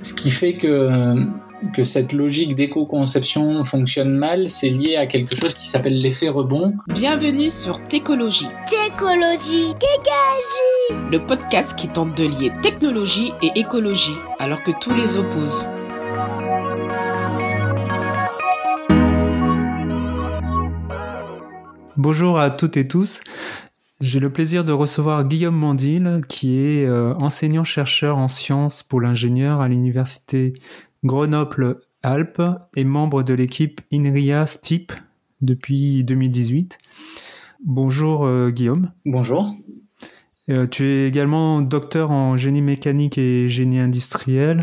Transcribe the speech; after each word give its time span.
Ce 0.00 0.12
qui 0.12 0.30
fait 0.30 0.56
que, 0.56 1.26
que 1.74 1.82
cette 1.82 2.12
logique 2.12 2.54
d'éco-conception 2.54 3.64
fonctionne 3.64 4.16
mal, 4.16 4.48
c'est 4.48 4.68
lié 4.68 4.94
à 4.94 5.08
quelque 5.08 5.34
chose 5.34 5.54
qui 5.54 5.66
s'appelle 5.66 6.00
l'effet 6.00 6.28
rebond. 6.28 6.74
Bienvenue 6.86 7.50
sur 7.50 7.84
Técologie. 7.88 8.46
Técologie, 8.68 9.74
Kékagie 9.74 11.10
Le 11.10 11.18
podcast 11.18 11.76
qui 11.76 11.88
tente 11.88 12.16
de 12.16 12.28
lier 12.28 12.52
technologie 12.62 13.32
et 13.42 13.50
écologie, 13.58 14.14
alors 14.38 14.62
que 14.62 14.70
tous 14.70 14.94
les 14.94 15.16
opposent. 15.16 15.66
Bonjour 21.96 22.38
à 22.38 22.50
toutes 22.50 22.76
et 22.76 22.86
tous. 22.86 23.20
J'ai 24.00 24.20
le 24.20 24.32
plaisir 24.32 24.64
de 24.64 24.70
recevoir 24.70 25.26
Guillaume 25.26 25.56
Mandil, 25.56 26.20
qui 26.28 26.56
est 26.60 26.86
euh, 26.86 27.14
enseignant-chercheur 27.14 28.16
en 28.16 28.28
sciences 28.28 28.84
pour 28.84 29.00
l'ingénieur 29.00 29.60
à 29.60 29.66
l'université 29.66 30.54
Grenoble-Alpes 31.02 32.42
et 32.76 32.84
membre 32.84 33.24
de 33.24 33.34
l'équipe 33.34 33.80
INRIA 33.92 34.46
STIP 34.46 34.92
depuis 35.40 36.04
2018. 36.04 36.78
Bonjour 37.64 38.24
euh, 38.24 38.50
Guillaume. 38.50 38.92
Bonjour. 39.04 39.52
Euh, 40.48 40.68
tu 40.68 40.86
es 40.86 41.08
également 41.08 41.60
docteur 41.60 42.12
en 42.12 42.36
génie 42.36 42.62
mécanique 42.62 43.18
et 43.18 43.48
génie 43.48 43.80
industriel. 43.80 44.62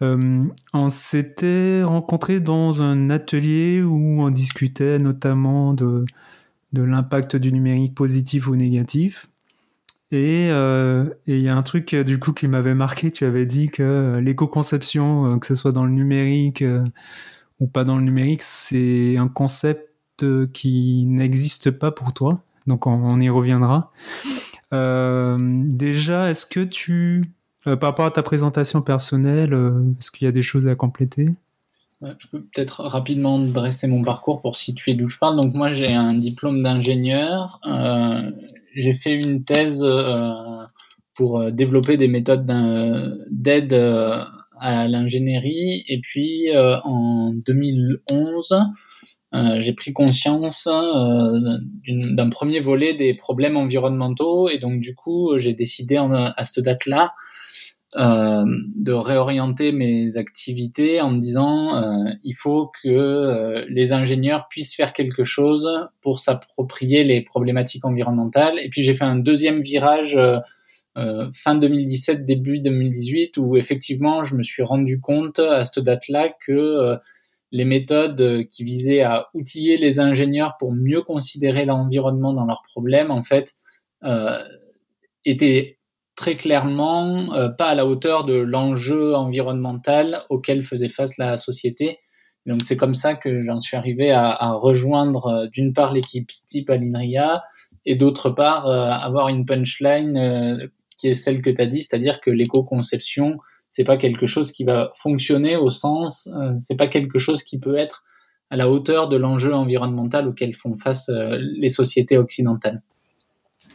on 0.00 0.88
s'était 0.90 1.84
rencontrés 1.84 2.40
dans 2.40 2.82
un 2.82 3.08
atelier 3.08 3.82
où 3.82 4.20
on 4.20 4.30
discutait 4.30 4.98
notamment 4.98 5.74
de 5.74 6.04
de 6.74 6.82
l'impact 6.82 7.36
du 7.36 7.52
numérique 7.52 7.94
positif 7.94 8.48
ou 8.48 8.56
négatif. 8.56 9.28
Euh, 10.14 11.10
et 11.26 11.36
il 11.36 11.42
y 11.42 11.48
a 11.48 11.56
un 11.56 11.62
truc 11.62 11.92
euh, 11.94 12.04
du 12.04 12.18
coup 12.18 12.32
qui 12.32 12.46
m'avait 12.46 12.74
marqué, 12.74 13.10
tu 13.10 13.24
avais 13.24 13.46
dit 13.46 13.68
que 13.68 13.82
euh, 13.82 14.20
l'éco-conception, 14.20 15.38
que 15.38 15.46
ce 15.46 15.54
soit 15.54 15.72
dans 15.72 15.84
le 15.84 15.90
numérique 15.90 16.64
ou 17.60 17.66
pas 17.66 17.84
dans 17.84 17.96
le 17.96 18.02
numérique, 18.02 18.42
c'est 18.42 19.16
un 19.16 19.28
concept 19.28 19.90
qui 20.52 21.04
n'existe 21.06 21.70
pas 21.70 21.90
pour 21.90 22.12
toi. 22.12 22.42
Donc 22.66 22.86
on, 22.86 23.20
y 23.20 23.28
reviendra. 23.28 23.92
déjà, 24.70 26.30
est-ce 26.30 26.46
que 26.46 26.60
tu, 26.60 27.24
par 27.64 27.80
rapport 27.80 28.06
à 28.06 28.10
ta 28.10 28.22
présentation 28.22 28.80
personnelle, 28.82 29.52
est-ce 29.98 30.10
qu'il 30.10 30.26
y 30.26 30.28
a 30.28 30.32
des 30.32 30.42
choses 30.42 30.66
à 30.66 30.74
compléter? 30.74 31.30
Je 32.02 32.26
peux 32.28 32.42
peut-être 32.42 32.82
rapidement 32.82 33.38
dresser 33.38 33.86
mon 33.86 34.02
parcours 34.02 34.40
pour 34.40 34.56
situer 34.56 34.94
d'où 34.94 35.08
je 35.08 35.18
parle. 35.18 35.40
Donc 35.40 35.54
moi 35.54 35.72
j'ai 35.72 35.92
un 35.92 36.14
diplôme 36.14 36.62
d'ingénieur. 36.62 37.60
Euh, 37.66 38.30
j'ai 38.74 38.94
fait 38.94 39.14
une 39.14 39.44
thèse 39.44 39.82
euh, 39.84 40.24
pour 41.14 41.40
euh, 41.40 41.50
développer 41.50 41.96
des 41.96 42.08
méthodes 42.08 42.46
d'aide 43.30 43.74
à 44.60 44.88
l'ingénierie. 44.88 45.84
Et 45.88 46.00
puis 46.00 46.48
en 46.56 47.32
2011, 47.34 48.56
j'ai 49.58 49.72
pris 49.72 49.92
conscience 49.92 50.68
d'un 50.68 52.30
premier 52.30 52.60
volet 52.60 52.94
des 52.94 53.14
problèmes 53.14 53.56
environnementaux. 53.56 54.48
Et 54.48 54.58
donc 54.58 54.80
du 54.80 54.94
coup 54.94 55.38
j'ai 55.38 55.54
décidé 55.54 55.96
à 55.96 56.44
cette 56.44 56.64
date-là 56.64 57.12
euh, 57.96 58.44
de 58.74 58.92
réorienter 58.92 59.70
mes 59.70 60.16
activités 60.16 61.00
en 61.00 61.12
me 61.12 61.20
disant 61.20 61.76
euh, 61.76 62.10
il 62.24 62.34
faut 62.34 62.72
que 62.82 62.88
euh, 62.88 63.64
les 63.68 63.92
ingénieurs 63.92 64.48
puissent 64.48 64.74
faire 64.74 64.92
quelque 64.92 65.22
chose 65.22 65.68
pour 66.00 66.18
s'approprier 66.18 67.04
les 67.04 67.22
problématiques 67.22 67.84
environnementales. 67.84 68.58
Et 68.58 68.68
puis 68.68 68.82
j'ai 68.82 68.96
fait 68.96 69.04
un 69.04 69.14
deuxième 69.16 69.60
virage 69.60 70.18
fin 71.32 71.54
2017, 71.56 72.24
début 72.24 72.60
2018, 72.60 73.36
où 73.38 73.56
effectivement 73.56 74.24
je 74.24 74.34
me 74.34 74.42
suis 74.42 74.64
rendu 74.64 75.00
compte 75.00 75.38
à 75.38 75.64
cette 75.64 75.84
date-là 75.84 76.30
que 76.46 76.96
les 77.52 77.64
méthodes 77.64 78.46
qui 78.48 78.64
visaient 78.64 79.02
à 79.02 79.28
outiller 79.34 79.76
les 79.76 80.00
ingénieurs 80.00 80.56
pour 80.58 80.72
mieux 80.72 81.02
considérer 81.02 81.64
l'environnement 81.64 82.32
dans 82.32 82.44
leurs 82.44 82.62
problèmes, 82.62 83.10
en 83.10 83.24
fait, 83.24 83.56
étaient 85.24 85.78
très 86.16 86.36
clairement 86.36 87.34
euh, 87.34 87.48
pas 87.48 87.66
à 87.66 87.74
la 87.74 87.86
hauteur 87.86 88.24
de 88.24 88.34
l'enjeu 88.34 89.14
environnemental 89.14 90.22
auquel 90.28 90.62
faisait 90.62 90.88
face 90.88 91.18
la 91.18 91.36
société. 91.36 91.98
donc 92.46 92.62
c'est 92.64 92.76
comme 92.76 92.94
ça 92.94 93.14
que 93.14 93.42
j'en 93.42 93.60
suis 93.60 93.76
arrivé 93.76 94.10
à, 94.10 94.28
à 94.28 94.52
rejoindre 94.52 95.26
euh, 95.26 95.46
d'une 95.48 95.72
part 95.72 95.92
l'équipe 95.92 96.30
STIP 96.30 96.70
à 96.70 96.76
l'INRIA 96.76 97.42
et 97.84 97.96
d'autre 97.96 98.30
part 98.30 98.66
euh, 98.68 98.90
avoir 98.90 99.28
une 99.28 99.44
punchline 99.44 100.70
qui 100.96 101.08
est 101.08 101.14
celle 101.16 101.42
que 101.42 101.50
tu 101.50 101.60
as 101.60 101.66
dit, 101.66 101.82
c'est-à-dire 101.82 102.20
que 102.20 102.30
l'éco-conception, 102.30 103.38
c'est 103.68 103.82
pas 103.82 103.96
quelque 103.96 104.26
chose 104.28 104.52
qui 104.52 104.62
va 104.62 104.92
fonctionner 104.94 105.56
au 105.56 105.68
sens, 105.68 106.30
c'est 106.56 106.76
pas 106.76 106.86
quelque 106.86 107.18
chose 107.18 107.42
qui 107.42 107.58
peut 107.58 107.76
être 107.76 108.04
à 108.48 108.56
la 108.56 108.70
hauteur 108.70 109.08
de 109.08 109.16
l'enjeu 109.16 109.52
environnemental 109.52 110.28
auquel 110.28 110.54
font 110.54 110.74
face 110.74 111.10
les 111.10 111.68
sociétés 111.68 112.16
occidentales. 112.16 112.80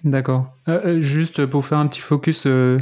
D'accord. 0.03 0.53
Euh, 0.67 0.81
euh, 0.85 1.01
juste 1.01 1.45
pour 1.45 1.65
faire 1.65 1.77
un 1.77 1.87
petit 1.87 1.99
focus 1.99 2.45
euh, 2.45 2.79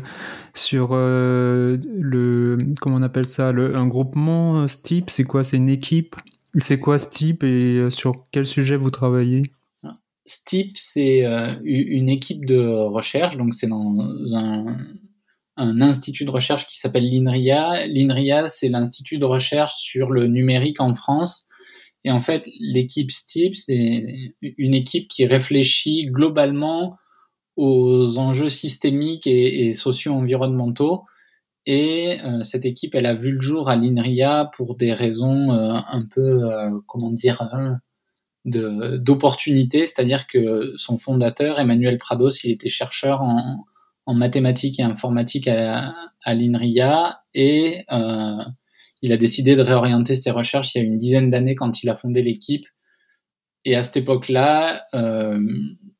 sur 0.53 0.95
le 0.95 2.57
comment 2.79 2.97
on 2.97 3.01
appelle 3.01 3.25
ça, 3.25 3.49
un 3.49 3.87
groupement 3.87 4.67
STIP, 4.67 5.09
c'est 5.09 5.23
quoi? 5.23 5.43
C'est 5.43 5.57
une 5.57 5.69
équipe? 5.69 6.15
C'est 6.57 6.79
quoi 6.79 6.97
STIP 6.97 7.43
et 7.43 7.89
sur 7.89 8.25
quel 8.31 8.45
sujet 8.45 8.77
vous 8.77 8.89
travaillez? 8.89 9.51
STIP, 10.25 10.75
c'est 10.75 11.23
une 11.63 12.09
équipe 12.09 12.45
de 12.45 12.59
recherche, 12.85 13.37
donc 13.37 13.53
c'est 13.53 13.67
dans 13.67 13.95
un, 14.33 14.77
un, 15.55 15.81
institut 15.81 16.25
de 16.25 16.31
recherche 16.31 16.65
qui 16.65 16.77
s'appelle 16.79 17.05
l'INRIA. 17.05 17.87
L'INRIA, 17.87 18.47
c'est 18.47 18.67
l'institut 18.67 19.19
de 19.19 19.25
recherche 19.25 19.75
sur 19.75 20.11
le 20.11 20.27
numérique 20.27 20.81
en 20.81 20.93
France. 20.95 21.47
Et 22.03 22.11
en 22.11 22.21
fait, 22.21 22.49
l'équipe 22.59 23.11
STIP, 23.11 23.55
c'est 23.55 24.33
une 24.41 24.73
équipe 24.73 25.07
qui 25.07 25.25
réfléchit 25.25 26.07
globalement 26.07 26.97
aux 27.57 28.19
enjeux 28.19 28.49
systémiques 28.49 29.27
et, 29.27 29.71
socio-environnementaux. 29.73 31.03
Et 31.65 32.19
euh, 32.23 32.43
cette 32.43 32.65
équipe, 32.65 32.95
elle 32.95 33.07
a 33.07 33.13
vu 33.13 33.31
le 33.31 33.41
jour 33.41 33.67
à 33.69 33.75
l'INRIA 33.75 34.49
pour 34.55 34.75
des 34.75 34.93
raisons 34.93 35.51
euh, 35.51 35.73
un 35.73 36.07
peu, 36.09 36.45
euh, 36.45 36.79
comment 36.87 37.11
dire, 37.11 37.43
d'opportunité, 38.45 39.85
c'est-à-dire 39.85 40.27
que 40.27 40.71
son 40.77 40.97
fondateur, 40.97 41.59
Emmanuel 41.59 41.97
Prados, 41.97 42.43
il 42.45 42.51
était 42.51 42.69
chercheur 42.69 43.21
en, 43.21 43.65
en 44.05 44.13
mathématiques 44.13 44.79
et 44.79 44.83
informatique 44.83 45.49
à, 45.49 45.93
à 46.23 46.33
l'INRIA 46.33 47.23
et 47.33 47.83
il 49.01 49.11
a 49.11 49.17
décidé 49.17 49.57
de 49.57 49.61
réorienter 49.61 50.15
ses 50.15 50.31
recherches 50.31 50.73
il 50.73 50.77
y 50.77 50.81
a 50.81 50.87
une 50.87 50.97
dizaine 50.97 51.29
d'années 51.29 51.55
quand 51.55 51.83
il 51.83 51.89
a 51.89 51.95
fondé 51.95 52.21
l'équipe. 52.21 52.65
Et 53.65 53.75
à 53.75 53.83
cette 53.83 53.97
époque-là, 53.97 54.85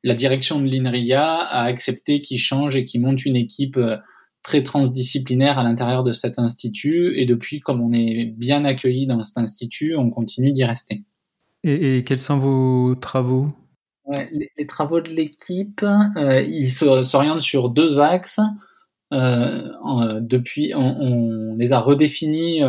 la 0.08 0.14
direction 0.14 0.62
de 0.62 0.68
l'INRIA 0.68 1.36
a 1.36 1.64
accepté 1.64 2.22
qu'il 2.22 2.40
change 2.40 2.78
et 2.78 2.86
qu'il 2.86 3.02
monte 3.02 3.26
une 3.26 3.36
équipe 3.36 3.76
euh, 3.76 3.98
très 4.42 4.64
transdisciplinaire 4.64 5.60
à 5.60 5.64
l'intérieur 5.64 6.04
de 6.06 6.14
cet 6.14 6.40
institut. 6.40 7.20
Et 7.20 7.26
depuis, 7.26 7.60
comme 7.60 7.82
on 7.82 7.92
est 7.92 8.26
bien 8.26 8.64
accueilli 8.64 9.06
dans 9.06 9.22
cet 9.26 9.38
institut, 9.38 9.98
on 9.98 10.10
continue 10.10 10.54
d'y 10.54 10.64
rester. 10.64 11.04
Et, 11.66 12.06
quels 12.06 12.20
sont 12.20 12.40
vos 12.40 12.96
travaux? 12.96 13.50
Les, 14.32 14.68
travaux 14.68 15.02
de 15.02 15.10
l'équipe, 15.10 15.84
euh, 15.84 16.42
ils 16.42 16.72
s'orientent 16.72 17.42
sur 17.42 17.70
deux 17.70 18.00
axes. 18.00 18.40
Euh, 19.12 20.22
depuis, 20.22 20.72
on, 20.74 21.58
les 21.58 21.74
a 21.74 21.80
redéfinis 21.80 22.62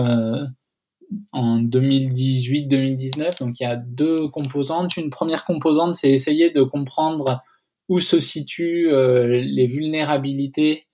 en 1.32 1.62
2018-2019. 1.62 3.41
Donc 3.41 3.60
il 3.60 3.62
y 3.62 3.66
a 3.66 3.76
deux 3.76 4.28
composantes. 4.28 4.96
Une 4.96 5.10
première 5.10 5.44
composante, 5.44 5.94
c'est 5.94 6.10
essayer 6.10 6.50
de 6.50 6.62
comprendre 6.62 7.42
où 7.88 8.00
se 8.00 8.20
situent 8.20 8.91
euh, 8.91 9.41
les 9.42 9.66
vulnérabilités 9.66 10.86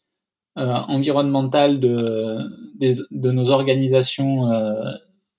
euh, 0.56 0.72
environnementales 0.88 1.80
de, 1.80 2.38
nos 3.10 3.50
organisations 3.50 4.50
euh, 4.52 4.92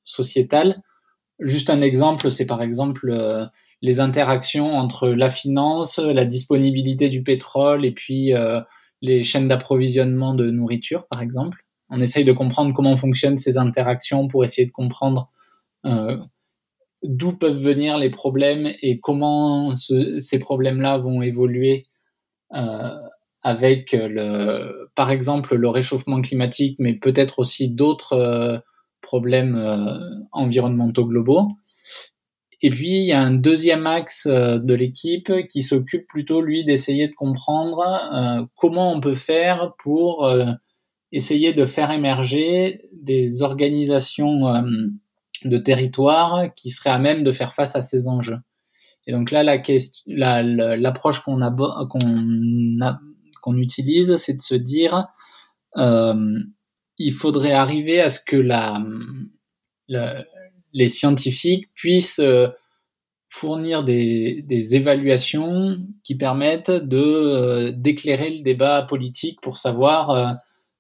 sociétales. 0.04 0.82
Juste 1.40 1.70
un 1.70 1.82
exemple, 1.82 2.32
c'est 2.32 2.46
par 2.46 2.62
exemple 2.62 3.14
les 3.82 4.00
interactions 4.00 4.74
entre 4.76 5.10
la 5.10 5.30
finance, 5.30 6.00
la 6.00 6.26
disponibilité 6.26 7.10
du 7.10 7.24
pétrole 7.24 7.86
et 7.86 7.92
puis 7.92 8.32
les 9.02 9.24
chaînes 9.24 9.50
d'approvisionnement 9.50 10.34
de 10.34 10.50
nourriture, 10.50 11.08
par 11.08 11.22
exemple 11.22 11.65
on 11.90 12.02
essaye 12.02 12.26
de 12.26 12.32
comprendre 12.32 12.74
comment 12.74 12.98
fonctionnent 12.98 13.38
ces 13.38 13.58
interactions 13.58 14.28
pour 14.28 14.44
essayer 14.44 14.66
de 14.66 14.72
comprendre 14.72 15.30
euh, 15.86 16.18
d'où 17.04 17.34
peuvent 17.34 17.62
venir 17.62 17.98
les 17.98 18.10
problèmes 18.10 18.72
et 18.82 19.00
comment 19.00 19.76
ces 19.76 20.40
problèmes-là 20.40 20.98
vont 20.98 21.22
évoluer 21.22 21.86
euh, 22.54 22.90
avec 23.44 23.92
le, 23.92 24.90
par 24.96 25.12
exemple 25.12 25.56
le 25.56 25.70
réchauffement 25.70 26.22
climatique, 26.22 26.78
mais 26.80 26.96
peut-être 26.96 27.38
aussi 27.38 27.70
d'autres 27.70 28.14
euh, 28.14 28.58
problèmes 29.02 29.56
environnementaux 30.32 31.06
globaux. 31.06 31.50
Et 32.64 32.72
puis 32.72 32.98
il 32.98 33.06
y 33.06 33.12
a 33.12 33.22
un 33.22 33.36
deuxième 33.36 33.86
axe 33.86 34.26
de 34.26 34.74
l'équipe 34.74 35.32
qui 35.48 35.62
s'occupe 35.62 36.08
plutôt 36.08 36.42
lui 36.42 36.66
d'essayer 36.66 37.08
de 37.08 37.14
comprendre 37.14 38.48
comment 38.56 38.92
on 38.92 39.02
peut 39.02 39.14
faire 39.14 39.74
pour 39.84 40.28
essayer 41.16 41.54
de 41.54 41.66
faire 41.66 41.92
émerger 41.92 42.82
des 42.92 43.42
organisations 43.42 44.52
de 45.46 45.58
territoire 45.58 46.54
qui 46.56 46.72
seraient 46.72 46.90
à 46.90 47.00
même 47.00 47.24
de 47.24 47.32
faire 47.32 47.54
face 47.54 47.76
à 47.78 47.82
ces 47.82 48.08
enjeux. 48.10 48.40
Et 49.08 49.14
donc 49.14 49.32
là, 49.32 49.44
l'approche 49.46 51.22
qu'on 51.22 51.40
qu'on 53.42 53.58
utilise, 53.58 54.16
c'est 54.18 54.34
de 54.34 54.42
se 54.42 54.56
dire, 54.56 55.08
euh, 55.78 56.40
il 56.98 57.14
faudrait 57.14 57.54
arriver 57.54 58.02
à 58.02 58.10
ce 58.10 58.20
que 58.20 58.36
la, 58.36 58.84
les 60.74 60.88
scientifiques 60.90 61.70
puissent 61.76 62.20
euh, 62.20 62.48
fournir 63.30 63.84
des, 63.84 64.44
des, 64.48 64.74
évaluations 64.74 65.78
qui 66.04 66.16
permettent 66.16 66.70
euh, 66.70 67.72
d'éclairer 67.72 68.32
le 68.32 68.42
débat 68.42 68.82
politique 68.82 69.40
pour 69.42 69.60
savoir 69.60 70.40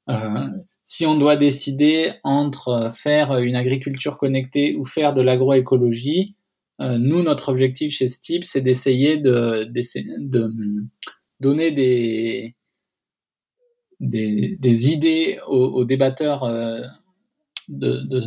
euh, 0.09 0.13
euh, 0.13 0.49
si 0.83 1.05
on 1.05 1.17
doit 1.17 1.35
décider 1.35 2.13
entre 2.23 2.91
faire 2.95 3.37
une 3.37 3.55
agriculture 3.55 4.17
connectée 4.17 4.75
ou 4.75 4.85
faire 4.85 5.13
de 5.13 5.21
l'agroécologie. 5.21 6.35
nous, 6.79 7.23
notre 7.23 7.49
objectif 7.49 7.93
chez 7.93 8.09
STIP, 8.09 8.43
c'est 8.43 8.61
d'essayer 8.61 9.17
de, 9.17 9.65
de, 9.65 10.51
donner 11.39 11.71
des, 11.71 12.55
des, 13.99 14.57
des 14.59 14.91
idées 14.91 15.39
aux, 15.47 15.67
aux 15.67 15.85
débatteurs 15.85 16.45
de, 17.67 18.01
de, 18.01 18.23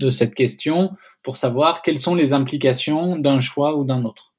de, 0.00 0.10
cette 0.10 0.34
question 0.34 0.90
pour 1.22 1.38
savoir 1.38 1.80
quelles 1.80 1.98
sont 1.98 2.14
les 2.14 2.34
implications 2.34 3.18
d'un 3.18 3.40
choix 3.40 3.76
ou 3.78 3.84
d'un 3.84 4.04
autre. 4.04 4.31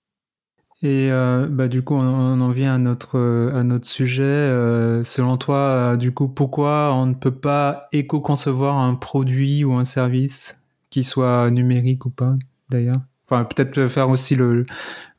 Et 0.83 1.09
euh, 1.09 1.47
bah, 1.49 1.69
du 1.69 1.81
coup, 1.81 1.95
on, 1.95 2.41
en 2.41 2.49
vient 2.49 2.75
à 2.75 2.77
notre, 2.77 3.17
à 3.55 3.63
notre 3.63 3.87
sujet. 3.87 4.23
Euh, 4.23 5.05
selon 5.05 5.37
toi, 5.37 5.57
euh, 5.57 5.97
du 5.97 6.13
coup, 6.13 6.27
pourquoi 6.27 6.93
on 6.93 7.05
ne 7.05 7.13
peut 7.13 7.33
pas 7.33 7.87
éco-concevoir 7.93 8.77
un 8.77 8.95
produit 8.95 9.63
ou 9.63 9.73
un 9.73 9.85
service 9.85 10.61
qui 10.89 11.03
soit 11.03 11.49
numérique 11.51 12.05
ou 12.05 12.09
pas, 12.09 12.35
d'ailleurs? 12.69 12.99
Enfin, 13.25 13.45
peut-être 13.45 13.87
faire 13.87 14.09
aussi 14.09 14.35
le, 14.35 14.65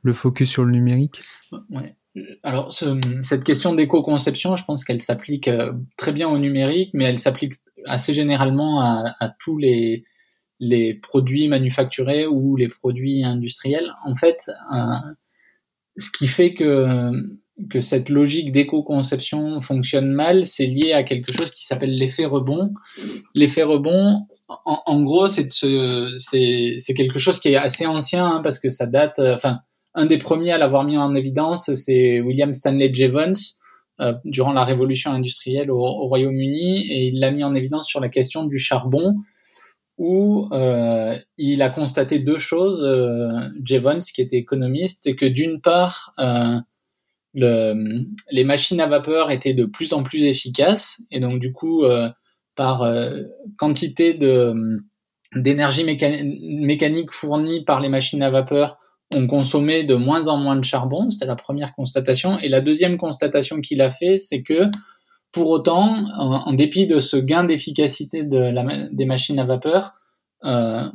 le 0.02 0.12
focus 0.12 0.50
sur 0.50 0.64
le 0.64 0.70
numérique. 0.70 1.22
Ouais. 1.70 1.96
Alors, 2.42 2.72
ce, 2.72 3.00
cette 3.22 3.42
question 3.42 3.74
d'éco-conception, 3.74 4.56
je 4.56 4.64
pense 4.64 4.84
qu'elle 4.84 5.00
s'applique 5.00 5.48
euh, 5.48 5.72
très 5.96 6.12
bien 6.12 6.28
au 6.28 6.38
numérique, 6.38 6.90
mais 6.92 7.04
elle 7.04 7.18
s'applique 7.18 7.54
assez 7.86 8.12
généralement 8.12 8.80
à, 8.80 9.34
tous 9.40 9.58
les, 9.58 10.04
les 10.60 10.94
produits 10.94 11.48
manufacturés 11.48 12.26
ou 12.26 12.56
les 12.56 12.68
produits 12.68 13.24
industriels. 13.24 13.90
En 14.04 14.14
fait, 14.14 14.50
euh, 14.74 14.76
ce 15.96 16.10
qui 16.10 16.26
fait 16.26 16.54
que, 16.54 17.10
que 17.70 17.80
cette 17.80 18.08
logique 18.08 18.52
d'éco-conception 18.52 19.60
fonctionne 19.60 20.10
mal, 20.10 20.44
c'est 20.44 20.66
lié 20.66 20.92
à 20.92 21.02
quelque 21.02 21.32
chose 21.32 21.50
qui 21.50 21.64
s'appelle 21.64 21.96
l'effet 21.96 22.24
rebond. 22.24 22.72
L'effet 23.34 23.62
rebond, 23.62 24.26
en, 24.48 24.82
en 24.84 25.02
gros, 25.02 25.26
c'est 25.26 25.48
c'est 25.50 26.94
quelque 26.94 27.18
chose 27.18 27.40
qui 27.40 27.48
est 27.48 27.56
assez 27.56 27.86
ancien 27.86 28.26
hein, 28.26 28.40
parce 28.42 28.58
que 28.58 28.70
ça 28.70 28.86
date. 28.86 29.18
Euh, 29.18 29.36
enfin, 29.36 29.60
un 29.94 30.06
des 30.06 30.18
premiers 30.18 30.50
à 30.50 30.58
l'avoir 30.58 30.84
mis 30.84 30.98
en 30.98 31.14
évidence, 31.14 31.72
c'est 31.74 32.20
William 32.20 32.52
Stanley 32.52 32.92
Jevons 32.92 33.32
euh, 34.00 34.12
durant 34.24 34.52
la 34.52 34.64
révolution 34.64 35.12
industrielle 35.12 35.70
au, 35.70 35.78
au 35.78 36.06
Royaume-Uni 36.06 36.90
et 36.90 37.06
il 37.06 37.20
l'a 37.20 37.30
mis 37.30 37.44
en 37.44 37.54
évidence 37.54 37.86
sur 37.86 38.00
la 38.00 38.08
question 38.08 38.44
du 38.44 38.58
charbon 38.58 39.12
où 39.98 40.48
euh, 40.52 41.16
il 41.38 41.62
a 41.62 41.70
constaté 41.70 42.18
deux 42.18 42.38
choses, 42.38 42.82
euh, 42.82 43.28
Jevons, 43.64 43.98
qui 43.98 44.22
était 44.22 44.36
économiste, 44.36 45.02
c'est 45.02 45.14
que 45.14 45.26
d'une 45.26 45.60
part, 45.60 46.12
euh, 46.18 46.58
le, 47.32 48.04
les 48.30 48.44
machines 48.44 48.80
à 48.80 48.86
vapeur 48.86 49.30
étaient 49.30 49.54
de 49.54 49.64
plus 49.64 49.92
en 49.92 50.02
plus 50.02 50.24
efficaces, 50.24 51.02
et 51.10 51.20
donc 51.20 51.40
du 51.40 51.52
coup, 51.52 51.84
euh, 51.84 52.10
par 52.56 52.82
euh, 52.82 53.22
quantité 53.58 54.14
de 54.14 54.54
d'énergie 55.36 55.84
mécanique 55.84 57.10
fournie 57.10 57.64
par 57.64 57.80
les 57.80 57.88
machines 57.88 58.22
à 58.22 58.30
vapeur, 58.30 58.78
on 59.14 59.26
consommait 59.26 59.82
de 59.82 59.96
moins 59.96 60.28
en 60.28 60.36
moins 60.36 60.54
de 60.54 60.64
charbon. 60.64 61.10
C'était 61.10 61.26
la 61.26 61.34
première 61.34 61.74
constatation. 61.74 62.38
Et 62.38 62.48
la 62.48 62.60
deuxième 62.60 62.96
constatation 62.96 63.60
qu'il 63.60 63.80
a 63.80 63.90
fait, 63.90 64.16
c'est 64.16 64.42
que 64.42 64.70
pour 65.34 65.50
autant, 65.50 66.04
en, 66.16 66.52
dépit 66.52 66.86
de 66.86 67.00
ce 67.00 67.16
gain 67.16 67.42
d'efficacité 67.42 68.22
des 68.22 69.04
machines 69.04 69.40
à 69.40 69.44
vapeur, 69.44 69.94
euh, 70.44 70.88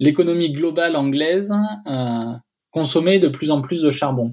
l'économie 0.00 0.52
globale 0.52 0.96
anglaise 0.96 1.52
euh, 1.86 2.32
consommait 2.70 3.18
de 3.18 3.28
plus 3.28 3.50
en 3.50 3.60
plus 3.60 3.82
de 3.82 3.90
charbon. 3.90 4.32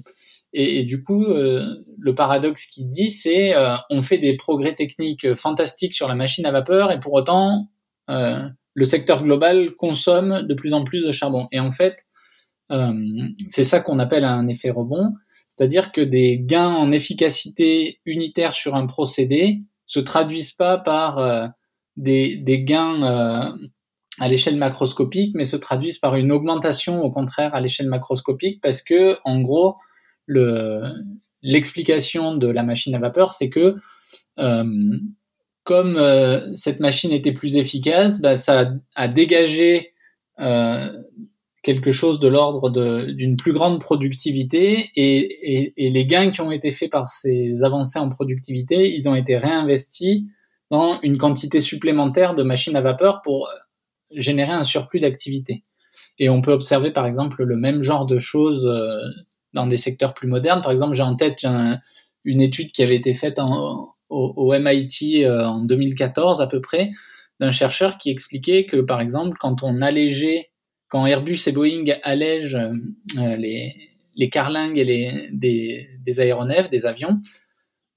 Et, 0.54 0.84
du 0.84 1.04
coup, 1.04 1.24
euh, 1.24 1.84
le 1.98 2.14
paradoxe 2.14 2.64
qu'il 2.64 2.88
dit, 2.88 3.10
c'est 3.10 3.54
on 3.90 4.00
fait 4.00 4.18
des 4.18 4.36
progrès 4.36 4.74
techniques 4.74 5.34
fantastiques 5.34 5.94
sur 5.94 6.08
la 6.08 6.14
machine 6.14 6.46
à 6.46 6.50
vapeur 6.50 6.90
et 6.90 6.98
pour 6.98 7.12
autant, 7.12 7.68
le 8.08 8.84
secteur 8.84 9.22
global 9.22 9.72
consomme 9.72 10.46
de 10.46 10.54
plus 10.54 10.72
en 10.72 10.84
plus 10.84 11.04
de 11.04 11.12
charbon. 11.12 11.46
Et 11.52 11.60
en 11.60 11.70
fait, 11.70 12.06
c'est 13.48 13.64
ça 13.64 13.80
qu'on 13.80 13.98
appelle 13.98 14.24
un 14.24 14.46
effet 14.46 14.70
rebond. 14.70 15.12
C'est-à-dire 15.54 15.92
que 15.92 16.00
des 16.00 16.38
gains 16.38 16.70
en 16.70 16.92
efficacité 16.92 18.00
unitaire 18.06 18.54
sur 18.54 18.74
un 18.74 18.86
procédé 18.86 19.60
se 19.84 20.00
traduisent 20.00 20.52
pas 20.52 20.78
par 20.78 21.18
euh, 21.18 21.46
des, 21.98 22.40
gains 22.64 23.02
euh, 23.02 23.52
à 24.18 24.28
l'échelle 24.28 24.56
macroscopique, 24.56 25.34
mais 25.34 25.44
se 25.44 25.56
traduisent 25.56 25.98
par 25.98 26.16
une 26.16 26.32
augmentation 26.32 27.02
au 27.02 27.10
contraire 27.10 27.54
à 27.54 27.60
l'échelle 27.60 27.88
macroscopique 27.88 28.62
parce 28.62 28.80
que 28.80 29.18
en 29.24 29.42
gros 29.42 29.76
le 30.24 30.80
l'explication 31.42 32.34
de 32.34 32.46
la 32.46 32.62
machine 32.62 32.94
à 32.94 32.98
vapeur, 32.98 33.32
c'est 33.32 33.50
que 33.50 33.76
euh, 34.38 34.64
comme 35.64 36.00
cette 36.54 36.80
machine 36.80 37.12
était 37.12 37.32
plus 37.32 37.56
efficace, 37.56 38.22
bah, 38.22 38.36
ça 38.36 38.72
a 38.94 39.08
dégagé 39.08 39.92
quelque 41.62 41.92
chose 41.92 42.18
de 42.18 42.28
l'ordre 42.28 42.70
d'une 42.70 43.36
plus 43.36 43.52
grande 43.52 43.80
productivité 43.80 44.90
et, 44.96 45.18
et, 45.54 45.74
et, 45.76 45.90
les 45.90 46.06
gains 46.06 46.30
qui 46.30 46.40
ont 46.40 46.50
été 46.50 46.72
faits 46.72 46.90
par 46.90 47.08
ces 47.08 47.62
avancées 47.62 48.00
en 48.00 48.08
productivité, 48.08 48.92
ils 48.92 49.08
ont 49.08 49.14
été 49.14 49.36
réinvestis 49.36 50.26
dans 50.70 51.00
une 51.02 51.18
quantité 51.18 51.60
supplémentaire 51.60 52.34
de 52.34 52.42
machines 52.42 52.74
à 52.74 52.80
vapeur 52.80 53.22
pour 53.22 53.48
générer 54.10 54.52
un 54.52 54.64
surplus 54.64 55.00
d'activité. 55.00 55.64
Et 56.18 56.28
on 56.28 56.40
peut 56.40 56.52
observer 56.52 56.90
par 56.92 57.06
exemple 57.06 57.42
le 57.44 57.56
même 57.56 57.82
genre 57.82 58.06
de 58.06 58.18
choses 58.18 58.66
euh, 58.66 59.00
dans 59.52 59.66
des 59.66 59.76
secteurs 59.76 60.14
plus 60.14 60.28
modernes. 60.28 60.62
Par 60.62 60.72
exemple, 60.72 60.94
j'ai 60.94 61.02
en 61.02 61.16
tête 61.16 61.44
un, 61.44 61.78
une 62.24 62.40
étude 62.40 62.72
qui 62.72 62.82
avait 62.82 62.96
été 62.96 63.14
faite 63.14 63.38
en, 63.38 63.94
au, 64.08 64.32
au, 64.36 64.58
MIT 64.58 65.24
euh, 65.24 65.44
en 65.44 65.64
2014 65.64 66.40
à 66.40 66.46
peu 66.46 66.60
près, 66.60 66.90
d'un 67.40 67.50
chercheur 67.50 67.96
qui 67.96 68.10
expliquait 68.10 68.66
que 68.66 68.78
par 68.78 69.00
exemple 69.00 69.36
quand 69.40 69.62
on 69.62 69.80
allégeait 69.80 70.50
quand 70.92 71.06
Airbus 71.06 71.38
et 71.46 71.52
Boeing 71.52 71.86
allègent 72.02 72.60
euh, 73.18 73.36
les, 73.36 73.74
les 74.14 74.28
carlingues 74.28 74.76
et 74.76 74.84
les, 74.84 75.30
des, 75.32 75.88
des 76.04 76.20
aéronefs, 76.20 76.68
des 76.68 76.84
avions, 76.84 77.18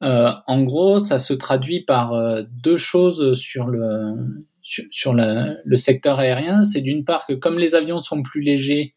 euh, 0.02 0.32
en 0.48 0.64
gros, 0.64 1.00
ça 1.00 1.20
se 1.20 1.34
traduit 1.34 1.84
par 1.84 2.14
euh, 2.14 2.44
deux 2.50 2.78
choses 2.78 3.38
sur 3.38 3.68
le, 3.68 4.14
sur, 4.62 5.14
le, 5.14 5.76
secteur 5.76 6.20
aérien. 6.20 6.64
C'est 6.64 6.80
d'une 6.80 7.04
part 7.04 7.28
que 7.28 7.34
comme 7.34 7.60
les 7.60 7.76
avions 7.76 8.02
sont 8.02 8.24
plus 8.24 8.40
légers, 8.40 8.96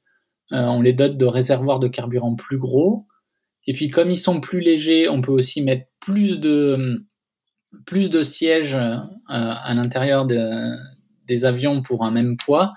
on 0.52 0.80
les 0.80 0.92
dote 0.92 1.18
de 1.18 1.26
réservoirs 1.26 1.80
de 1.80 1.88
carburant 1.88 2.36
plus 2.36 2.56
gros. 2.56 3.04
Et 3.66 3.72
puis 3.72 3.90
comme 3.90 4.12
ils 4.12 4.16
sont 4.16 4.40
plus 4.40 4.60
légers, 4.60 5.08
on 5.08 5.20
peut 5.22 5.32
aussi 5.32 5.60
mettre 5.60 5.86
plus 5.98 6.38
de, 6.38 7.04
plus 7.84 8.10
de 8.10 8.22
sièges 8.22 8.78
à 9.26 9.74
l'intérieur 9.74 10.24
de, 10.24 10.38
des 11.26 11.44
avions 11.44 11.82
pour 11.82 12.04
un 12.04 12.12
même 12.12 12.36
poids. 12.36 12.70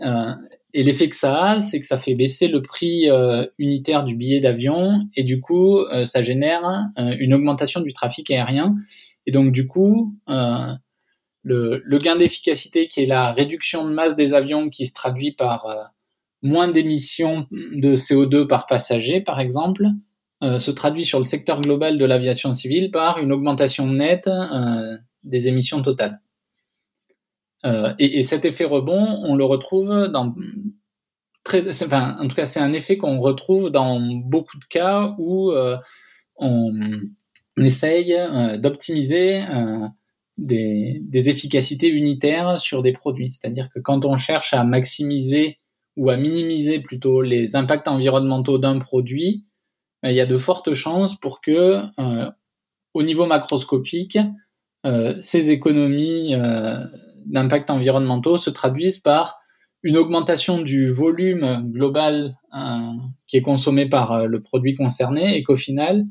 Euh, 0.00 0.34
et 0.72 0.82
l'effet 0.82 1.08
que 1.08 1.16
ça 1.16 1.42
a, 1.42 1.60
c'est 1.60 1.80
que 1.80 1.86
ça 1.86 1.98
fait 1.98 2.14
baisser 2.14 2.48
le 2.48 2.60
prix 2.60 3.08
euh, 3.08 3.46
unitaire 3.58 4.04
du 4.04 4.16
billet 4.16 4.40
d'avion 4.40 5.06
et 5.14 5.22
du 5.22 5.40
coup, 5.40 5.78
euh, 5.78 6.04
ça 6.04 6.20
génère 6.20 6.62
une 6.96 7.32
augmentation 7.32 7.80
du 7.80 7.92
trafic 7.92 8.30
aérien. 8.30 8.74
Et 9.26 9.30
donc, 9.30 9.52
du 9.52 9.66
coup, 9.66 10.16
le, 10.26 11.80
le, 11.84 11.98
gain 11.98 12.16
d'efficacité 12.16 12.88
qui 12.88 13.02
est 13.02 13.06
la 13.06 13.32
réduction 13.32 13.84
de 13.84 13.94
masse 13.94 14.16
des 14.16 14.34
avions 14.34 14.68
qui 14.68 14.86
se 14.86 14.92
traduit 14.92 15.32
par 15.32 15.66
moins 16.42 16.68
d'émissions 16.68 17.46
de 17.50 17.96
CO2 17.96 18.46
par 18.46 18.66
passager, 18.66 19.20
par 19.20 19.40
exemple, 19.40 19.86
se 20.42 20.70
traduit 20.70 21.06
sur 21.06 21.18
le 21.18 21.24
secteur 21.24 21.60
global 21.60 21.96
de 21.96 22.04
l'aviation 22.04 22.52
civile 22.52 22.90
par 22.90 23.18
une 23.18 23.32
augmentation 23.32 23.86
nette 23.86 24.28
des 25.22 25.48
émissions 25.48 25.80
totales. 25.80 26.20
Euh, 27.64 27.94
et, 27.98 28.18
et, 28.18 28.22
cet 28.22 28.44
effet 28.44 28.64
rebond, 28.64 29.16
on 29.22 29.36
le 29.36 29.44
retrouve 29.44 30.08
dans 30.08 30.34
enfin, 31.46 32.16
en 32.18 32.28
tout 32.28 32.36
cas, 32.36 32.46
c'est 32.46 32.60
un 32.60 32.72
effet 32.72 32.96
qu'on 32.98 33.18
retrouve 33.18 33.70
dans 33.70 34.00
beaucoup 34.00 34.58
de 34.58 34.64
cas 34.64 35.14
où 35.18 35.50
euh, 35.50 35.76
on, 36.36 36.72
essaye 37.56 38.12
euh, 38.12 38.58
d'optimiser 38.58 39.44
des, 40.36 41.00
des, 41.02 41.28
efficacités 41.28 41.88
unitaires 41.88 42.60
sur 42.60 42.82
des 42.82 42.92
produits. 42.92 43.30
C'est-à-dire 43.30 43.68
que 43.74 43.80
quand 43.80 44.04
on 44.04 44.16
cherche 44.16 44.52
à 44.52 44.64
maximiser 44.64 45.58
ou 45.96 46.10
à 46.10 46.16
minimiser 46.16 46.80
plutôt 46.80 47.22
les 47.22 47.56
impacts 47.56 47.88
environnementaux 47.88 48.58
d'un 48.58 48.78
produit, 48.78 49.44
il 50.02 50.12
y 50.12 50.20
a 50.20 50.26
de 50.26 50.36
fortes 50.36 50.74
chances 50.74 51.18
pour 51.18 51.40
que, 51.40 51.80
au 52.92 53.02
niveau 53.02 53.26
macroscopique, 53.26 54.18
ces 55.20 55.50
économies 55.50 56.34
d'impact 57.26 57.70
environnementaux 57.70 58.36
se 58.36 58.50
traduisent 58.50 58.98
par 58.98 59.38
une 59.82 59.96
augmentation 59.96 60.62
du 60.62 60.88
volume 60.88 61.70
global 61.70 62.36
qui 63.26 63.36
est 63.36 63.42
consommé 63.42 63.86
par 63.88 64.26
le 64.26 64.40
produit 64.40 64.74
concerné 64.74 65.36
et 65.36 65.42
qu'au 65.42 65.56
final, 65.56 66.04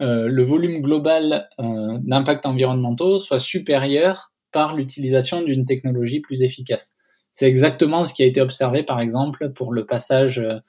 le 0.00 0.42
volume 0.42 0.82
global 0.82 1.48
d'impact 1.58 2.44
environnementaux 2.44 3.18
soit 3.18 3.38
supérieur 3.38 4.32
par 4.52 4.74
l'utilisation 4.74 5.42
d'une 5.42 5.64
technologie 5.64 6.20
plus 6.20 6.42
efficace. 6.42 6.96
C'est 7.30 7.46
exactement 7.46 8.06
ce 8.06 8.14
qui 8.14 8.22
a 8.22 8.26
été 8.26 8.40
observé, 8.40 8.82
par 8.82 8.98
exemple, 8.98 9.52
pour 9.52 9.74
le 9.74 9.84
passage 9.84 10.38
euh, 10.38 10.60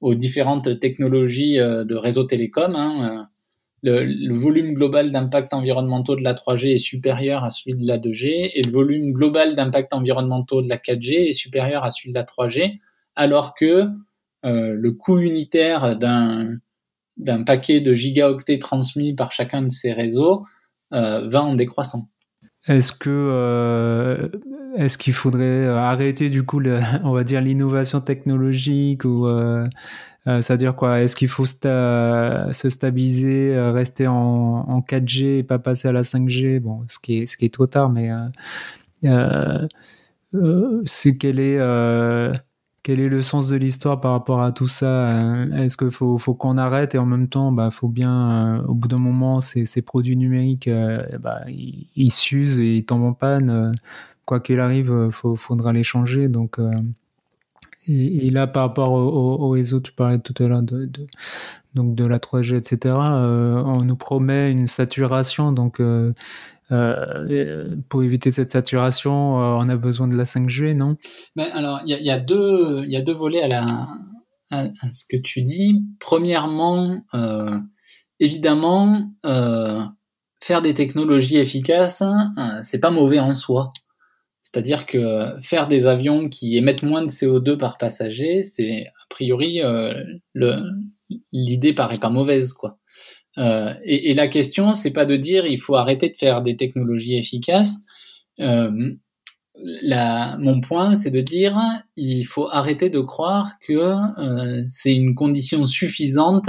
aux 0.00 0.14
différentes 0.14 0.80
technologies 0.80 1.60
euh, 1.60 1.84
de 1.84 1.94
réseau 1.94 2.24
télécom. 2.24 2.74
Hein, 2.74 3.28
euh, 3.86 4.04
le, 4.06 4.34
volume 4.34 4.74
global 4.74 5.10
d'impact 5.10 5.54
environnementaux 5.54 6.16
de 6.16 6.22
la 6.22 6.34
3G 6.34 6.74
est 6.74 6.78
supérieur 6.78 7.44
à 7.44 7.50
celui 7.50 7.76
de 7.76 7.86
la 7.86 7.98
2G 7.98 8.50
et 8.54 8.62
le 8.62 8.70
volume 8.70 9.12
global 9.12 9.54
d'impact 9.56 9.92
environnementaux 9.92 10.62
de 10.62 10.68
la 10.68 10.78
4G 10.78 11.28
est 11.28 11.32
supérieur 11.32 11.84
à 11.84 11.90
celui 11.90 12.10
de 12.10 12.18
la 12.18 12.24
3G, 12.24 12.78
alors 13.16 13.54
que 13.54 13.86
le 14.46 14.90
coût 14.90 15.20
unitaire 15.20 15.96
d'un 15.96 16.60
paquet 17.46 17.80
de 17.80 17.94
gigaoctets 17.94 18.58
transmis 18.58 19.14
par 19.14 19.32
chacun 19.32 19.62
de 19.62 19.70
ces 19.70 19.92
réseaux 19.92 20.44
va 20.90 21.42
en 21.42 21.54
décroissant. 21.54 22.08
Est-ce 22.66 22.92
que 22.92 23.10
euh, 23.10 24.28
est-ce 24.76 24.96
qu'il 24.96 25.12
faudrait 25.12 25.44
euh, 25.44 25.76
arrêter 25.76 26.30
du 26.30 26.44
coup, 26.44 26.62
on 27.04 27.12
va 27.12 27.24
dire 27.24 27.40
l'innovation 27.40 28.00
technologique 28.00 29.04
ou 29.04 29.28
euh, 30.26 30.38
euh 30.38 30.40
ça 30.40 30.56
dire 30.56 30.74
quoi 30.76 31.00
Est-ce 31.02 31.16
qu'il 31.16 31.28
faut 31.28 31.46
se 31.46 32.68
stabiliser, 32.68 33.58
rester 33.72 34.06
en, 34.06 34.14
en, 34.14 34.80
4G 34.80 35.38
et 35.38 35.42
pas 35.42 35.58
passer 35.58 35.88
à 35.88 35.92
la 35.92 36.02
5G 36.02 36.60
Bon, 36.60 36.84
ce 36.88 36.98
qui 36.98 37.18
est 37.18 37.26
ce 37.26 37.36
qui 37.36 37.44
est 37.46 37.52
trop 37.52 37.66
tard, 37.66 37.90
mais 37.90 38.10
c'est 40.86 41.16
quel 41.16 41.40
est 41.40 41.58
quel 42.84 43.00
est 43.00 43.08
le 43.08 43.22
sens 43.22 43.48
de 43.48 43.56
l'histoire 43.56 44.00
par 44.00 44.12
rapport 44.12 44.42
à 44.42 44.52
tout 44.52 44.68
ça? 44.68 45.08
Euh, 45.10 45.52
Est-ce 45.54 45.76
qu'il 45.78 45.90
faut, 45.90 46.18
faut 46.18 46.34
qu'on 46.34 46.58
arrête 46.58 46.94
et 46.94 46.98
en 46.98 47.06
même 47.06 47.28
temps, 47.28 47.50
bah, 47.50 47.70
faut 47.70 47.88
bien, 47.88 48.58
euh, 48.58 48.62
au 48.66 48.74
bout 48.74 48.88
d'un 48.88 48.98
moment, 48.98 49.40
ces, 49.40 49.64
ces 49.64 49.80
produits 49.82 50.18
numériques, 50.18 50.68
euh, 50.68 51.02
bah, 51.18 51.40
ils, 51.48 52.10
s'usent 52.10 52.58
et 52.58 52.76
ils 52.76 52.84
tombent 52.84 53.04
en 53.04 53.14
panne. 53.14 53.72
quoi 54.26 54.38
qu'il 54.40 54.60
arrive, 54.60 55.08
il 55.08 55.36
faudra 55.36 55.72
les 55.72 55.82
changer. 55.82 56.28
Donc, 56.28 56.60
et, 57.86 58.30
là, 58.30 58.46
par 58.46 58.64
rapport 58.64 58.92
au, 58.92 59.42
au, 59.42 59.48
réseau, 59.50 59.80
tu 59.80 59.92
parlais 59.92 60.18
tout 60.18 60.34
à 60.42 60.48
l'heure 60.48 60.62
de, 60.62 60.90
donc 61.74 61.94
de 61.94 62.04
la 62.04 62.18
3G, 62.18 62.56
etc. 62.56 62.94
on 62.94 63.82
nous 63.84 63.96
promet 63.96 64.50
une 64.50 64.66
saturation, 64.66 65.52
donc 65.52 65.80
euh, 66.72 67.76
pour 67.88 68.02
éviter 68.02 68.30
cette 68.30 68.50
saturation, 68.50 69.40
euh, 69.40 69.58
on 69.60 69.68
a 69.68 69.76
besoin 69.76 70.08
de 70.08 70.16
la 70.16 70.24
5G, 70.24 70.74
non? 70.74 70.96
Mais 71.36 71.50
alors, 71.50 71.80
il 71.84 71.90
y, 71.90 72.10
a, 72.10 72.18
deux, 72.18 72.84
y 72.86 72.96
a 72.96 73.02
deux 73.02 73.12
volets 73.12 73.42
à, 73.42 73.48
la, 73.48 74.70
ce 74.92 75.04
que 75.08 75.16
tu 75.16 75.42
dis. 75.42 75.84
Premièrement, 76.00 77.02
euh, 77.14 77.58
évidemment, 78.18 79.10
faire 80.40 80.62
des 80.62 80.74
technologies 80.74 81.36
efficaces, 81.36 82.02
c'est 82.62 82.80
pas 82.80 82.90
mauvais 82.90 83.18
en 83.18 83.34
soi. 83.34 83.70
C'est-à-dire 84.54 84.86
que 84.86 85.34
faire 85.42 85.66
des 85.66 85.88
avions 85.88 86.28
qui 86.28 86.56
émettent 86.56 86.84
moins 86.84 87.02
de 87.02 87.08
CO2 87.08 87.58
par 87.58 87.76
passager, 87.76 88.44
c'est 88.44 88.86
a 88.86 89.06
priori 89.10 89.60
l'idée 91.32 91.72
paraît 91.72 91.98
pas 91.98 92.10
mauvaise, 92.10 92.52
quoi. 92.52 92.78
Euh, 93.38 93.74
et, 93.84 94.14
la 94.14 94.28
question, 94.28 94.74
c'est 94.74 94.92
pas 94.92 95.06
de 95.06 95.16
dire 95.16 95.44
il 95.44 95.58
faut 95.58 95.74
arrêter 95.74 96.08
de 96.08 96.14
faire 96.14 96.40
des 96.42 96.56
technologies 96.56 97.16
efficaces. 97.16 97.78
Euh, 98.40 98.70
mon 100.38 100.60
point, 100.60 100.94
c'est 100.94 101.10
de 101.10 101.20
dire 101.20 101.58
il 101.96 102.24
faut 102.24 102.48
arrêter 102.48 102.90
de 102.90 103.00
croire 103.00 103.52
que 103.66 103.72
euh, 103.72 104.62
c'est 104.68 104.94
une 104.94 105.14
condition 105.14 105.66
suffisante 105.66 106.48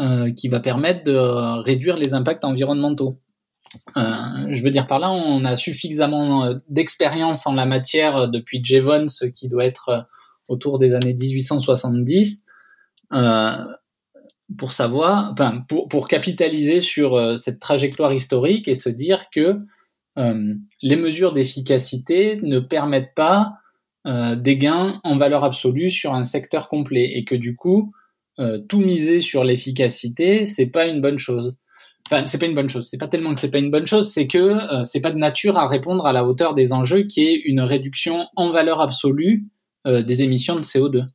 euh, 0.00 0.30
qui 0.32 0.48
va 0.48 0.60
permettre 0.60 1.02
de 1.04 1.62
réduire 1.62 1.96
les 1.96 2.14
impacts 2.14 2.44
environnementaux. 2.44 3.18
Euh, 3.96 4.02
je 4.50 4.62
veux 4.62 4.70
dire 4.70 4.86
par 4.86 4.98
là, 4.98 5.10
on 5.10 5.44
a 5.44 5.56
suffisamment 5.56 6.54
d'expérience 6.68 7.46
en 7.46 7.54
la 7.54 7.66
matière 7.66 8.28
depuis 8.28 8.62
Jevons, 8.64 9.06
qui 9.34 9.48
doit 9.48 9.64
être 9.64 10.06
autour 10.48 10.78
des 10.78 10.94
années 10.94 11.14
1870. 11.14 12.42
Euh, 13.12 13.56
pour 14.58 14.72
savoir, 14.72 15.32
enfin, 15.32 15.64
pour, 15.68 16.08
capitaliser 16.08 16.80
sur 16.80 17.14
euh, 17.14 17.36
cette 17.36 17.60
trajectoire 17.60 18.12
historique 18.12 18.68
et 18.68 18.74
se 18.74 18.88
dire 18.88 19.26
que 19.34 19.58
euh, 20.18 20.54
les 20.82 20.96
mesures 20.96 21.32
d'efficacité 21.32 22.38
ne 22.42 22.60
permettent 22.60 23.14
pas 23.14 23.54
euh, 24.06 24.36
des 24.36 24.58
gains 24.58 25.00
en 25.04 25.16
valeur 25.16 25.44
absolue 25.44 25.90
sur 25.90 26.12
un 26.14 26.24
secteur 26.24 26.68
complet 26.68 27.12
et 27.14 27.24
que 27.24 27.34
du 27.34 27.56
coup, 27.56 27.92
euh, 28.38 28.58
tout 28.58 28.80
miser 28.80 29.20
sur 29.20 29.44
l'efficacité, 29.44 30.44
c'est 30.44 30.66
pas 30.66 30.86
une 30.86 31.00
bonne 31.00 31.18
chose. 31.18 31.56
Enfin, 32.10 32.26
c'est 32.26 32.38
pas 32.38 32.46
une 32.46 32.54
bonne 32.54 32.68
chose. 32.68 32.88
C'est 32.88 32.98
pas 32.98 33.08
tellement 33.08 33.32
que 33.32 33.40
c'est 33.40 33.50
pas 33.50 33.58
une 33.58 33.70
bonne 33.70 33.86
chose, 33.86 34.10
c'est 34.10 34.26
que 34.26 34.38
euh, 34.38 34.82
c'est 34.82 35.00
pas 35.00 35.12
de 35.12 35.18
nature 35.18 35.56
à 35.56 35.66
répondre 35.66 36.06
à 36.06 36.12
la 36.12 36.26
hauteur 36.26 36.54
des 36.54 36.72
enjeux 36.72 37.04
qui 37.04 37.24
est 37.24 37.36
une 37.44 37.60
réduction 37.60 38.26
en 38.36 38.50
valeur 38.50 38.80
absolue 38.80 39.44
des 39.84 40.22
émissions 40.22 40.54
de 40.54 40.62
CO2 40.62 41.06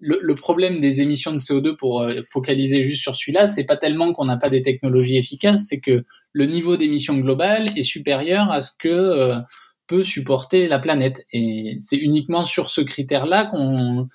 le, 0.00 0.34
problème 0.34 0.80
des 0.80 1.00
émissions 1.00 1.32
de 1.32 1.38
CO2 1.38 1.76
pour 1.76 2.02
euh, 2.02 2.20
focaliser 2.30 2.82
juste 2.82 3.02
sur 3.02 3.16
celui-là, 3.16 3.46
c'est 3.46 3.64
pas 3.64 3.76
tellement 3.76 4.12
qu'on 4.12 4.24
n'a 4.24 4.36
pas 4.36 4.50
des 4.50 4.62
technologies 4.62 5.16
efficaces, 5.16 5.66
c'est 5.68 5.80
que 5.80 6.04
le 6.32 6.46
niveau 6.46 6.76
d'émission 6.76 7.16
globale 7.18 7.66
est 7.76 7.82
supérieur 7.82 8.50
à 8.50 8.60
ce 8.60 8.70
que 8.78 8.88
euh, 8.88 9.40
peut 9.86 10.02
supporter 10.02 10.66
la 10.66 10.78
planète. 10.78 11.26
Et 11.32 11.78
c'est 11.80 11.96
uniquement 11.96 12.44
sur 12.44 12.68
ce 12.68 12.80
critère-là 12.80 13.46
qu'on 13.46 14.06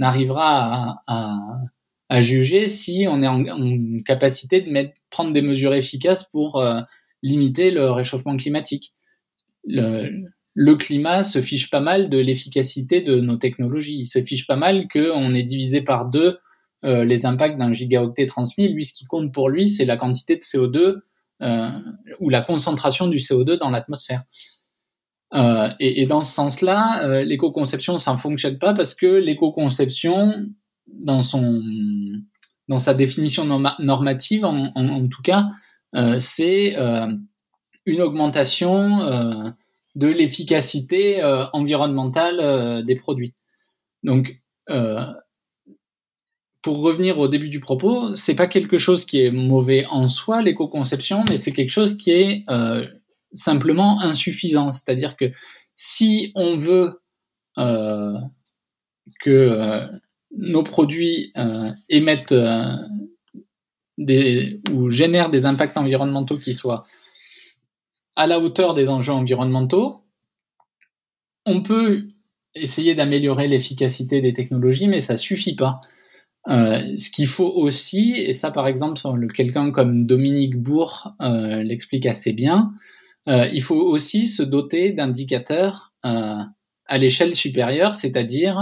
arrivera 0.00 1.02
à, 1.06 1.58
juger 2.20 2.66
si 2.66 3.06
on 3.08 3.22
est 3.22 3.26
en, 3.26 3.42
capacité 4.04 4.60
de 4.60 4.92
prendre 5.08 5.32
des 5.32 5.40
mesures 5.40 5.72
efficaces 5.72 6.24
pour 6.24 6.60
euh, 6.60 6.80
limiter 7.22 7.70
le 7.70 7.90
réchauffement 7.90 8.36
climatique. 8.36 8.92
Le, 9.64 10.74
climat 10.74 11.24
se 11.24 11.40
fiche 11.40 11.70
pas 11.70 11.80
mal 11.80 12.10
de 12.10 12.18
l'efficacité 12.18 13.00
de 13.00 13.20
nos 13.20 13.36
technologies. 13.36 14.00
Il 14.00 14.06
se 14.06 14.22
fiche 14.22 14.46
pas 14.46 14.56
mal 14.56 14.88
qu'on 14.88 15.32
ait 15.32 15.42
divisé 15.42 15.80
par 15.80 16.10
deux 16.10 16.38
euh, 16.84 17.04
les 17.04 17.24
impacts 17.24 17.58
d'un 17.58 17.72
gigaoctet 17.72 18.26
transmis. 18.26 18.68
Lui, 18.68 18.84
ce 18.84 18.92
qui 18.92 19.06
compte 19.06 19.32
pour 19.32 19.48
lui, 19.48 19.68
c'est 19.68 19.86
la 19.86 19.96
quantité 19.96 20.36
de 20.36 20.42
CO2 20.42 20.96
euh, 21.40 21.68
ou 22.20 22.28
la 22.28 22.42
concentration 22.42 23.08
du 23.08 23.16
CO2 23.16 23.58
dans 23.58 23.70
l'atmosphère. 23.70 24.24
Et, 25.80 26.04
dans 26.04 26.24
ce 26.24 26.34
sens-là, 26.34 27.22
l'éco-conception, 27.22 27.96
ça 27.96 28.12
ne 28.12 28.18
fonctionne 28.18 28.58
pas 28.58 28.74
parce 28.74 28.94
que 28.94 29.06
l'éco-conception, 29.06 30.52
dans 30.86 31.22
son 31.22 31.62
dans 32.68 32.78
sa 32.78 32.94
définition 32.94 33.44
normative, 33.80 34.44
en, 34.44 35.08
tout 35.08 35.22
cas, 35.22 35.50
c'est 36.20 36.76
une 37.84 38.00
augmentation 38.00 39.52
de 39.94 40.08
l'efficacité 40.08 41.22
euh, 41.22 41.46
environnementale 41.52 42.40
euh, 42.40 42.82
des 42.82 42.96
produits. 42.96 43.34
Donc, 44.02 44.40
euh, 44.70 45.04
pour 46.62 46.82
revenir 46.82 47.18
au 47.18 47.28
début 47.28 47.48
du 47.48 47.60
propos, 47.60 48.14
c'est 48.14 48.34
pas 48.34 48.46
quelque 48.46 48.78
chose 48.78 49.04
qui 49.04 49.20
est 49.20 49.30
mauvais 49.30 49.84
en 49.86 50.08
soi, 50.08 50.42
l'éco-conception, 50.42 51.24
mais 51.28 51.36
c'est 51.36 51.52
quelque 51.52 51.70
chose 51.70 51.96
qui 51.96 52.12
est 52.12 52.44
simplement 53.32 54.00
insuffisant. 54.00 54.70
C'est-à-dire 54.70 55.16
que 55.16 55.32
si 55.74 56.30
on 56.36 56.56
veut 56.56 57.02
que 57.56 59.88
nos 60.36 60.62
produits 60.62 61.32
émettent 61.88 62.34
des, 63.98 64.60
ou 64.72 64.90
génèrent 64.90 65.30
des 65.30 65.46
impacts 65.46 65.76
environnementaux 65.76 66.36
qui 66.36 66.54
soient 66.54 66.86
à 68.16 68.26
la 68.26 68.40
hauteur 68.40 68.74
des 68.74 68.88
enjeux 68.88 69.12
environnementaux. 69.12 70.00
On 71.46 71.62
peut 71.62 72.08
essayer 72.54 72.94
d'améliorer 72.94 73.48
l'efficacité 73.48 74.20
des 74.20 74.32
technologies, 74.32 74.88
mais 74.88 75.00
ça 75.00 75.16
suffit 75.16 75.56
pas. 75.56 75.80
Euh, 76.48 76.96
ce 76.96 77.10
qu'il 77.10 77.28
faut 77.28 77.50
aussi, 77.50 78.14
et 78.16 78.32
ça 78.32 78.50
par 78.50 78.66
exemple, 78.66 79.26
quelqu'un 79.28 79.70
comme 79.70 80.06
Dominique 80.06 80.56
Bourg 80.56 81.14
euh, 81.20 81.62
l'explique 81.62 82.04
assez 82.06 82.32
bien, 82.32 82.72
euh, 83.28 83.48
il 83.52 83.62
faut 83.62 83.80
aussi 83.80 84.26
se 84.26 84.42
doter 84.42 84.92
d'indicateurs 84.92 85.92
à 86.04 86.98
l'échelle 86.98 87.32
supérieure, 87.32 87.94
c'est-à-dire 87.94 88.58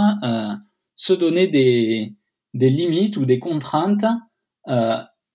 se 0.95 1.13
donner 1.13 1.47
des, 1.47 2.13
limites 2.53 3.17
ou 3.17 3.25
des 3.25 3.39
contraintes 3.39 4.05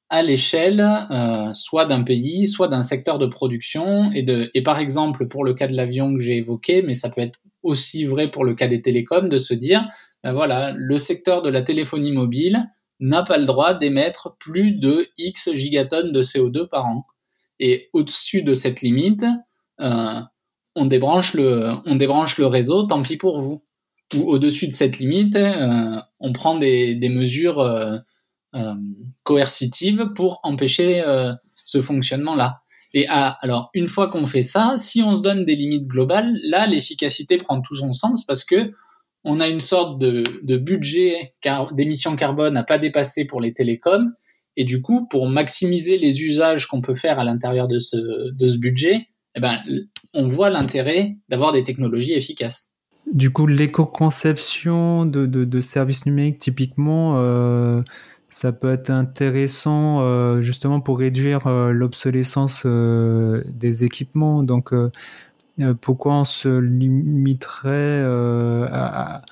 à 0.09 0.23
l'échelle 0.23 0.81
euh, 0.81 1.53
soit 1.55 1.87
d'un 1.87 2.03
pays, 2.03 2.47
soit 2.47 2.69
d'un 2.69 2.83
secteur 2.83 3.19
de 3.19 3.27
production. 3.27 4.11
Et, 4.13 4.63
par 4.63 4.79
exemple, 4.79 5.27
pour 5.29 5.45
le 5.45 5.55
cas 5.55 5.67
de 5.67 5.75
l'avion 5.75 6.15
que 6.15 6.21
j'ai 6.21 6.37
évoqué, 6.37 6.83
mais 6.83 6.95
ça 6.95 7.11
peut 7.11 7.21
être 7.21 7.41
aussi 7.63 8.05
vrai 8.05 8.31
pour 8.31 8.45
le 8.45 8.55
cas 8.55 8.69
des 8.69 8.83
télécoms, 8.83 9.29
de 9.29 9.39
se 9.39 9.55
dire, 9.55 9.87
ben 10.23 10.33
voilà, 10.33 10.73
le 10.77 10.99
secteur 10.99 11.43
de 11.43 11.49
la 11.49 11.63
téléphonie 11.63 12.13
mobile 12.13 12.65
n'a 13.01 13.23
pas 13.23 13.39
le 13.39 13.45
droit 13.45 13.75
d'émettre 13.75 14.37
plus 14.39 14.73
de 14.73 15.09
X 15.19 15.53
gigatonnes 15.53 16.13
de 16.13 16.23
CO2 16.23 16.69
par 16.69 16.87
an. 16.87 17.05
Et 17.59 17.89
au-dessus 17.93 18.43
de 18.43 18.55
cette 18.55 18.83
limite, 18.83 19.25
euh, 19.81 20.21
on 20.77 20.87
débranche 20.87 21.35
le 21.35 22.45
réseau, 22.45 22.85
tant 22.85 23.03
pis 23.03 23.17
pour 23.17 23.41
vous. 23.41 23.63
Ou 24.15 24.31
au-dessus 24.31 24.69
de 24.69 24.75
cette 24.75 24.99
limite, 24.99 25.37
euh, 25.37 25.97
on 26.21 26.33
prend 26.33 26.59
des, 26.59 26.95
des 26.95 27.09
mesures 27.09 27.61
euh, 27.61 27.99
euh 28.55 28.75
coercitives 29.25 30.13
pour 30.15 30.39
empêcher 30.45 31.01
euh, 31.01 31.33
ce 31.65 31.81
fonctionnement-là. 31.81 32.61
Et 32.95 33.07
ah, 33.09 33.37
alors, 33.41 33.71
une 33.75 33.89
fois 33.89 34.09
qu'on 34.09 34.27
fait 34.27 34.45
ça, 34.45 34.77
si 34.79 35.03
on 35.03 35.17
se 35.17 35.23
donne 35.23 35.45
des 35.45 35.57
limites 35.57 35.89
globales, 35.89 36.39
là, 36.45 36.67
l'efficacité 36.67 37.37
prend 37.37 37.61
tout 37.61 37.75
son 37.75 37.93
sens 37.93 38.25
parce 38.25 38.45
que 38.45 38.73
on 39.25 39.41
a 39.41 39.49
une 39.49 39.61
sorte 39.61 39.99
de, 39.99 40.23
de 40.43 40.57
budget 40.57 41.35
car, 41.41 41.75
d'émissions 41.75 42.15
carbone 42.15 42.57
à 42.57 42.63
pas 42.63 42.79
dépasser 42.79 43.25
pour 43.25 43.41
les 43.41 43.53
télécoms. 43.53 44.13
Et 44.57 44.65
du 44.65 44.81
coup, 44.81 45.07
pour 45.09 45.29
maximiser 45.29 45.99
les 45.99 46.23
usages 46.23 46.67
qu'on 46.67 46.81
peut 46.81 46.95
faire 46.95 47.19
à 47.19 47.25
l'intérieur 47.25 47.67
de 47.67 47.81
ce, 47.81 47.97
de 48.31 48.47
ce 48.47 48.57
budget, 48.57 49.09
eh 49.35 49.41
ben, 49.41 49.61
on 50.15 50.29
voit 50.29 50.49
l'intérêt 50.49 51.17
d'avoir 51.29 51.53
des 51.53 51.65
technologies 51.65 52.15
efficaces. 52.15 52.73
Du 53.13 53.31
coup, 53.31 53.47
l'éco-conception 53.47 55.07
de, 55.07 55.27
de, 55.27 55.61
services 55.61 56.07
numériques, 56.07 56.39
typiquement, 56.39 57.15
euh, 57.17 57.83
ça 58.31 58.53
peut 58.53 58.73
être 58.73 58.91
intéressant 58.91 60.01
euh, 60.01 60.41
justement 60.41 60.81
pour 60.81 60.99
réduire 60.99 61.47
euh, 61.47 61.71
l'obsolescence 61.71 62.67
des 62.67 63.85
équipements. 63.85 64.43
Donc, 64.43 64.75
pourquoi 65.81 66.15
on 66.15 66.25
se 66.25 66.59
limiterait 66.59 68.03
à, 68.71 69.23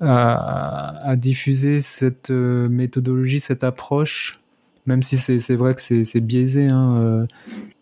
à, 0.00 1.16
diffuser 1.16 1.80
cette 1.80 2.30
méthodologie, 2.30 3.40
cette 3.40 3.62
approche? 3.62 4.40
Même 4.86 5.02
si 5.02 5.18
c'est 5.18 5.56
vrai 5.56 5.74
que 5.74 5.80
c'est 5.80 6.20
biaisé. 6.20 6.68
Hein, 6.68 6.96
euh, 6.98 7.26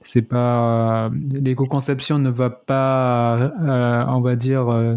c'est 0.03 0.29
pas 0.29 1.11
l'éco-conception 1.31 2.19
ne 2.19 2.31
va 2.31 2.51
pas, 2.51 3.39
euh, 3.63 4.05
on 4.09 4.21
va 4.21 4.37
dire, 4.37 4.69
euh, 4.69 4.95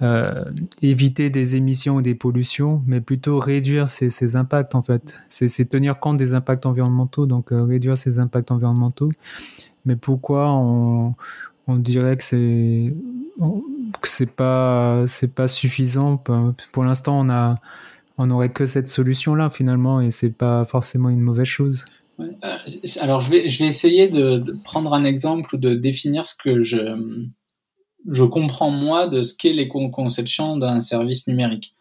euh, 0.00 0.44
éviter 0.80 1.30
des 1.30 1.54
émissions 1.54 1.96
ou 1.96 2.02
des 2.02 2.14
pollutions, 2.14 2.82
mais 2.86 3.00
plutôt 3.00 3.38
réduire 3.38 3.88
ces, 3.88 4.10
ces 4.10 4.36
impacts 4.36 4.74
en 4.74 4.82
fait. 4.82 5.18
C'est 5.28 5.68
tenir 5.68 6.00
compte 6.00 6.16
des 6.16 6.34
impacts 6.34 6.66
environnementaux, 6.66 7.26
donc 7.26 7.52
euh, 7.52 7.62
réduire 7.62 7.96
ces 7.96 8.18
impacts 8.18 8.50
environnementaux. 8.50 9.10
Mais 9.84 9.96
pourquoi 9.96 10.50
on, 10.52 11.14
on 11.66 11.76
dirait 11.76 12.16
que 12.16 12.24
c'est 12.24 12.94
que 14.00 14.08
c'est 14.08 14.30
pas 14.30 15.04
c'est 15.06 15.32
pas 15.34 15.48
suffisant? 15.48 16.16
Pour 16.72 16.84
l'instant 16.84 17.18
on 17.20 17.30
a 17.30 17.56
on 18.22 18.26
n'aurait 18.26 18.52
que 18.52 18.66
cette 18.66 18.86
solution-là 18.86 19.50
finalement, 19.50 20.00
et 20.00 20.10
c'est 20.10 20.36
pas 20.36 20.64
forcément 20.64 21.08
une 21.08 21.20
mauvaise 21.20 21.46
chose. 21.46 21.84
Euh, 22.20 22.58
alors 23.00 23.20
je 23.20 23.30
vais, 23.30 23.46
essayer 23.46 24.08
de, 24.08 24.56
prendre 24.64 24.94
un 24.94 25.04
exemple 25.04 25.54
ou 25.54 25.58
de 25.58 25.74
définir 25.74 26.24
ce 26.24 26.34
que 26.34 26.62
je, 26.62 26.80
je 28.08 28.24
comprends 28.24 28.70
moi 28.70 29.08
de 29.08 29.22
ce 29.22 29.34
qu'est 29.34 29.52
l'éco-conception 29.52 30.56
d'un 30.56 30.80
service 30.80 31.26
numérique. 31.26 31.74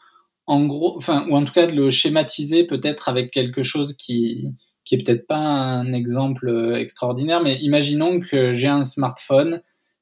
En 0.47 0.65
gros, 0.65 0.97
enfin, 0.97 1.27
ou 1.29 1.35
en 1.35 1.45
tout 1.45 1.53
cas 1.53 1.67
de 1.67 1.75
le 1.75 1.89
schématiser 1.91 2.65
peut-être 2.65 3.07
avec 3.07 3.31
quelque 3.31 3.61
chose 3.61 3.93
qui, 3.95 4.55
qui 4.83 4.95
est 4.95 5.03
peut-être 5.03 5.27
pas 5.27 5.37
un 5.37 5.93
exemple 5.93 6.75
extraordinaire, 6.75 7.41
mais 7.43 7.57
imaginons 7.61 8.19
que 8.19 8.51
j'ai 8.51 8.67
un 8.67 8.83
smartphone 8.83 9.61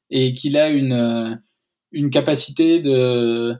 et 0.09 0.33
qu'il 0.33 0.57
a 0.57 0.69
une, 0.69 1.41
une 1.91 2.09
capacité 2.09 2.79
de, 2.79 3.55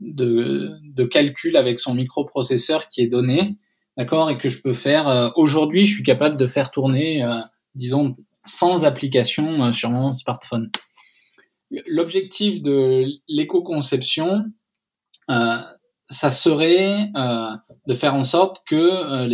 de, 0.00 1.04
calcul 1.04 1.56
avec 1.56 1.78
son 1.78 1.94
microprocesseur 1.94 2.88
qui 2.88 3.02
est 3.02 3.08
donné, 3.08 3.56
d'accord, 3.96 4.30
et 4.30 4.38
que 4.38 4.48
je 4.48 4.60
peux 4.60 4.72
faire. 4.72 5.08
Euh, 5.08 5.30
Aujourd'hui, 5.36 5.84
je 5.84 5.94
suis 5.94 6.02
capable 6.02 6.36
de 6.36 6.46
faire 6.46 6.70
tourner, 6.70 7.22
euh, 7.22 7.40
disons, 7.74 8.16
sans 8.44 8.84
application 8.84 9.64
euh, 9.64 9.72
sur 9.72 9.90
mon 9.90 10.14
smartphone. 10.14 10.70
L'objectif 11.86 12.62
de 12.62 13.06
l'éco-conception, 13.28 14.46
ça 15.28 16.30
serait 16.32 17.12
de 17.86 17.94
faire 17.94 18.14
en 18.16 18.24
sorte 18.24 18.64
que 18.66 19.28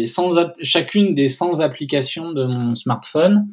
chacune 0.62 1.14
des 1.14 1.29
100 1.29 1.61
applications 1.61 2.33
de 2.33 2.44
mon 2.44 2.74
smartphone 2.74 3.48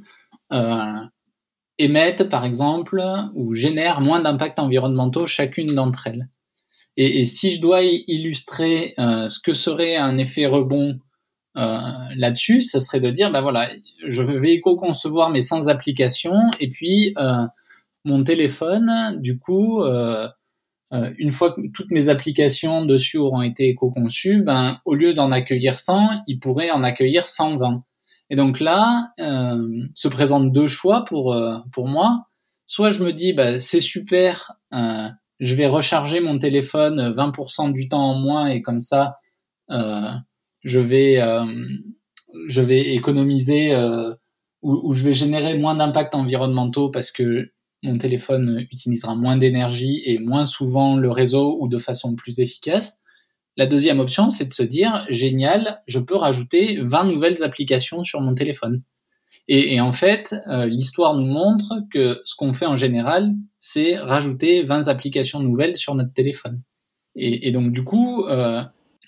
émettent, 1.77 2.27
par 2.27 2.43
exemple, 2.43 3.01
ou 3.35 3.55
génèrent 3.55 4.01
moins 4.01 4.19
d'impacts 4.19 4.59
environnementaux 4.59 5.27
chacune 5.27 5.73
d'entre 5.73 6.07
elles. 6.07 6.27
Et, 6.97 7.19
et, 7.19 7.23
si 7.25 7.51
je 7.51 7.61
dois 7.61 7.81
illustrer 7.83 8.93
euh, 8.99 9.27
ce 9.29 9.39
que 9.39 9.53
serait 9.53 9.95
un 9.95 10.17
effet 10.17 10.45
rebond 10.45 10.99
euh, 11.57 11.79
là-dessus, 12.15 12.61
ça 12.61 12.79
serait 12.79 12.99
de 12.99 13.09
dire, 13.09 13.31
ben 13.31 13.41
voilà, 13.41 13.69
je 14.07 14.21
vais 14.21 14.53
éco-concevoir 14.53 15.29
mes 15.29 15.41
100 15.41 15.67
applications 15.67 16.51
et 16.59 16.69
puis 16.69 17.13
euh, 17.17 17.45
mon 18.05 18.23
téléphone, 18.23 19.19
du 19.21 19.39
coup, 19.39 19.81
euh, 19.83 20.27
euh, 20.91 21.11
une 21.17 21.31
fois 21.31 21.53
que 21.53 21.61
toutes 21.73 21.91
mes 21.91 22.09
applications 22.09 22.85
dessus 22.85 23.17
auront 23.17 23.41
été 23.41 23.69
éco-conçues, 23.69 24.41
ben, 24.41 24.79
au 24.85 24.93
lieu 24.93 25.13
d'en 25.13 25.31
accueillir 25.31 25.79
100, 25.79 26.23
il 26.27 26.39
pourrait 26.39 26.71
en 26.71 26.83
accueillir 26.83 27.27
120. 27.27 27.83
Et 28.29 28.35
donc 28.35 28.59
là, 28.59 29.11
euh, 29.19 29.87
se 29.93 30.07
présentent 30.07 30.51
deux 30.51 30.67
choix 30.67 31.05
pour, 31.05 31.35
pour 31.71 31.87
moi. 31.87 32.25
Soit 32.65 32.89
je 32.89 33.03
me 33.03 33.13
dis, 33.13 33.33
ben, 33.33 33.59
c'est 33.59 33.79
super, 33.79 34.53
je 35.39 35.55
vais 35.55 35.67
recharger 35.67 36.19
mon 36.19 36.39
téléphone 36.39 37.13
20% 37.13 37.73
du 37.73 37.89
temps 37.89 38.11
en 38.11 38.15
moins 38.15 38.47
et 38.47 38.61
comme 38.61 38.81
ça, 38.81 39.17
euh, 39.69 40.11
je 40.63 40.79
vais 40.79 41.21
euh, 41.21 41.45
économiser 42.69 43.73
euh, 43.73 44.13
ou, 44.61 44.79
ou, 44.83 44.93
je 44.93 45.03
vais 45.03 45.13
générer 45.13 45.57
moins 45.57 45.75
d'impacts 45.75 46.15
environnementaux 46.15 46.89
parce 46.89 47.11
que 47.11 47.51
mon 47.81 47.97
téléphone 47.97 48.65
utilisera 48.71 49.15
moins 49.15 49.35
d'énergie 49.35 50.01
et 50.05 50.19
moins 50.19 50.45
souvent 50.45 50.95
le 50.95 51.11
réseau 51.11 51.57
ou 51.59 51.67
de 51.67 51.77
façon 51.77 52.15
plus 52.15 52.39
efficace. 52.39 52.99
La 53.57 53.67
deuxième 53.67 53.99
option, 53.99 54.29
c'est 54.29 54.45
de 54.45 54.53
se 54.53 54.63
dire, 54.63 55.05
génial, 55.09 55.83
je 55.85 55.99
peux 55.99 56.15
rajouter 56.15 56.79
20 56.81 57.03
nouvelles 57.05 57.43
applications 57.43 58.03
sur 58.03 58.21
mon 58.21 58.33
téléphone. 58.33 58.81
Et, 59.47 59.75
et 59.75 59.81
en 59.81 59.91
fait, 59.91 60.35
euh, 60.47 60.65
l'histoire 60.65 61.15
nous 61.15 61.25
montre 61.25 61.81
que 61.91 62.21
ce 62.25 62.35
qu'on 62.35 62.53
fait 62.53 62.65
en 62.65 62.77
général, 62.77 63.33
c'est 63.59 63.97
rajouter 63.97 64.63
20 64.63 64.87
applications 64.87 65.39
nouvelles 65.39 65.75
sur 65.75 65.95
notre 65.95 66.13
téléphone. 66.13 66.61
Et, 67.15 67.47
et 67.47 67.51
donc 67.51 67.71
du 67.71 67.83
coup, 67.83 68.25
euh, 68.25 68.61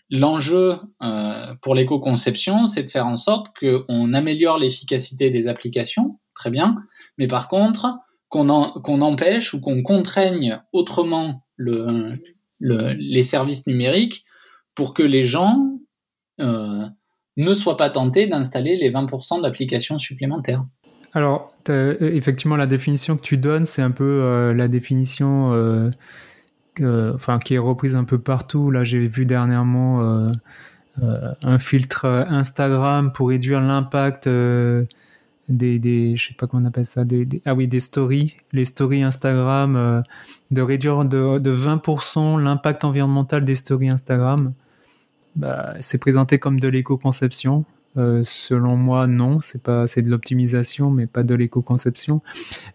l'enjeu 0.10 0.78
euh, 1.02 1.54
pour 1.62 1.76
l'éco-conception, 1.76 2.66
c'est 2.66 2.84
de 2.84 2.90
faire 2.90 3.08
en 3.08 3.16
sorte 3.16 3.48
qu'on 3.58 4.14
améliore 4.14 4.58
l'efficacité 4.58 5.30
des 5.30 5.48
applications, 5.48 6.20
très 6.34 6.52
bien, 6.52 6.76
mais 7.18 7.28
par 7.28 7.48
contre, 7.48 7.98
qu'on 8.30 8.48
qu'on 8.82 9.02
empêche 9.02 9.54
ou 9.54 9.62
qu'on 9.62 9.84
contraigne 9.84 10.62
autrement 10.74 11.46
le, 11.56 12.14
le, 12.60 12.94
les 12.94 13.24
services 13.24 13.68
numériques 13.68 14.26
pour 14.74 14.94
que 14.94 15.04
les 15.04 15.24
gens 15.24 15.80
euh, 16.42 16.86
ne 17.38 17.54
soient 17.54 17.78
pas 17.78 17.90
tentés 17.90 18.28
d'installer 18.28 18.78
les 18.78 18.92
20% 18.92 19.42
d'applications 19.42 20.00
supplémentaires. 20.00 20.66
Alors, 21.14 21.54
effectivement, 21.70 22.58
la 22.58 22.68
définition 22.68 23.16
que 23.16 23.22
tu 23.22 23.38
donnes, 23.38 23.66
c'est 23.66 23.82
un 23.82 23.92
peu 23.92 24.04
euh, 24.04 24.54
la 24.54 24.68
définition 24.68 25.54
euh, 25.54 25.90
euh, 26.82 27.14
enfin, 27.14 27.40
qui 27.40 27.54
est 27.54 27.58
reprise 27.58 27.96
un 27.96 28.04
peu 28.04 28.20
partout. 28.20 28.70
Là, 28.70 28.84
j'ai 28.84 29.08
vu 29.08 29.26
dernièrement 29.26 30.02
euh, 30.02 30.32
euh, 31.02 31.34
un 31.42 31.58
filtre 31.58 32.06
Instagram 32.06 33.12
pour 33.14 33.30
réduire 33.30 33.62
l'impact 33.62 34.28
des, 35.48 36.16
je 36.18 36.28
sais 36.28 36.34
pas 36.34 36.48
comment 36.48 36.64
on 36.64 36.66
appelle 36.66 36.86
ça, 36.86 37.06
des, 37.06 37.28
ah 37.46 37.54
oui, 37.54 37.68
des 37.68 37.80
stories, 37.80 38.36
les 38.52 38.66
stories 38.66 39.04
Instagram, 39.04 40.04
de 40.52 40.62
réduire 40.62 41.06
de, 41.06 41.40
de 41.40 41.56
20% 41.56 42.42
l'impact 42.42 42.84
environnemental 42.84 43.46
des 43.46 43.56
stories 43.56 43.90
Instagram 43.90 44.54
bah, 45.36 45.74
c'est 45.80 46.00
présenté 46.00 46.40
comme 46.40 46.60
de 46.60 46.68
l'éco-conception. 46.68 47.66
Euh, 47.98 48.22
selon 48.24 48.76
moi, 48.76 49.08
non, 49.08 49.40
c'est 49.42 49.64
pas, 49.64 49.88
c'est 49.88 50.02
de 50.02 50.10
l'optimisation, 50.10 50.92
mais 50.92 51.08
pas 51.08 51.24
de 51.24 51.34
l'éco-conception. 51.34 52.22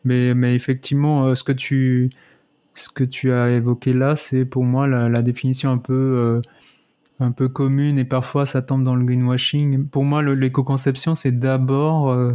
Mais, 0.04 0.34
mais 0.34 0.54
effectivement, 0.54 1.26
euh, 1.26 1.34
ce 1.34 1.44
que 1.44 1.52
tu, 1.52 2.10
ce 2.74 2.88
que 2.88 3.04
tu 3.04 3.32
as 3.32 3.50
évoqué 3.50 3.92
là, 3.92 4.16
c'est 4.16 4.44
pour 4.44 4.64
moi 4.64 4.86
la, 4.86 5.08
la 5.08 5.22
définition 5.22 5.70
un 5.70 5.78
peu, 5.78 5.92
euh, 5.92 6.40
un 7.20 7.32
peu 7.32 7.48
commune 7.48 7.98
et 7.98 8.04
parfois 8.04 8.46
ça 8.46 8.62
tombe 8.62 8.82
dans 8.82 8.94
le 8.94 9.04
greenwashing. 9.04 9.86
Pour 9.88 10.04
moi, 10.04 10.22
l'éco-conception, 10.22 11.14
c'est 11.14 11.38
d'abord 11.38 12.10
euh, 12.10 12.30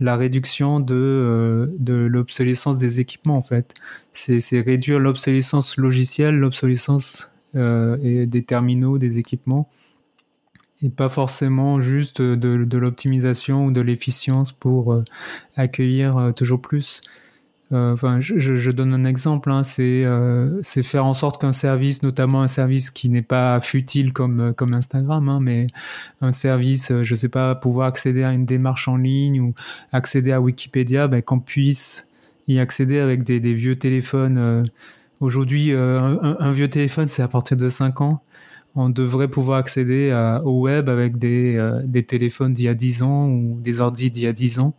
la 0.00 0.16
réduction 0.16 0.80
de, 0.80 0.94
euh, 0.94 1.66
de 1.78 1.94
l'obsolescence 1.94 2.78
des 2.78 3.00
équipements 3.00 3.36
en 3.36 3.42
fait. 3.42 3.74
C'est 4.12 4.60
réduire 4.60 4.98
l'obsolescence 4.98 5.76
logicielle, 5.76 6.36
l'obsolescence 6.36 7.33
et 7.54 8.26
des 8.26 8.42
terminaux, 8.42 8.98
des 8.98 9.18
équipements, 9.18 9.68
et 10.82 10.90
pas 10.90 11.08
forcément 11.08 11.80
juste 11.80 12.20
de, 12.20 12.76
l'optimisation 12.76 13.66
ou 13.66 13.70
de 13.72 13.80
l'efficience 13.80 14.52
pour 14.52 14.92
euh, 14.92 15.04
accueillir 15.56 16.16
euh, 16.16 16.32
toujours 16.32 16.60
plus. 16.60 17.00
Enfin, 17.70 18.20
je, 18.20 18.70
donne 18.70 18.94
un 18.94 19.04
exemple. 19.04 19.50
Hein, 19.50 19.64
c'est 19.64 20.04
faire 20.84 21.06
en 21.06 21.12
sorte 21.12 21.40
qu'un 21.40 21.50
service, 21.50 22.04
notamment 22.04 22.42
un 22.42 22.46
service 22.46 22.92
qui 22.92 23.08
n'est 23.08 23.20
pas 23.20 23.58
futile 23.58 24.12
comme 24.12 24.54
comme 24.54 24.74
Instagram, 24.74 25.28
hein, 25.28 25.40
mais 25.42 25.66
un 26.20 26.30
service, 26.30 26.92
je 27.02 27.14
sais 27.16 27.30
pas, 27.30 27.56
pouvoir 27.56 27.88
accéder 27.88 28.22
à 28.22 28.30
une 28.30 28.44
démarche 28.44 28.86
en 28.86 28.96
ligne 28.96 29.40
ou 29.40 29.54
accéder 29.90 30.30
à 30.30 30.40
Wikipédia, 30.40 31.08
ben, 31.08 31.20
qu'on 31.20 31.40
puisse 31.40 32.06
y 32.46 32.60
accéder 32.60 33.00
avec 33.00 33.24
des 33.24 33.54
vieux 33.54 33.76
téléphones. 33.76 34.64
Aujourd'hui, 35.20 35.72
un, 35.72 36.36
un, 36.38 36.50
vieux 36.50 36.68
téléphone, 36.68 37.08
c'est 37.08 37.22
à 37.22 37.28
partir 37.28 37.56
de 37.56 37.68
5 37.68 38.00
ans 38.00 38.22
on 38.76 38.88
devrait 38.88 39.28
pouvoir 39.28 39.58
accéder 39.58 40.12
au 40.44 40.60
web 40.60 40.88
avec 40.88 41.16
des, 41.16 41.56
euh, 41.56 41.80
des 41.84 42.02
téléphones 42.02 42.52
d'il 42.52 42.64
y 42.64 42.68
a 42.68 42.74
10 42.74 43.02
ans 43.02 43.28
ou 43.28 43.60
des 43.60 43.80
ordi 43.80 44.10
d'il 44.10 44.24
y 44.24 44.26
a 44.26 44.32
10 44.32 44.58
ans, 44.58 44.74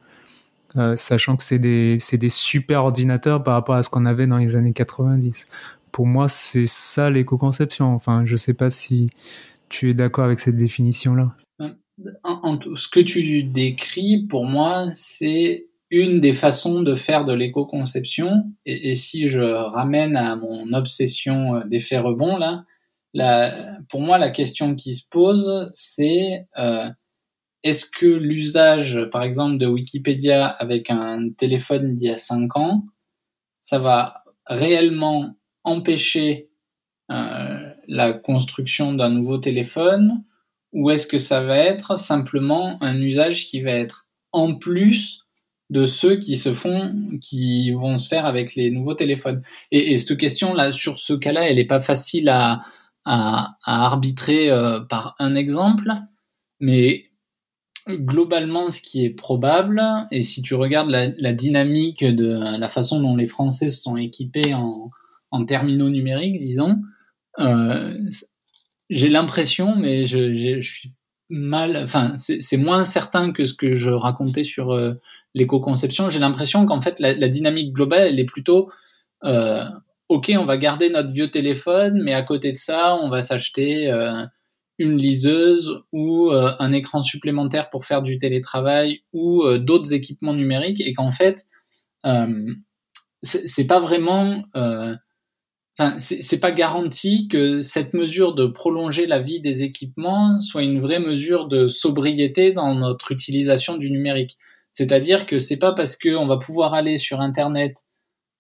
euh, 0.76 0.96
sachant 0.96 1.38
que 1.38 1.44
c'est 1.44 1.60
des, 1.60 1.98
super 2.30 2.84
ordinateurs 2.84 3.44
par 3.44 3.54
rapport 3.54 3.76
à 3.76 3.84
ce 3.84 3.90
qu'on 3.90 4.06
avait 4.06 4.28
dans 4.28 4.38
les 4.38 4.56
années 4.56 4.74
90. 4.74 5.46
Pour 5.92 6.06
moi, 6.06 6.28
c'est 6.28 6.68
ça 6.68 7.10
l'éco-conception. 7.10 7.94
Enfin, 7.94 8.24
je 8.26 8.36
sais 8.36 8.54
pas 8.54 8.70
si 8.70 9.10
tu 9.70 9.90
es 9.90 9.94
d'accord 9.94 10.26
avec 10.26 10.40
cette 10.40 10.58
définition-là. 10.58 11.34
Ce 11.98 12.90
que 12.90 13.00
tu 13.00 13.44
décris, 13.44 14.26
pour 14.30 14.46
moi, 14.46 14.88
c'est 14.94 15.68
une 15.90 16.20
des 16.20 16.34
façons 16.34 16.82
de 16.82 16.96
faire 16.96 17.26
de 17.26 17.34
l'éco-conception. 17.34 18.52
Et, 18.66 18.94
si 18.94 19.28
je 19.28 19.42
ramène 19.42 20.16
à 20.16 20.36
mon 20.36 20.74
obsession 20.74 21.62
d'effet 21.66 22.00
rebond, 22.00 22.38
là, 22.38 22.66
pour 23.90 24.02
moi, 24.02 24.18
la 24.18 24.32
question 24.32 24.76
qui 24.76 24.94
se 24.94 25.08
pose, 25.08 25.70
c'est 25.72 26.48
euh, 26.58 26.90
est-ce 27.64 27.86
que 27.86 28.06
l'usage, 28.06 29.02
par 29.12 29.24
exemple, 29.24 29.58
de 29.58 29.68
Wikipédia 29.68 30.48
avec 30.48 30.90
un 30.90 31.30
téléphone 31.32 31.96
d'il 31.96 32.10
y 32.10 32.12
a 32.12 32.18
5 32.18 32.56
ans, 32.58 32.86
ça 33.62 33.80
va 33.80 34.24
réellement 34.46 35.36
empêcher 35.64 36.50
euh, 37.12 37.74
la 37.88 38.14
construction 38.14 38.94
d'un 38.94 39.10
nouveau 39.10 39.38
téléphone 39.38 40.24
ou 40.74 40.92
est-ce 40.92 41.08
que 41.08 41.18
ça 41.18 41.44
va 41.44 41.58
être 41.58 41.98
simplement 41.98 42.78
un 42.82 43.00
usage 43.02 43.46
qui 43.46 43.62
va 43.62 43.72
être 43.72 44.08
en 44.32 44.56
plus 44.56 45.25
de 45.70 45.86
ceux 45.86 46.18
qui 46.18 46.38
se 46.38 46.54
font, 46.54 46.94
qui 47.22 47.72
vont 47.72 47.98
se 47.98 48.08
faire 48.08 48.26
avec 48.26 48.56
les 48.56 48.72
nouveaux 48.72 48.94
téléphones. 48.94 49.42
Et, 49.72 49.94
et 49.94 49.98
cette 49.98 50.18
question-là, 50.18 50.72
sur 50.72 51.00
ce 51.00 51.14
cas-là, 51.14 51.50
elle 51.50 51.56
n'est 51.56 51.66
pas 51.66 51.80
facile 51.80 52.30
à, 52.30 52.62
arbitrer 53.06 54.50
euh, 54.50 54.80
par 54.82 55.16
un 55.20 55.36
exemple, 55.36 55.92
mais 56.60 57.06
globalement, 57.88 58.72
ce 58.72 58.82
qui 58.82 59.06
est 59.06 59.12
probable, 59.12 59.82
et 60.10 60.24
si 60.24 60.42
tu 60.42 60.56
regardes 60.56 60.90
la, 60.90 61.34
dynamique 61.34 62.04
de 62.04 62.58
la 62.58 62.70
façon 62.70 63.00
dont 63.00 63.16
les 63.16 63.28
Français 63.28 63.68
se 63.68 63.82
sont 63.82 63.98
équipés 63.98 64.56
en, 64.56 64.90
terminaux 65.46 65.90
numériques, 65.90 66.40
disons, 66.40 66.82
euh, 67.40 67.96
j'ai 68.90 69.10
l'impression, 69.10 69.76
mais 69.76 70.06
je, 70.06 70.60
suis 70.62 70.94
mal, 71.30 71.78
enfin, 71.78 72.14
c'est 72.18 72.58
moins 72.58 72.86
certain 72.86 73.32
que 73.32 73.46
ce 73.46 73.54
que 73.54 73.76
je 73.76 73.92
racontais 73.92 74.44
sur 74.44 74.74
euh, 74.74 74.94
l'éco-conception. 75.34 76.10
J'ai 76.10 76.20
l'impression 76.20 76.66
qu'en 76.66 76.82
fait, 76.82 77.00
la, 77.00 77.28
dynamique 77.30 77.74
globale, 77.74 78.08
elle 78.08 78.20
est 78.20 78.26
plutôt 78.26 78.70
ok, 80.10 80.32
on 80.38 80.46
va 80.46 80.58
garder 80.58 80.90
notre 80.90 81.12
vieux 81.12 81.30
téléphone, 81.30 82.02
mais 82.04 82.14
à 82.14 82.22
côté 82.22 82.52
de 82.52 82.58
ça, 82.58 82.96
on 83.02 83.10
va 83.10 83.22
s'acheter 83.22 83.92
euh, 83.92 84.12
une 84.78 84.98
liseuse 84.98 85.82
ou 85.92 86.32
euh, 86.32 86.52
un 86.60 86.72
écran 86.74 87.02
supplémentaire 87.02 87.70
pour 87.70 87.86
faire 87.86 88.02
du 88.02 88.20
télétravail 88.20 89.02
ou 89.14 89.44
euh, 89.44 89.58
d'autres 89.58 89.94
équipements 89.94 90.34
numériques, 90.34 90.82
et 90.82 90.94
qu'en 90.94 91.12
fait, 91.12 91.46
c'est 93.24 93.66
pas 93.66 93.80
vraiment, 93.80 94.44
enfin, 95.78 95.96
c'est 96.00 96.40
pas 96.40 96.52
garanti 96.52 97.28
que 97.28 97.62
cette 97.62 97.94
mesure 97.94 98.36
de 98.36 98.46
prolonger 98.48 99.08
la 99.08 99.22
vie 99.22 99.42
des 99.42 99.64
équipements 99.64 100.42
soit 100.42 100.64
une 100.64 100.80
vraie 100.80 101.00
mesure 101.00 101.48
de 101.48 101.68
sobriété 101.68 102.52
dans 102.52 102.76
notre 102.76 103.12
utilisation 103.12 103.78
du 103.78 103.92
numérique. 103.92 104.38
C'est-à-dire 104.74 105.26
que 105.26 105.40
c'est 105.40 105.58
pas 105.58 105.74
parce 105.74 105.96
qu'on 105.96 106.28
va 106.28 106.38
pouvoir 106.38 106.74
aller 106.74 106.98
sur 106.98 107.22
Internet 107.22 107.78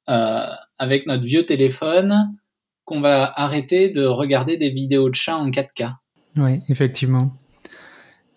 euh, 0.09 0.45
avec 0.77 1.07
notre 1.07 1.23
vieux 1.23 1.45
téléphone 1.45 2.35
qu'on 2.83 3.01
va 3.01 3.31
arrêter 3.35 3.89
de 3.89 4.05
regarder 4.05 4.57
des 4.57 4.69
vidéos 4.69 5.09
de 5.09 5.15
chats 5.15 5.37
en 5.37 5.49
4K. 5.49 5.95
Oui, 6.37 6.59
effectivement. 6.69 7.31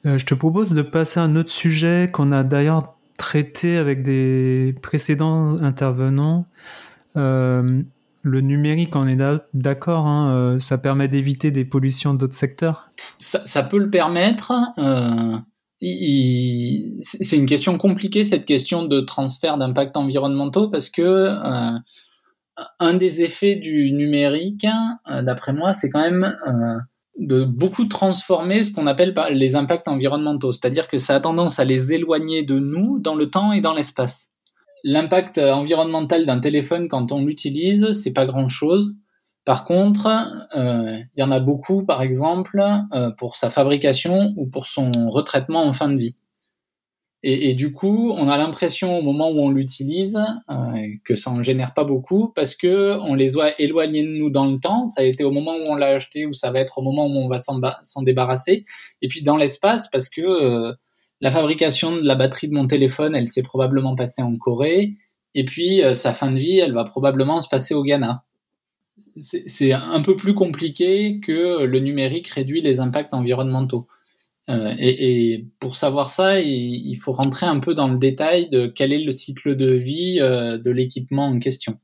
Euh, 0.07 0.17
je 0.17 0.25
te 0.25 0.35
propose 0.35 0.73
de 0.73 0.83
passer 0.83 1.21
à 1.21 1.25
un 1.25 1.37
autre 1.37 1.51
sujet 1.51 2.09
qu'on 2.13 2.33
a 2.33 2.45
d'ailleurs 2.45 2.95
traité 3.17 3.77
avec 3.77 4.03
des 4.03 4.75
précédents 4.81 5.61
intervenants. 5.61 6.47
Euh, 7.17 7.83
le 8.29 8.41
numérique, 8.41 8.95
on 8.95 9.09
est 9.09 9.19
d'accord, 9.55 10.07
hein, 10.07 10.35
euh, 10.35 10.59
ça 10.59 10.79
permet 10.79 11.09
d'éviter 11.09 11.51
des 11.51 11.65
pollutions 11.65 12.15
d'autres 12.15 12.35
secteurs? 12.35 12.91
Ça, 13.19 13.63
peut 13.63 13.79
le 13.79 13.91
permettre. 13.91 14.53
Euh, 14.79 15.37
c'est 15.81 17.37
une 17.37 17.47
question 17.47 17.79
compliquée, 17.79 18.23
cette 18.23 18.47
question 18.47 18.85
de 18.85 19.01
transfert 19.01 19.57
d'impact 19.57 19.97
environnementaux, 19.97 20.69
parce 20.69 20.91
que 20.91 21.03
euh, 21.03 21.79
un 22.81 22.95
des 22.95 23.23
effets 23.23 23.57
du 23.57 23.93
numérique, 23.93 24.67
d'après 25.07 25.53
moi, 25.53 25.73
c'est 25.73 25.91
quand 25.91 26.01
même 26.01 26.35
de 27.19 27.45
beaucoup 27.45 27.85
transformer 27.85 28.63
ce 28.63 28.73
qu'on 28.73 28.87
appelle 28.87 29.15
les 29.31 29.57
impacts 29.57 29.89
environnementaux, 29.89 30.53
c'est-à-dire 30.53 30.89
que 30.89 30.99
ça 30.99 31.17
a 31.17 31.21
tendance 31.21 31.59
à 31.59 31.65
les 31.65 31.93
éloigner 31.93 32.43
de 32.43 32.59
nous 32.59 32.99
dans 32.99 33.15
le 33.15 33.31
temps 33.31 33.53
et 33.53 33.61
dans 33.61 33.75
l'espace. 33.75 34.31
L'impact 34.85 35.39
environnemental 35.39 36.27
d'un 36.27 36.41
téléphone 36.41 36.89
quand 36.89 37.13
on 37.13 37.25
l'utilise, 37.25 37.93
c'est 37.93 38.13
pas 38.13 38.27
grand-chose. 38.27 38.95
Par 39.49 39.65
contre, 39.65 40.07
euh, 40.55 40.99
il 41.17 41.21
y 41.21 41.23
en 41.23 41.31
a 41.31 41.41
beaucoup, 41.41 41.83
par 41.83 42.03
exemple, 42.03 42.63
euh, 42.93 43.11
pour 43.13 43.37
sa 43.37 43.49
fabrication 43.49 44.35
ou 44.37 44.47
pour 44.47 44.67
son 44.67 44.91
retraitement 45.09 45.65
en 45.65 45.73
fin 45.73 45.89
de 45.89 45.97
vie. 45.99 46.17
Et, 47.23 47.55
du 47.55 47.73
coup, 47.73 48.13
on 48.13 48.29
a 48.29 48.37
l'impression 48.37 48.99
au 48.99 49.03
moment 49.03 49.31
où 49.31 49.41
on 49.41 49.51
l'utilise 49.51 50.23
euh, 50.51 50.55
que 51.03 51.15
ça 51.15 51.31
en 51.31 51.43
génère 51.43 51.73
pas 51.73 51.85
beaucoup 51.85 52.29
parce 52.29 52.55
que 52.55 52.99
on 53.01 53.15
les 53.15 53.39
a 53.39 53.59
éloignés 53.59 54.03
de 54.03 54.11
nous 54.11 54.29
dans 54.29 54.45
le 54.45 54.59
temps. 54.59 54.87
Ça 54.89 55.01
a 55.01 55.05
été 55.05 55.25
au 55.25 55.31
moment 55.31 55.53
où 55.53 55.65
on 55.67 55.77
l'a 55.77 55.95
acheté 55.95 56.27
ou 56.27 56.35
ça 56.35 56.53
va 56.53 56.61
être 56.61 56.77
au 56.77 56.83
moment 56.83 57.07
où 57.07 57.17
on 57.17 57.29
va 57.29 57.39
s'en 57.39 58.03
débarrasser. 58.03 58.67
Et 59.01 59.09
puis 59.09 59.23
dans 59.23 59.39
l'espace 59.39 59.89
parce 59.91 60.11
que 60.11 60.75
la 61.21 61.31
fabrication 61.31 61.97
de 61.97 62.03
la 62.03 62.15
batterie 62.15 62.49
de 62.49 62.55
mon 62.55 62.67
téléphone, 62.67 63.15
elle 63.15 63.29
s'est 63.29 63.43
probablement 63.43 63.97
passée 63.97 64.23
en 64.23 64.37
Corée. 64.37 64.91
Et 65.35 65.45
puis 65.45 65.83
sa 65.93 66.15
fin 66.15 66.31
de 66.31 66.39
vie, 66.39 66.59
elle 66.59 66.73
va 66.73 66.85
probablement 66.85 67.41
se 67.41 67.49
passer 67.49 67.75
au 67.75 67.83
Ghana 67.83 68.25
c'est 69.17 69.73
un 69.73 70.03
peu 70.03 70.17
plus 70.17 70.35
compliqué 70.35 71.21
que 71.21 71.65
le 71.65 71.79
numérique 71.81 72.29
réduit 72.29 72.61
les 72.61 72.81
impacts 72.81 73.15
environnementaux. 73.15 73.87
Euh, 74.49 74.75
et, 74.79 75.47
pour 75.61 75.77
savoir 75.77 76.09
ça, 76.09 76.41
il, 76.41 76.97
faut 76.97 77.13
rentrer 77.13 77.47
un 77.47 77.61
peu 77.61 77.75
dans 77.75 77.89
le 77.89 77.99
détail 77.99 78.49
de 78.49 78.67
quel 78.67 78.93
est 78.93 79.05
le 79.05 79.11
cycle 79.11 79.57
de 79.57 79.73
vie 79.73 80.21
euh, 80.21 80.57
de 80.57 80.71
l'équipement 80.71 81.27
en 81.27 81.39
question. 81.39 81.79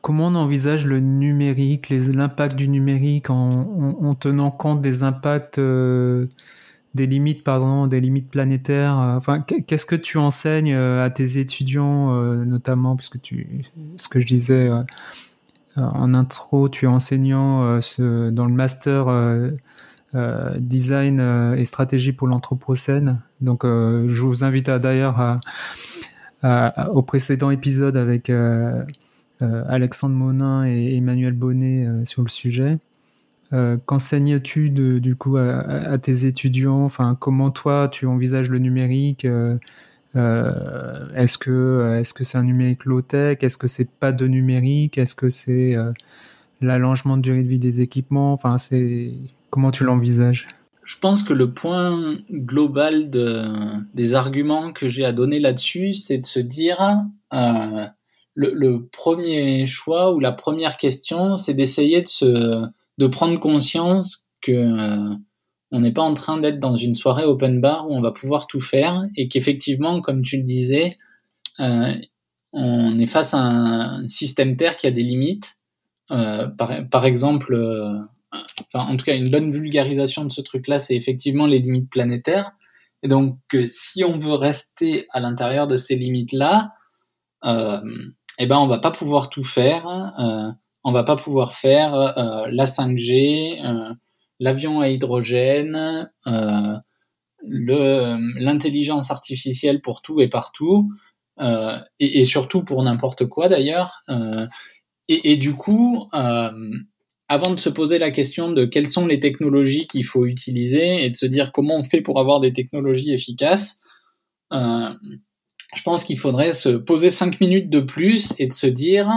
Comment 0.00 0.28
on 0.28 0.34
envisage 0.34 0.86
le 0.86 1.00
numérique, 1.00 1.90
l'impact 1.90 2.56
du 2.56 2.68
numérique 2.68 3.30
en, 3.30 4.14
tenant 4.18 4.50
compte 4.50 4.80
des 4.80 5.02
impacts, 5.02 5.58
euh, 5.58 6.26
des 6.94 7.06
limites, 7.06 7.42
pardon, 7.44 7.86
des 7.86 8.00
limites 8.00 8.30
planétaires 8.30 8.96
Enfin, 8.96 9.40
qu'est-ce 9.40 9.86
que 9.86 9.96
tu 9.96 10.18
enseignes 10.18 10.74
à 10.74 11.08
tes 11.10 11.38
étudiants, 11.38 12.12
notamment, 12.44 12.96
puisque 12.96 13.20
tu, 13.20 13.62
ce 13.96 14.08
que 14.08 14.20
je 14.20 14.26
disais 14.26 14.70
euh, 15.78 15.80
en 15.82 16.14
intro, 16.14 16.68
tu 16.68 16.84
es 16.84 16.88
enseignant 16.88 17.80
euh, 17.98 18.30
dans 18.30 18.46
le 18.46 18.52
master 18.52 19.08
euh, 19.08 19.50
design 20.58 21.20
et 21.56 21.64
stratégie 21.64 22.12
pour 22.12 22.28
l'anthropocène. 22.28 23.20
Donc, 23.40 23.64
je 23.64 24.20
vous 24.20 24.44
invite 24.44 24.68
d'ailleurs 24.68 25.40
au 26.44 27.02
précédent 27.02 27.50
épisode 27.50 27.96
avec 27.96 28.30
Alexandre 29.40 30.14
Monin 30.14 30.66
et 30.66 30.96
Emmanuel 30.96 31.32
Bonnet 31.32 31.88
sur 32.04 32.20
le 32.20 32.28
sujet. 32.28 32.76
Qu'enseignes-tu 33.86 34.70
du 34.70 35.16
coup 35.16 35.36
à, 35.36 35.98
tes 35.98 36.26
étudiants? 36.26 36.84
Enfin, 36.84 37.16
comment 37.18 37.50
toi 37.50 37.88
tu 37.90 38.06
envisages 38.06 38.48
le 38.48 38.58
numérique? 38.58 39.26
Euh, 40.14 41.06
est-ce 41.14 41.38
que 41.38 41.96
est-ce 41.98 42.12
que 42.12 42.24
c'est 42.24 42.36
un 42.36 42.44
numérique 42.44 42.84
low 42.84 43.00
tech 43.00 43.38
Est-ce 43.40 43.56
que 43.56 43.66
c'est 43.66 43.90
pas 43.90 44.12
de 44.12 44.26
numérique? 44.26 44.98
Est-ce 44.98 45.14
que 45.14 45.30
c'est 45.30 45.74
euh, 45.74 45.92
l'allongement 46.60 47.16
de 47.16 47.22
durée 47.22 47.42
de 47.42 47.48
vie 47.48 47.58
des 47.58 47.80
équipements? 47.80 48.32
Enfin, 48.32 48.58
c'est 48.58 49.12
comment 49.50 49.70
tu 49.70 49.84
l'envisages? 49.84 50.48
Je 50.84 50.98
pense 50.98 51.22
que 51.22 51.32
le 51.32 51.52
point 51.52 52.16
global 52.30 53.08
de, 53.08 53.44
des 53.94 54.14
arguments 54.14 54.72
que 54.72 54.88
j'ai 54.88 55.04
à 55.04 55.12
donner 55.12 55.38
là-dessus, 55.38 55.92
c'est 55.92 56.18
de 56.18 56.24
se 56.24 56.40
dire 56.40 56.78
euh, 57.32 57.86
le, 58.34 58.78
premier 58.90 59.64
choix 59.66 60.12
ou 60.12 60.18
la 60.18 60.32
première 60.32 60.76
question, 60.76 61.36
c'est 61.36 61.54
d'essayer 61.54 62.02
de 62.02 62.08
se 62.08 62.66
de 62.98 63.06
prendre 63.06 63.38
conscience 63.38 64.26
que 64.40 64.52
euh, 64.52 65.14
on 65.70 65.80
n'est 65.80 65.92
pas 65.92 66.02
en 66.02 66.14
train 66.14 66.38
d'être 66.38 66.58
dans 66.58 66.76
une 66.76 66.94
soirée 66.94 67.24
open 67.24 67.60
bar 67.60 67.88
où 67.88 67.94
on 67.94 68.02
va 68.02 68.12
pouvoir 68.12 68.46
tout 68.46 68.60
faire 68.60 69.04
et 69.16 69.28
qu'effectivement, 69.28 70.00
comme 70.00 70.22
tu 70.22 70.36
le 70.36 70.42
disais, 70.42 70.98
euh, 71.60 71.94
on 72.52 72.98
est 72.98 73.06
face 73.06 73.32
à 73.32 73.38
un 73.38 74.08
système 74.08 74.56
Terre 74.56 74.76
qui 74.76 74.86
a 74.86 74.90
des 74.90 75.02
limites. 75.02 75.56
Par, 76.08 76.86
par, 76.90 77.06
exemple, 77.06 77.56
enfin, 78.30 78.86
en 78.86 78.96
tout 78.98 79.06
cas, 79.06 79.16
une 79.16 79.30
bonne 79.30 79.50
vulgarisation 79.50 80.26
de 80.26 80.30
ce 80.30 80.42
truc-là, 80.42 80.78
c'est 80.78 80.94
effectivement 80.94 81.46
les 81.46 81.58
limites 81.58 81.88
planétaires. 81.88 82.52
Et 83.02 83.08
donc, 83.08 83.38
si 83.64 84.04
on 84.04 84.18
veut 84.18 84.34
rester 84.34 85.06
à 85.10 85.20
l'intérieur 85.20 85.66
de 85.66 85.76
ces 85.76 85.96
limites-là, 85.96 86.72
euh, 87.44 87.80
eh 88.38 88.46
ben, 88.46 88.58
on 88.58 88.68
va 88.68 88.78
pas 88.78 88.90
pouvoir 88.90 89.28
tout 89.28 89.44
faire. 89.44 89.86
On 90.84 90.92
va 90.92 91.04
pas 91.04 91.16
pouvoir 91.16 91.54
faire 91.54 91.94
euh, 91.94 92.46
la 92.50 92.64
5G, 92.64 93.64
euh, 93.64 93.94
l'avion 94.40 94.80
à 94.80 94.88
hydrogène, 94.88 96.10
euh, 96.26 96.78
l'intelligence 97.44 99.10
artificielle 99.10 99.80
pour 99.80 100.02
tout 100.02 100.20
et 100.20 100.28
partout, 100.28 100.90
et, 101.98 102.24
surtout 102.24 102.64
pour 102.64 102.82
n'importe 102.82 103.26
quoi 103.26 103.48
d'ailleurs. 103.48 104.04
Et, 105.08 105.36
du 105.36 105.54
coup, 105.54 106.08
avant 106.12 107.50
de 107.50 107.58
se 107.58 107.68
poser 107.68 107.98
la 107.98 108.12
question 108.12 108.52
de 108.52 108.64
quelles 108.64 108.88
sont 108.88 109.08
les 109.08 109.18
technologies 109.18 109.88
qu'il 109.88 110.04
faut 110.04 110.24
utiliser 110.24 111.04
et 111.04 111.10
de 111.10 111.16
se 111.16 111.26
dire 111.26 111.50
comment 111.50 111.78
on 111.78 111.82
fait 111.82 112.00
pour 112.00 112.20
avoir 112.20 112.38
des 112.38 112.52
technologies 112.52 113.12
efficaces, 113.12 113.80
je 114.52 115.82
pense 115.84 116.04
qu'il 116.04 116.18
faudrait 116.18 116.52
se 116.52 116.68
poser 116.68 117.10
cinq 117.10 117.40
minutes 117.40 117.70
de 117.70 117.80
plus 117.80 118.32
et 118.38 118.46
de 118.46 118.52
se 118.52 118.68
dire 118.68 119.10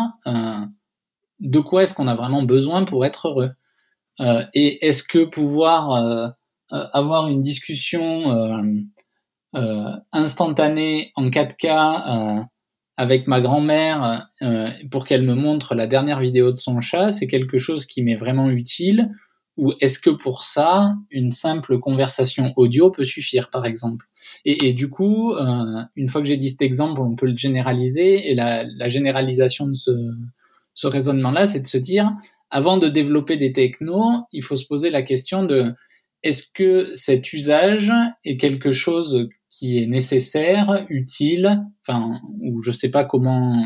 de 1.40 1.60
quoi 1.60 1.84
est-ce 1.84 1.94
qu'on 1.94 2.08
a 2.08 2.16
vraiment 2.16 2.44
besoin 2.44 2.86
pour 2.86 3.06
être 3.06 3.28
heureux. 3.30 3.52
Euh, 4.20 4.44
et 4.54 4.86
est-ce 4.88 5.04
que 5.04 5.26
pouvoir 5.26 5.92
euh, 5.92 6.28
euh, 6.72 6.88
avoir 6.94 7.28
une 7.28 7.42
discussion 7.42 8.86
instantanée 10.12 11.12
en 11.16 11.30
4K 11.30 12.46
avec 12.98 13.28
ma 13.28 13.42
grand-mère 13.42 14.30
pour 14.92 15.06
qu'elle 15.06 15.24
me 15.24 15.36
montre 15.36 15.76
la 15.76 15.88
dernière 15.88 16.20
vidéo 16.20 16.52
de 16.52 16.58
son 16.58 16.80
chat, 16.82 17.10
c'est 17.10 17.28
quelque 17.28 17.58
chose 17.58 17.86
qui 17.86 18.04
m'est 18.04 18.16
vraiment 18.16 18.50
utile? 18.50 19.08
Ou 19.58 19.72
est-ce 19.80 20.00
que 20.00 20.10
pour 20.10 20.44
ça, 20.44 20.96
une 21.10 21.32
simple 21.32 21.80
conversation 21.80 22.52
audio 22.58 22.92
peut 22.92 23.06
suffire, 23.06 23.50
par 23.50 23.66
exemple? 23.66 24.08
Et, 24.44 24.74
du 24.74 24.90
coup, 24.90 25.34
une 25.96 26.10
fois 26.10 26.20
que 26.20 26.28
j'ai 26.28 26.36
dit 26.36 26.50
cet 26.50 26.62
exemple, 26.62 27.00
on 27.00 27.16
peut 27.16 27.28
le 27.28 27.38
généraliser. 27.38 28.30
Et 28.30 28.36
la 28.36 28.90
généralisation 28.90 29.68
de 29.68 29.74
ce, 29.74 29.92
ce 30.76 30.88
raisonnement-là, 30.88 31.48
c'est 31.48 31.62
de 31.62 31.68
se 31.68 31.78
dire, 31.78 32.12
avant 32.52 32.78
de 32.78 32.88
développer 32.88 33.38
des 33.38 33.52
technos, 33.52 34.28
il 34.32 34.44
faut 34.44 34.56
se 34.56 34.68
poser 34.68 34.92
la 34.92 35.02
question 35.02 35.44
de 35.44 35.74
est-ce 36.22 36.44
que 36.54 36.94
cet 36.94 37.34
usage 37.34 37.92
est 38.24 38.38
quelque 38.38 38.72
chose 38.72 39.28
qui 39.50 39.80
est 39.80 39.88
nécessaire, 39.88 40.86
utile, 40.90 41.64
enfin, 41.82 42.20
ou 42.42 42.62
je 42.62 42.72
sais 42.72 42.92
pas 42.92 43.06
comment 43.06 43.64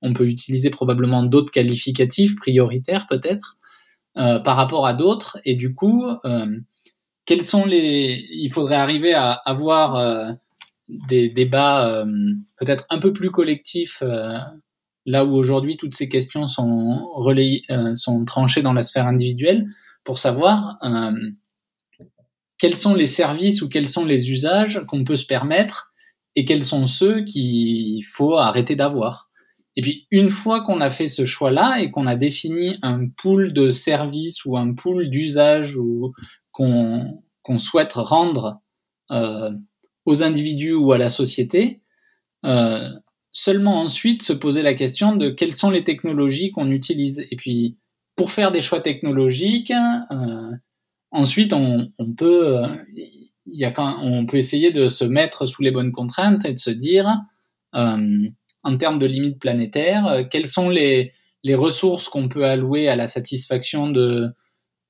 on 0.00 0.12
peut 0.12 0.26
utiliser 0.26 0.70
probablement 0.70 1.22
d'autres 1.22 1.52
qualificatifs 1.52 2.36
prioritaires 2.36 3.06
peut-être 3.08 3.56
euh, 4.16 4.38
par 4.38 4.56
rapport 4.56 4.86
à 4.86 4.94
d'autres, 4.94 5.38
et 5.44 5.54
du 5.54 5.74
coup, 5.74 6.06
euh, 6.24 6.46
quels 7.26 7.42
sont 7.42 7.66
les 7.66 8.24
Il 8.30 8.50
faudrait 8.50 8.76
arriver 8.76 9.12
à 9.12 9.32
avoir 9.32 9.96
euh, 9.96 10.32
des 10.88 11.28
débats 11.28 11.88
euh, 11.88 12.06
peut-être 12.58 12.86
un 12.90 12.98
peu 12.98 13.12
plus 13.12 13.30
collectifs, 13.30 14.02
euh, 14.02 14.38
là 15.08 15.24
où 15.24 15.34
aujourd'hui 15.34 15.76
toutes 15.78 15.94
ces 15.94 16.08
questions 16.08 16.46
sont 16.46 17.08
relayées, 17.14 17.64
sont 17.94 18.24
tranchées 18.24 18.62
dans 18.62 18.74
la 18.74 18.82
sphère 18.82 19.06
individuelle, 19.06 19.66
pour 20.04 20.18
savoir 20.18 20.76
quels 22.58 22.76
sont 22.76 22.94
les 22.94 23.06
services 23.06 23.62
ou 23.62 23.68
quels 23.68 23.88
sont 23.88 24.04
les 24.04 24.30
usages 24.30 24.82
qu'on 24.86 25.04
peut 25.04 25.16
se 25.16 25.24
permettre 25.24 25.92
et 26.36 26.44
quels 26.44 26.64
sont 26.64 26.84
ceux 26.84 27.24
qu'il 27.24 28.04
faut 28.04 28.36
arrêter 28.36 28.76
d'avoir. 28.76 29.30
Et 29.76 29.80
puis 29.80 30.06
une 30.10 30.28
fois 30.28 30.62
qu'on 30.62 30.80
a 30.80 30.90
fait 30.90 31.06
ce 31.06 31.24
choix-là 31.24 31.80
et 31.80 31.90
qu'on 31.90 32.06
a 32.06 32.16
défini 32.16 32.76
un 32.82 33.08
pool 33.08 33.52
de 33.52 33.70
services 33.70 34.44
ou 34.44 34.58
un 34.58 34.74
pool 34.74 35.08
d'usages 35.08 35.74
qu'on 36.50 37.58
souhaite 37.58 37.92
rendre 37.94 38.60
euh, 39.10 39.50
aux 40.04 40.22
individus 40.22 40.74
ou 40.74 40.92
à 40.92 40.98
la 40.98 41.08
société, 41.08 41.80
euh, 42.44 42.90
seulement 43.38 43.80
ensuite 43.80 44.22
se 44.22 44.32
poser 44.32 44.62
la 44.62 44.74
question 44.74 45.16
de 45.16 45.30
quelles 45.30 45.54
sont 45.54 45.70
les 45.70 45.84
technologies 45.84 46.50
qu'on 46.50 46.70
utilise. 46.70 47.26
Et 47.30 47.36
puis, 47.36 47.78
pour 48.16 48.30
faire 48.30 48.50
des 48.50 48.60
choix 48.60 48.80
technologiques, 48.80 49.72
euh, 50.10 50.52
ensuite, 51.10 51.52
on, 51.52 51.90
peut, 52.16 52.62
il 52.96 53.58
y 53.58 53.64
a 53.64 53.70
quand, 53.70 53.98
on 54.02 54.26
peut 54.26 54.36
essayer 54.36 54.72
de 54.72 54.88
se 54.88 55.04
mettre 55.04 55.46
sous 55.46 55.62
les 55.62 55.70
bonnes 55.70 55.92
contraintes 55.92 56.44
et 56.44 56.52
de 56.52 56.58
se 56.58 56.70
dire, 56.70 57.06
en 57.72 58.76
termes 58.78 58.98
de 58.98 59.06
limites 59.06 59.38
planétaires, 59.38 60.26
quelles 60.30 60.46
sont 60.46 60.68
les, 60.68 61.12
les 61.44 61.54
ressources 61.54 62.08
qu'on 62.08 62.28
peut 62.28 62.44
allouer 62.44 62.88
à 62.88 62.96
la 62.96 63.06
satisfaction 63.06 63.90
de, 63.90 64.30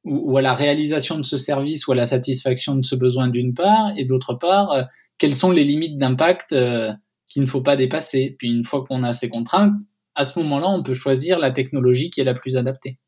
ou, 0.04 0.36
à 0.36 0.42
la 0.42 0.54
réalisation 0.54 1.18
de 1.18 1.22
ce 1.22 1.36
service 1.36 1.86
ou 1.86 1.92
à 1.92 1.94
la 1.94 2.06
satisfaction 2.06 2.76
de 2.76 2.84
ce 2.84 2.94
besoin 2.94 3.28
d'une 3.28 3.54
part, 3.54 3.92
et 3.96 4.04
d'autre 4.04 4.34
part, 4.34 4.72
euh, 4.72 4.82
quelles 5.18 5.34
sont 5.34 5.50
les 5.50 5.64
limites 5.64 5.98
d'impact 5.98 6.52
euh, 6.52 6.92
qu'il 7.28 7.42
ne 7.42 7.46
faut 7.46 7.60
pas 7.60 7.76
dépasser. 7.76 8.36
Puis 8.38 8.50
une 8.50 8.64
fois 8.64 8.84
qu'on 8.84 9.02
a 9.02 9.12
ces 9.12 9.28
contraintes, 9.28 9.72
à 10.14 10.24
ce 10.24 10.38
moment-là, 10.40 10.68
on 10.68 10.82
peut 10.82 10.94
choisir 10.94 11.38
la 11.38 11.50
technologie 11.50 12.10
qui 12.10 12.20
est 12.20 12.24
la 12.24 12.34
plus 12.34 12.56
adaptée. 12.56 12.98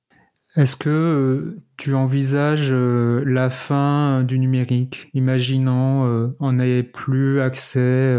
Est-ce 0.56 0.76
que 0.76 0.88
euh, 0.88 1.62
tu 1.76 1.94
envisages 1.94 2.72
la 2.72 3.50
fin 3.50 4.24
du 4.24 4.38
numérique 4.38 5.08
Imaginons 5.14 6.34
on 6.40 6.52
n'ait 6.52 6.82
plus 6.82 7.40
accès 7.40 8.18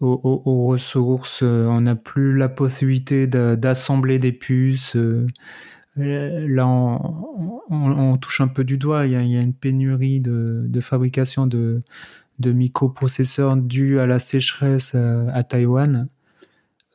aux, 0.00 0.66
ressources, 0.66 1.42
on 1.42 1.80
n'a 1.80 1.96
plus 1.96 2.36
la 2.36 2.48
possibilité 2.48 3.26
d'assembler 3.26 4.18
des 4.18 4.32
puces 4.32 4.96
euh, 5.98 6.46
là, 6.46 6.66
on, 6.66 8.16
touche 8.18 8.40
un 8.40 8.48
peu 8.48 8.64
du 8.64 8.78
doigt. 8.78 9.06
Il 9.06 9.12
y 9.12 9.16
a, 9.16 9.20
une 9.20 9.54
pénurie 9.54 10.20
de, 10.20 10.80
fabrication 10.80 11.46
de, 11.46 11.82
microprocesseurs 12.44 13.56
due 13.56 13.98
à 13.98 14.06
la 14.06 14.18
sécheresse 14.18 14.94
à, 14.94 15.42
Taïwan. 15.44 16.08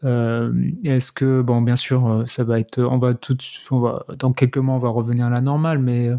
Euh, 0.03 0.51
est-ce 0.83 1.11
que, 1.11 1.41
bon, 1.41 1.61
bien 1.61 1.75
sûr, 1.75 2.23
ça 2.27 2.43
va 2.43 2.59
être, 2.59 2.79
on 2.79 2.97
va 2.97 3.13
tout, 3.13 3.37
on 3.69 3.79
va, 3.79 4.05
dans 4.17 4.33
quelques 4.33 4.57
mois, 4.57 4.75
on 4.75 4.79
va 4.79 4.89
revenir 4.89 5.27
à 5.27 5.29
la 5.29 5.41
normale, 5.41 5.79
mais 5.79 6.07
euh, 6.07 6.17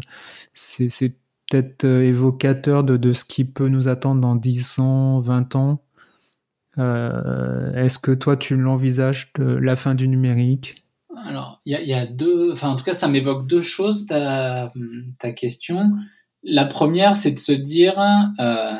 c'est 0.53 1.15
peut-être 1.49 1.85
évocateur 1.85 2.83
de, 2.83 3.13
ce 3.13 3.25
qui 3.25 3.43
peut 3.45 3.67
nous 3.67 3.87
attendre 3.87 4.21
dans 4.21 4.35
10 4.35 4.79
ans, 4.79 5.19
20 5.19 5.55
ans. 5.55 5.83
Est-ce 6.77 7.99
que 7.99 8.11
toi, 8.11 8.37
tu 8.37 8.55
l'envisages, 8.55 9.31
la 9.37 9.75
fin 9.75 9.95
du 9.95 10.07
numérique? 10.07 10.83
Alors, 11.25 11.61
il 11.65 11.73
y 11.73 11.93
a, 11.93 12.05
deux, 12.05 12.51
enfin, 12.51 12.69
en 12.69 12.75
tout 12.75 12.83
cas, 12.83 12.93
ça 12.93 13.07
m'évoque 13.07 13.47
deux 13.47 13.61
choses, 13.61 14.07
ta, 14.07 14.71
ta 15.19 15.31
question. 15.31 15.91
La 16.43 16.65
première, 16.65 17.15
c'est 17.15 17.31
de 17.31 17.39
se 17.39 17.53
dire, 17.53 17.97
euh, 18.39 18.75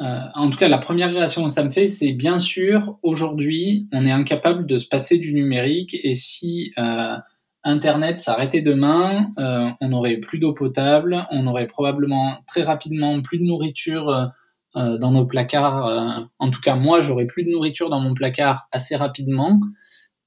euh, 0.00 0.20
en 0.34 0.50
tout 0.50 0.58
cas, 0.58 0.68
la 0.68 0.78
première 0.78 1.12
réaction 1.12 1.44
que 1.44 1.50
ça 1.50 1.62
me 1.62 1.70
fait, 1.70 1.84
c'est 1.84 2.12
bien 2.12 2.38
sûr, 2.38 2.98
aujourd'hui, 3.02 3.88
on 3.92 4.04
est 4.06 4.10
incapable 4.10 4.66
de 4.66 4.78
se 4.78 4.86
passer 4.86 5.18
du 5.18 5.34
numérique 5.34 5.96
et 6.02 6.14
si 6.14 6.72
euh, 6.78 7.16
Internet 7.62 8.18
s'arrêtait 8.18 8.62
demain, 8.62 9.30
euh, 9.38 9.70
on 9.80 9.90
n'aurait 9.90 10.16
plus 10.16 10.38
d'eau 10.38 10.54
potable, 10.54 11.26
on 11.30 11.46
aurait 11.46 11.66
probablement 11.66 12.38
très 12.46 12.62
rapidement 12.62 13.20
plus 13.22 13.38
de 13.38 13.44
nourriture 13.44 14.32
euh, 14.76 14.98
dans 14.98 15.12
nos 15.12 15.26
placards. 15.26 16.28
en 16.38 16.50
tout 16.50 16.60
cas, 16.60 16.74
moi, 16.74 17.00
j'aurais 17.00 17.26
plus 17.26 17.44
de 17.44 17.50
nourriture 17.50 17.90
dans 17.90 18.00
mon 18.00 18.14
placard 18.14 18.68
assez 18.72 18.96
rapidement. 18.96 19.60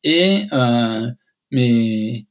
Et 0.03 0.43
mais 1.51 2.25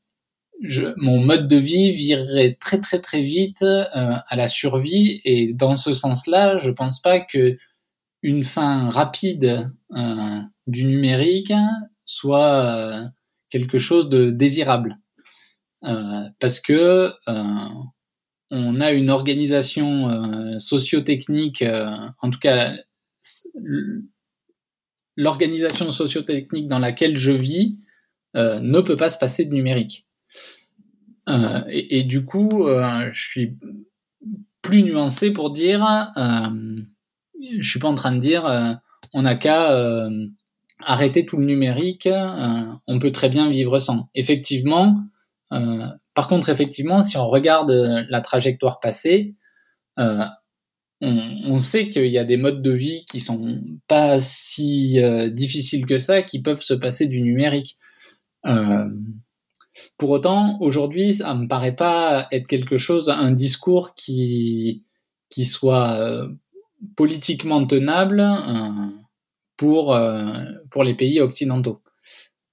mon 0.96 1.20
mode 1.20 1.48
de 1.48 1.56
vie 1.56 1.90
virerait 1.92 2.56
très 2.60 2.80
très 2.80 3.00
très 3.00 3.22
vite 3.22 3.62
euh, 3.62 3.86
à 3.94 4.36
la 4.36 4.48
survie 4.48 5.20
et 5.24 5.52
dans 5.52 5.76
ce 5.76 5.92
sens-là, 5.92 6.58
je 6.58 6.70
pense 6.70 7.00
pas 7.00 7.20
que 7.20 7.56
une 8.22 8.44
fin 8.44 8.88
rapide 8.88 9.70
euh, 9.94 10.40
du 10.66 10.84
numérique 10.84 11.52
soit 12.06 12.64
euh, 12.64 13.02
quelque 13.50 13.78
chose 13.78 14.08
de 14.08 14.30
désirable 14.30 14.98
parce 16.40 16.60
que 16.60 17.12
on 18.50 18.80
a 18.80 18.92
une 18.92 19.10
organisation 19.10 20.58
sociotechnique, 20.58 21.62
en 22.22 22.30
tout 22.30 22.38
cas 22.38 22.74
l'organisation 25.14 25.92
sociotechnique 25.92 26.68
dans 26.68 26.78
laquelle 26.78 27.18
je 27.18 27.32
vis 27.32 27.78
ne 28.34 28.80
peut 28.80 28.96
pas 28.96 29.10
se 29.10 29.18
passer 29.18 29.44
de 29.44 29.52
numérique. 29.52 30.03
Euh, 31.28 31.62
et, 31.68 32.04
du 32.04 32.24
coup, 32.24 32.66
euh, 32.66 33.10
je 33.12 33.28
suis 33.28 33.56
plus 34.62 34.82
nuancé 34.82 35.30
pour 35.30 35.50
dire, 35.50 35.84
euh, 36.16 36.80
je 37.58 37.68
suis 37.68 37.78
pas 37.78 37.88
en 37.88 37.94
train 37.94 38.12
de 38.12 38.20
dire, 38.20 38.80
on 39.12 39.22
n'a 39.22 39.36
qu'à 39.36 40.08
arrêter 40.80 41.24
tout 41.24 41.36
le 41.36 41.44
numérique, 41.44 42.08
on 42.86 42.98
peut 42.98 43.12
très 43.12 43.28
bien 43.28 43.50
vivre 43.50 43.78
sans. 43.78 44.08
Effectivement, 44.14 44.96
par 45.50 46.28
contre, 46.28 46.48
effectivement, 46.48 47.02
si 47.02 47.16
on 47.16 47.26
regarde 47.26 47.70
la 48.08 48.20
trajectoire 48.20 48.80
passée, 48.80 49.34
on, 49.98 51.58
sait 51.58 51.90
qu'il 51.90 52.06
y 52.06 52.18
a 52.18 52.24
des 52.24 52.38
modes 52.38 52.62
de 52.62 52.70
vie 52.70 53.04
qui 53.04 53.20
sont 53.20 53.60
pas 53.86 54.18
si 54.20 54.96
difficiles 55.32 55.84
que 55.84 55.98
ça, 55.98 56.22
qui 56.22 56.40
peuvent 56.40 56.62
se 56.62 56.74
passer 56.74 57.06
du 57.06 57.20
numérique. 57.20 57.76
Pour 59.98 60.10
autant, 60.10 60.58
aujourd'hui, 60.60 61.14
ça 61.14 61.34
me 61.34 61.48
paraît 61.48 61.76
pas 61.76 62.28
être 62.32 62.46
quelque 62.46 62.76
chose, 62.76 63.08
un 63.08 63.32
discours 63.32 63.94
qui 63.94 64.86
qui 65.30 65.44
soit 65.44 66.28
politiquement 66.96 67.66
tenable 67.66 68.24
pour 69.56 69.98
pour 70.70 70.84
les 70.84 70.94
pays 70.94 71.20
occidentaux. 71.20 71.82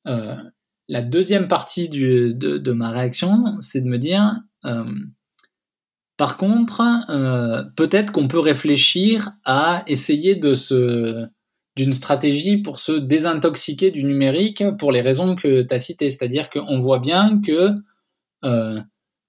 la 0.06 1.02
deuxième 1.02 1.48
partie 1.48 1.90
de, 1.90 2.32
de, 2.32 2.72
ma 2.72 2.90
réaction, 2.90 3.58
c'est 3.62 3.82
de 3.82 3.88
me 3.88 3.98
dire 3.98 4.42
par 6.22 6.38
contre, 6.38 6.84
euh, 7.10 7.64
peut-être 7.76 8.12
qu'on 8.12 8.28
peut 8.28 8.38
réfléchir 8.38 9.32
à 9.44 9.84
essayer 9.88 10.36
de 10.36 10.54
se 10.54 11.26
d'une 11.76 11.92
stratégie 11.92 12.58
pour 12.58 12.80
se 12.80 12.92
désintoxiquer 12.92 13.92
du 13.92 14.04
numérique 14.04 14.64
pour 14.78 14.92
les 14.92 15.02
raisons 15.02 15.36
que 15.36 15.64
tu 15.64 15.74
as 15.74 15.80
citées. 15.80 16.10
C'est-à-dire 16.10 16.50
qu'on 16.50 16.80
voit 16.80 17.00
bien 17.00 17.42
que 17.42 17.72
euh, 18.44 18.82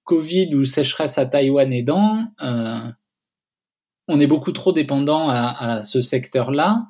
Covid 0.03 0.53
ou 0.55 0.63
sécheresse 0.63 1.17
à 1.17 1.25
Taïwan 1.25 1.71
aidant, 1.71 2.25
euh, 2.41 2.91
on 4.07 4.19
est 4.19 4.27
beaucoup 4.27 4.51
trop 4.51 4.73
dépendant 4.73 5.29
à, 5.29 5.81
ce 5.83 6.01
secteur-là 6.01 6.87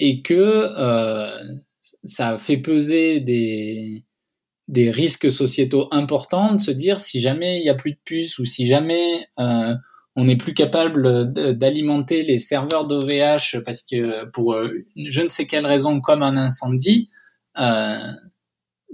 et 0.00 0.22
que 0.22 0.66
ça 2.02 2.38
fait 2.38 2.56
peser 2.56 3.20
des, 3.20 4.04
des 4.68 4.90
risques 4.90 5.30
sociétaux 5.30 5.88
importants 5.90 6.54
de 6.54 6.60
se 6.60 6.70
dire 6.70 7.00
si 7.00 7.20
jamais 7.20 7.58
il 7.58 7.62
n'y 7.62 7.68
a 7.68 7.74
plus 7.74 7.92
de 7.92 8.00
puces 8.04 8.38
ou 8.38 8.44
si 8.44 8.66
jamais 8.66 9.26
euh, 9.38 9.74
on 10.16 10.24
n'est 10.24 10.36
plus 10.36 10.54
capable 10.54 11.32
d'alimenter 11.56 12.22
les 12.22 12.38
serveurs 12.38 12.86
d'OVH 12.86 13.62
parce 13.64 13.82
que 13.82 14.26
pour 14.30 14.54
euh, 14.54 14.68
je 14.96 15.22
ne 15.22 15.28
sais 15.28 15.46
quelle 15.46 15.66
raison 15.66 16.00
comme 16.00 16.22
un 16.22 16.36
incendie, 16.36 17.08
euh, 17.58 18.12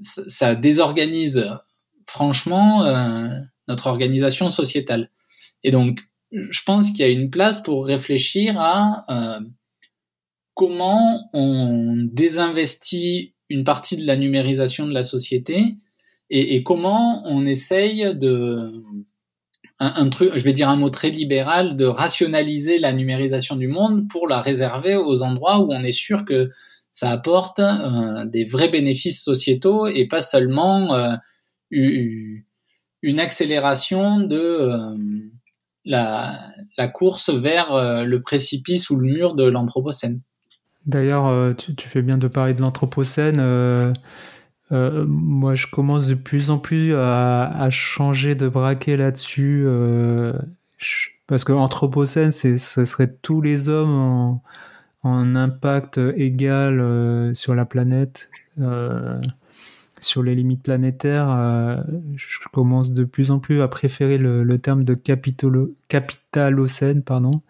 ça 0.01 0.55
désorganise 0.55 1.45
franchement 2.07 2.85
notre 3.67 3.89
organisation 3.89 4.51
sociétale. 4.51 5.11
Et 5.65 5.73
donc, 5.73 5.99
je 6.31 6.63
pense 6.65 6.91
qu'il 6.91 7.01
y 7.01 7.03
a 7.03 7.09
une 7.09 7.31
place 7.31 7.61
pour 7.63 7.85
réfléchir 7.85 8.55
à 8.61 9.41
comment 10.55 11.29
on 11.33 11.95
désinvestit 12.13 13.35
une 13.49 13.65
partie 13.65 13.97
de 13.97 14.07
la 14.07 14.17
numérisation 14.17 14.87
de 14.87 14.93
la 14.93 15.03
société 15.03 15.77
et, 16.31 16.57
et 16.57 16.63
comment 16.63 17.23
on 17.27 17.47
essaye 17.47 18.15
de 18.17 18.83
un, 19.81 20.11
truc, 20.11 20.33
je 20.37 20.43
vais 20.43 20.53
dire 20.53 20.69
un 20.69 20.77
mot 20.77 20.91
très 20.91 21.11
libéral, 21.11 21.77
de 21.77 21.85
rationaliser 21.85 22.79
la 22.79 22.93
numérisation 22.93 23.55
du 23.55 23.69
monde 23.69 24.09
pour 24.09 24.27
la 24.27 24.41
réserver 24.41 24.97
aux 24.97 25.23
endroits 25.23 25.61
où 25.61 25.73
on 25.73 25.85
est 25.85 25.93
sûr 25.93 26.25
que 26.25 26.51
ça 26.91 27.11
apporte 27.11 27.61
euh, 27.61 28.25
des 28.25 28.45
vrais 28.45 28.69
bénéfices 28.69 29.23
sociétaux 29.23 29.87
et 29.87 30.09
pas 30.09 30.21
seulement 30.21 30.95
euh, 30.95 31.15
une 31.71 33.21
accélération 33.21 34.19
de 34.19 34.37
euh, 34.37 34.97
la, 35.85 36.89
course 36.93 37.31
vers 37.31 38.05
le 38.05 38.21
précipice 38.21 38.91
ou 38.91 38.97
le 38.97 39.07
mur 39.07 39.35
de 39.35 39.45
l'Anthropocène. 39.45 40.21
D'ailleurs, 40.87 41.55
tu, 41.57 41.89
fais 41.89 42.03
bien 42.03 42.19
de 42.19 42.29
parler 42.29 42.55
de 42.55 42.63
l'Anthropocène. 42.63 43.41
Euh, 44.73 45.03
euh, 45.03 45.05
moi, 45.07 45.55
je 45.55 45.67
commence 45.67 46.07
de 46.07 46.15
plus 46.15 46.51
en 46.51 46.59
plus 46.59 46.95
à, 46.95 47.69
changer 47.71 48.35
de 48.35 48.49
braquet 48.49 48.97
là-dessus. 48.97 49.67
parce 51.27 51.45
que 51.45 51.53
l'Anthropocène, 51.53 52.33
ce 52.33 52.57
serait 52.57 53.15
tous 53.23 53.41
les 53.41 53.69
hommes 53.69 54.41
en, 55.03 55.35
impact 55.35 55.99
égal 56.17 57.35
sur 57.35 57.55
la 57.55 57.65
planète, 57.65 58.31
sur 60.01 60.23
les 60.23 60.35
limites 60.35 60.63
planétaires. 60.63 61.85
je 62.17 62.49
commence 62.53 62.93
de 62.93 63.05
plus 63.05 63.31
en 63.31 63.39
plus 63.39 63.63
à 63.63 63.69
préférer 63.69 64.19
le, 64.19 64.59
terme 64.59 64.85
de 64.85 64.95
capitalocène, 64.95 67.03
pardon. 67.03 67.43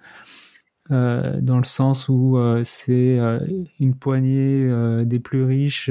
Euh, 0.91 1.39
dans 1.43 1.59
le 1.59 1.65
sens 1.65 2.09
où 2.09 2.39
euh, 2.39 2.63
c'est 2.65 3.19
euh, 3.19 3.41
une 3.79 3.95
poignée 3.95 4.71
des 5.05 5.19
plus 5.19 5.45
riches 5.45 5.91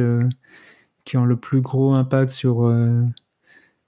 qui 1.07 1.15
ont 1.15 1.25
le 1.25 1.37
plus 1.37 1.61
gros 1.61 1.93
impact 1.93 2.29
sur, 2.29 2.69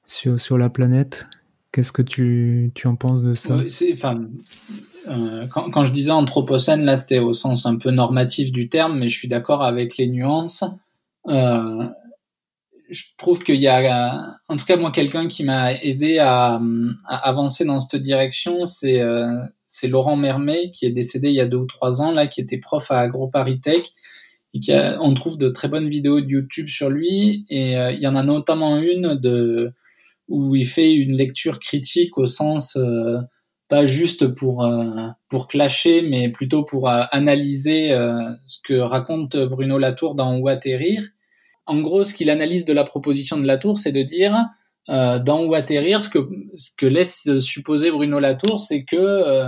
sur, 0.06 0.40
sur 0.40 0.58
la 0.58 0.70
planète. 0.70 1.28
Qu'est-ce 1.74 1.92
que 1.92 2.02
tu, 2.02 2.72
tu, 2.74 2.88
en 2.88 2.96
penses 2.96 3.22
de 3.22 3.34
ça? 3.34 3.58
Enfin, 3.94 4.26
quand, 5.52 5.70
quand, 5.70 5.84
je 5.84 5.92
disais 5.92 6.12
anthropocène, 6.12 6.86
là 6.86 6.96
c'était 6.96 7.20
au 7.20 7.34
sens 7.34 7.66
un 7.66 7.78
peu 7.78 7.92
normatif 7.92 8.52
du 8.54 8.70
terme, 8.70 8.98
mais 8.98 9.10
je 9.10 9.18
suis 9.18 9.28
d'accord 9.28 9.62
avec 9.62 9.98
les 9.98 10.08
nuances. 10.08 10.64
je 11.28 13.04
trouve 13.18 13.44
qu'il 13.44 13.60
y 13.60 13.68
a, 13.68 14.38
en 14.48 14.56
tout 14.56 14.66
cas 14.66 14.78
moi, 14.78 14.92
quelqu'un 14.92 15.28
qui 15.28 15.44
m'a 15.44 15.74
aidé 15.74 16.20
à, 16.20 16.62
avancer 17.06 17.66
dans 17.66 17.82
cette 17.82 18.02
direction, 18.02 18.66
c'est 18.66 19.04
c'est 19.72 19.88
Laurent 19.88 20.16
Mermet 20.16 20.72
qui 20.72 20.88
est 20.88 20.92
décédé 20.92 21.30
il 21.30 21.36
y 21.36 21.42
a 21.42 21.46
deux 21.46 21.58
ou 21.58 21.68
trois 21.68 22.02
ans 22.02 22.12
là, 22.12 22.26
qui 22.26 22.42
était 22.42 22.58
prof 22.58 22.90
à 22.90 23.02
AgroParisTech 23.02 23.92
on 25.00 25.14
trouve 25.14 25.38
de 25.38 25.50
très 25.50 25.68
bonnes 25.68 25.90
vidéos 25.90 26.22
de 26.22 26.28
YouTube 26.28 26.68
sur 26.68 26.90
lui 26.90 27.46
et 27.50 27.78
euh, 27.78 27.92
il 27.92 28.00
y 28.00 28.08
en 28.08 28.16
a 28.16 28.24
notamment 28.24 28.78
une 28.78 29.20
où 30.28 30.56
il 30.56 30.66
fait 30.66 30.94
une 30.94 31.16
lecture 31.16 31.60
critique 31.60 32.18
au 32.18 32.26
sens 32.26 32.76
euh, 32.76 33.20
pas 33.68 33.86
juste 33.86 34.28
pour 34.28 34.66
euh, 34.66 35.08
pour 35.30 35.48
clasher 35.48 36.02
mais 36.02 36.30
plutôt 36.30 36.64
pour 36.64 36.90
analyser 36.90 37.90
ce 38.46 38.58
que 38.64 38.74
raconte 38.74 39.38
Bruno 39.38 39.78
Latour 39.78 40.16
dans 40.16 40.38
Où 40.38 40.48
atterrir. 40.48 41.04
En 41.66 41.82
gros, 41.82 42.04
ce 42.04 42.16
qu'il 42.16 42.32
analyse 42.32 42.66
de 42.66 42.74
la 42.74 42.84
proposition 42.84 43.38
de 43.38 43.46
Latour, 43.46 43.78
c'est 43.78 43.92
de 43.92 44.02
dire 44.02 44.36
dans 44.88 45.46
Où 45.46 45.54
atterrir, 45.54 46.02
ce 46.02 46.10
que, 46.10 46.86
laisse 46.88 47.40
supposer 47.42 47.92
Bruno 47.92 48.20
Latour, 48.20 48.60
c'est 48.60 48.86
que 48.86 49.46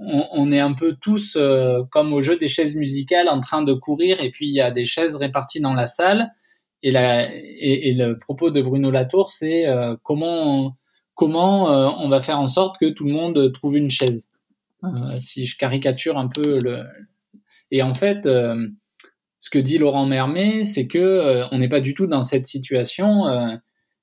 on, 0.00 0.26
on, 0.32 0.52
est 0.52 0.60
un 0.60 0.72
peu 0.72 0.96
tous 1.00 1.36
euh, 1.36 1.82
comme 1.90 2.12
au 2.12 2.22
jeu 2.22 2.36
des 2.36 2.48
chaises 2.48 2.76
musicales 2.76 3.28
en 3.28 3.40
train 3.40 3.62
de 3.62 3.72
courir 3.72 4.20
et 4.20 4.30
puis 4.30 4.46
il 4.46 4.54
y 4.54 4.60
a 4.60 4.70
des 4.70 4.84
chaises 4.84 5.16
réparties 5.16 5.60
dans 5.60 5.74
la 5.74 5.86
salle. 5.86 6.30
Et, 6.82 6.92
le 6.92 8.14
propos 8.14 8.50
de 8.50 8.62
Bruno 8.62 8.90
Latour, 8.90 9.28
c'est 9.28 9.66
comment, 10.02 10.78
comment 11.14 11.66
on 12.02 12.08
va 12.08 12.22
faire 12.22 12.40
en 12.40 12.46
sorte 12.46 12.76
que 12.80 12.88
tout 12.88 13.04
le 13.04 13.12
monde 13.12 13.52
trouve 13.52 13.76
une 13.76 13.90
chaise. 13.90 14.30
si 15.18 15.44
je 15.44 15.58
caricature 15.58 16.16
un 16.16 16.28
peu 16.28 16.58
le. 16.58 16.84
Et 17.70 17.82
en 17.82 17.92
fait, 17.92 18.22
ce 18.24 19.50
que 19.50 19.58
dit 19.58 19.76
Laurent 19.76 20.06
Mermet, 20.06 20.64
c'est 20.64 20.86
que 20.86 21.44
on 21.52 21.58
n'est 21.58 21.68
pas 21.68 21.82
du 21.82 21.92
tout 21.92 22.06
dans 22.06 22.22
cette 22.22 22.46
situation 22.46 23.26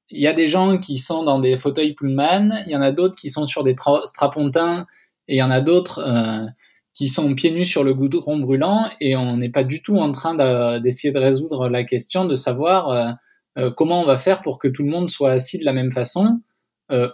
il 0.10 0.22
y 0.22 0.28
a 0.28 0.34
des 0.34 0.48
gens 0.48 0.78
qui 0.78 0.98
sont 0.98 1.24
dans 1.24 1.40
des 1.40 1.58
fauteuils 1.58 1.94
Pullman, 1.94 2.64
il 2.66 2.72
y 2.72 2.76
en 2.76 2.82
a 2.82 2.92
d'autres 2.92 3.18
qui 3.18 3.30
sont 3.30 3.46
sur 3.46 3.64
des 3.64 3.76
strapontins, 4.06 4.86
et 5.28 5.36
il 5.36 5.38
y 5.38 5.44
en 5.44 5.52
a 5.52 5.62
d'autres 5.62 6.00
euh, 6.00 6.46
qui 6.94 7.10
sont 7.10 7.34
pieds 7.36 7.52
nus 7.52 7.66
sur 7.66 7.84
le 7.84 7.94
goudron 7.94 8.40
brûlant, 8.40 8.90
et 9.00 9.16
on 9.16 9.38
n'est 9.38 9.50
pas 9.50 9.64
du 9.64 9.82
tout 9.82 9.98
en 9.98 10.12
train 10.12 10.80
d'essayer 10.80 11.14
de, 11.14 11.20
résoudre 11.20 11.70
la 11.70 11.84
question 11.84 12.26
de 12.26 12.36
savoir 12.36 12.90
euh, 12.90 13.12
euh, 13.58 13.72
comment 13.72 14.02
on 14.02 14.06
va 14.06 14.18
faire 14.18 14.42
pour 14.42 14.58
que 14.58 14.68
tout 14.68 14.84
le 14.84 14.90
monde 14.90 15.10
soit 15.10 15.32
assis 15.32 15.60
de 15.60 15.66
la 15.66 15.74
même 15.74 15.92
façon, 15.92 16.42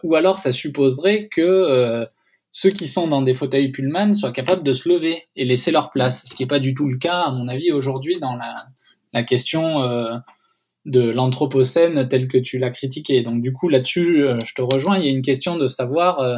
ou 0.04 0.14
alors 0.14 0.38
ça 0.38 0.52
supposerait 0.52 1.28
que 1.36 2.06
ceux 2.52 2.70
qui 2.70 2.88
sont 2.88 3.08
dans 3.08 3.24
des 3.24 3.34
fauteuils 3.34 3.72
Pullman 3.72 4.14
soient 4.14 4.32
capables 4.32 4.62
de 4.62 4.72
se 4.72 4.88
lever 4.88 5.24
et 5.36 5.46
laisser 5.46 5.72
leur 5.72 5.90
place, 5.90 6.26
ce 6.28 6.36
qui 6.36 6.44
n'est 6.44 6.48
pas 6.48 6.60
du 6.60 6.76
tout 6.76 6.88
le 6.88 7.00
cas, 7.00 7.22
à 7.22 7.32
mon 7.32 7.48
avis, 7.48 7.72
aujourd'hui 7.72 8.20
dans 8.20 8.36
la, 8.36 8.54
la 9.14 9.24
question 9.24 9.82
de 10.86 11.10
l'anthropocène 11.10 12.08
tel 12.08 12.28
que 12.28 12.38
tu 12.38 12.58
l'as 12.58 12.70
critiqué. 12.70 13.22
Donc 13.22 13.42
du 13.42 13.54
coup 13.54 13.70
là-dessus, 13.70 14.24
euh, 14.24 14.38
je 14.46 14.54
te 14.54 14.62
rejoins. 14.62 14.98
Il 14.98 15.06
y 15.06 15.08
a 15.08 15.12
une 15.12 15.22
question 15.22 15.58
de 15.58 15.68
savoir 15.68 16.20
euh, 16.20 16.38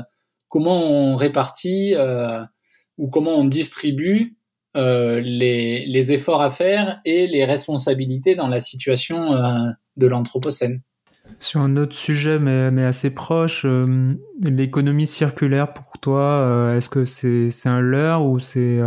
comment 0.49 0.84
on 0.84 1.15
répartit 1.15 1.95
euh, 1.95 2.43
ou 2.97 3.10
comment 3.10 3.31
on 3.31 3.45
distribue 3.45 4.36
les, 4.75 5.86
les, 5.86 6.12
efforts 6.12 6.41
à 6.41 6.49
faire 6.49 6.99
et 7.05 7.27
les 7.27 7.45
responsabilités 7.45 8.36
dans 8.36 8.49
la 8.49 8.60
situation 8.60 9.31
de 9.95 10.05
l'anthropocène. 10.05 10.81
Sur 11.39 11.62
un 11.62 11.77
autre 11.77 11.95
sujet, 11.95 12.39
mais, 12.39 12.84
assez 12.84 13.10
proche, 13.10 13.65
l'économie 14.43 15.08
circulaire 15.08 15.71
pour 15.71 15.97
toi, 16.01 16.73
est-ce 16.75 16.89
que 16.89 17.05
c'est 17.05 17.69
un 17.69 17.79
leurre 17.79 18.25
ou 18.25 18.41
c'est 18.41 18.81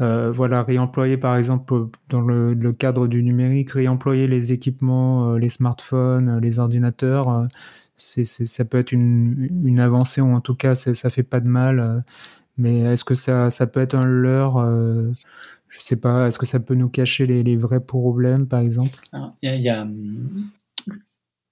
euh, 0.00 0.30
voilà, 0.32 0.62
réemployer 0.62 1.18
par 1.18 1.36
exemple 1.36 1.88
dans 2.08 2.22
le, 2.22 2.72
cadre 2.72 3.06
du 3.06 3.22
numérique, 3.22 3.72
réemployer 3.72 4.26
les 4.26 4.52
équipements, 4.52 5.34
euh, 5.34 5.38
les 5.38 5.50
smartphones, 5.50 6.36
euh, 6.36 6.40
les 6.40 6.58
ordinateurs, 6.58 7.46
ça 8.00 8.64
peut 8.64 8.78
être 8.78 8.92
une, 8.92 9.80
avancée 9.80 10.20
ou 10.20 10.34
en 10.34 10.40
tout 10.40 10.54
cas 10.54 10.74
ça 10.74 11.10
fait 11.10 11.22
pas 11.22 11.40
de 11.40 11.48
mal. 11.48 12.04
mais 12.56 12.80
est-ce 12.80 13.04
que 13.04 13.14
ça, 13.14 13.50
peut 13.66 13.80
être 13.80 13.94
un 13.94 14.04
leurre 14.04 14.64
Je 15.68 15.80
sais 15.80 16.00
pas. 16.00 16.28
Est-ce 16.28 16.38
que 16.38 16.46
ça 16.46 16.60
peut 16.60 16.74
nous 16.74 16.88
cacher 16.88 17.26
les, 17.26 17.56
vrais 17.56 17.84
problèmes 17.84 18.46
par 18.46 18.60
exemple? 18.60 18.98
Il 19.42 19.60
y 19.60 19.68
a, 19.68 19.86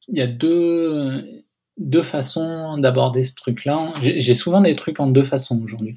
y 0.08 0.20
a 0.20 0.26
deux 0.26 2.02
façons 2.02 2.78
d'aborder 2.78 3.24
ce 3.24 3.34
truc-là. 3.34 3.92
J'ai 4.02 4.34
souvent 4.34 4.60
des 4.60 4.74
trucs 4.74 5.00
en 5.00 5.06
deux 5.08 5.24
façons 5.24 5.60
aujourd'hui. 5.62 5.96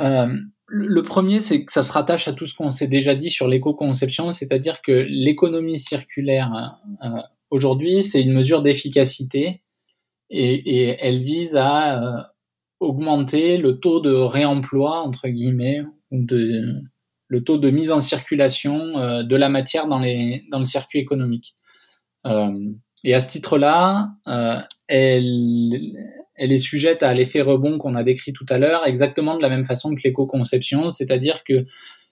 Euh, 0.00 0.34
le 0.66 1.02
premier, 1.02 1.40
c'est 1.40 1.64
que 1.64 1.72
ça 1.72 1.82
se 1.82 1.92
rattache 1.92 2.26
à 2.26 2.32
tout 2.32 2.46
ce 2.46 2.54
qu'on 2.54 2.70
s'est 2.70 2.88
déjà 2.88 3.14
dit 3.14 3.30
sur 3.30 3.48
l'éco-conception, 3.48 4.32
c'est-à-dire 4.32 4.80
que 4.82 4.92
l'économie 5.08 5.78
circulaire 5.78 6.78
euh, 7.02 7.08
aujourd'hui, 7.50 8.02
c'est 8.02 8.22
une 8.22 8.32
mesure 8.32 8.62
d'efficacité 8.62 9.62
et, 10.30 10.54
et, 10.54 10.96
elle 11.00 11.22
vise 11.22 11.56
à 11.56 12.02
euh, 12.02 12.22
augmenter 12.80 13.58
le 13.58 13.78
taux 13.78 14.00
de 14.00 14.12
réemploi 14.12 15.00
entre 15.00 15.28
guillemets 15.28 15.82
ou 16.10 16.24
de 16.24 16.82
le 17.28 17.42
taux 17.42 17.58
de 17.58 17.70
mise 17.70 17.90
en 17.90 18.00
circulation 18.00 18.98
euh, 18.98 19.22
de 19.22 19.36
la 19.36 19.48
matière 19.48 19.86
dans 19.86 19.98
les 19.98 20.44
dans 20.50 20.58
le 20.58 20.64
circuit 20.64 20.98
économique. 20.98 21.54
Euh, 22.26 22.52
et 23.02 23.14
à 23.14 23.20
ce 23.20 23.28
titre-là, 23.28 24.14
elle 24.88 25.92
elle 26.36 26.52
est 26.52 26.58
sujette 26.58 27.02
à 27.02 27.12
l'effet 27.14 27.42
rebond 27.42 27.78
qu'on 27.78 27.94
a 27.94 28.02
décrit 28.02 28.32
tout 28.32 28.46
à 28.48 28.58
l'heure, 28.58 28.86
exactement 28.86 29.36
de 29.36 29.42
la 29.42 29.50
même 29.50 29.66
façon 29.66 29.94
que 29.94 30.00
l'éco-conception, 30.02 30.90
c'est-à-dire 30.90 31.44
que 31.44 31.64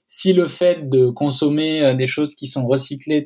si 0.07 0.33
le 0.35 0.47
fait 0.47 0.89
de 0.89 1.09
consommer 1.09 1.95
des 1.97 2.07
choses 2.07 2.35
qui 2.35 2.47
sont 2.47 2.67
recyclées, 2.67 3.25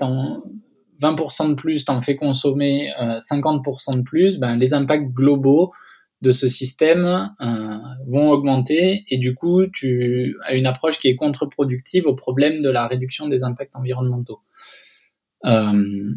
20% 1.01 1.51
de 1.51 1.55
plus, 1.55 1.84
t'en 1.84 2.01
fais 2.01 2.16
consommer 2.16 2.90
50% 2.99 3.94
euh, 3.94 3.99
de 3.99 4.03
plus, 4.03 4.38
ben, 4.38 4.57
les 4.57 4.74
impacts 4.74 5.12
globaux 5.12 5.72
de 6.22 6.32
ce 6.32 6.49
système 6.49 7.30
euh, 7.40 7.76
vont 8.07 8.30
augmenter 8.30 9.05
et 9.11 9.18
du 9.18 9.34
coup 9.34 9.66
tu 9.66 10.34
as 10.44 10.55
une 10.55 10.64
approche 10.64 10.99
qui 10.99 11.09
est 11.09 11.16
contre-productive 11.16 12.07
au 12.07 12.14
problème 12.14 12.62
de 12.62 12.70
la 12.70 12.86
réduction 12.86 13.28
des 13.28 13.44
impacts 13.44 13.76
environnementaux. 13.76 14.40
Euh, 15.44 16.14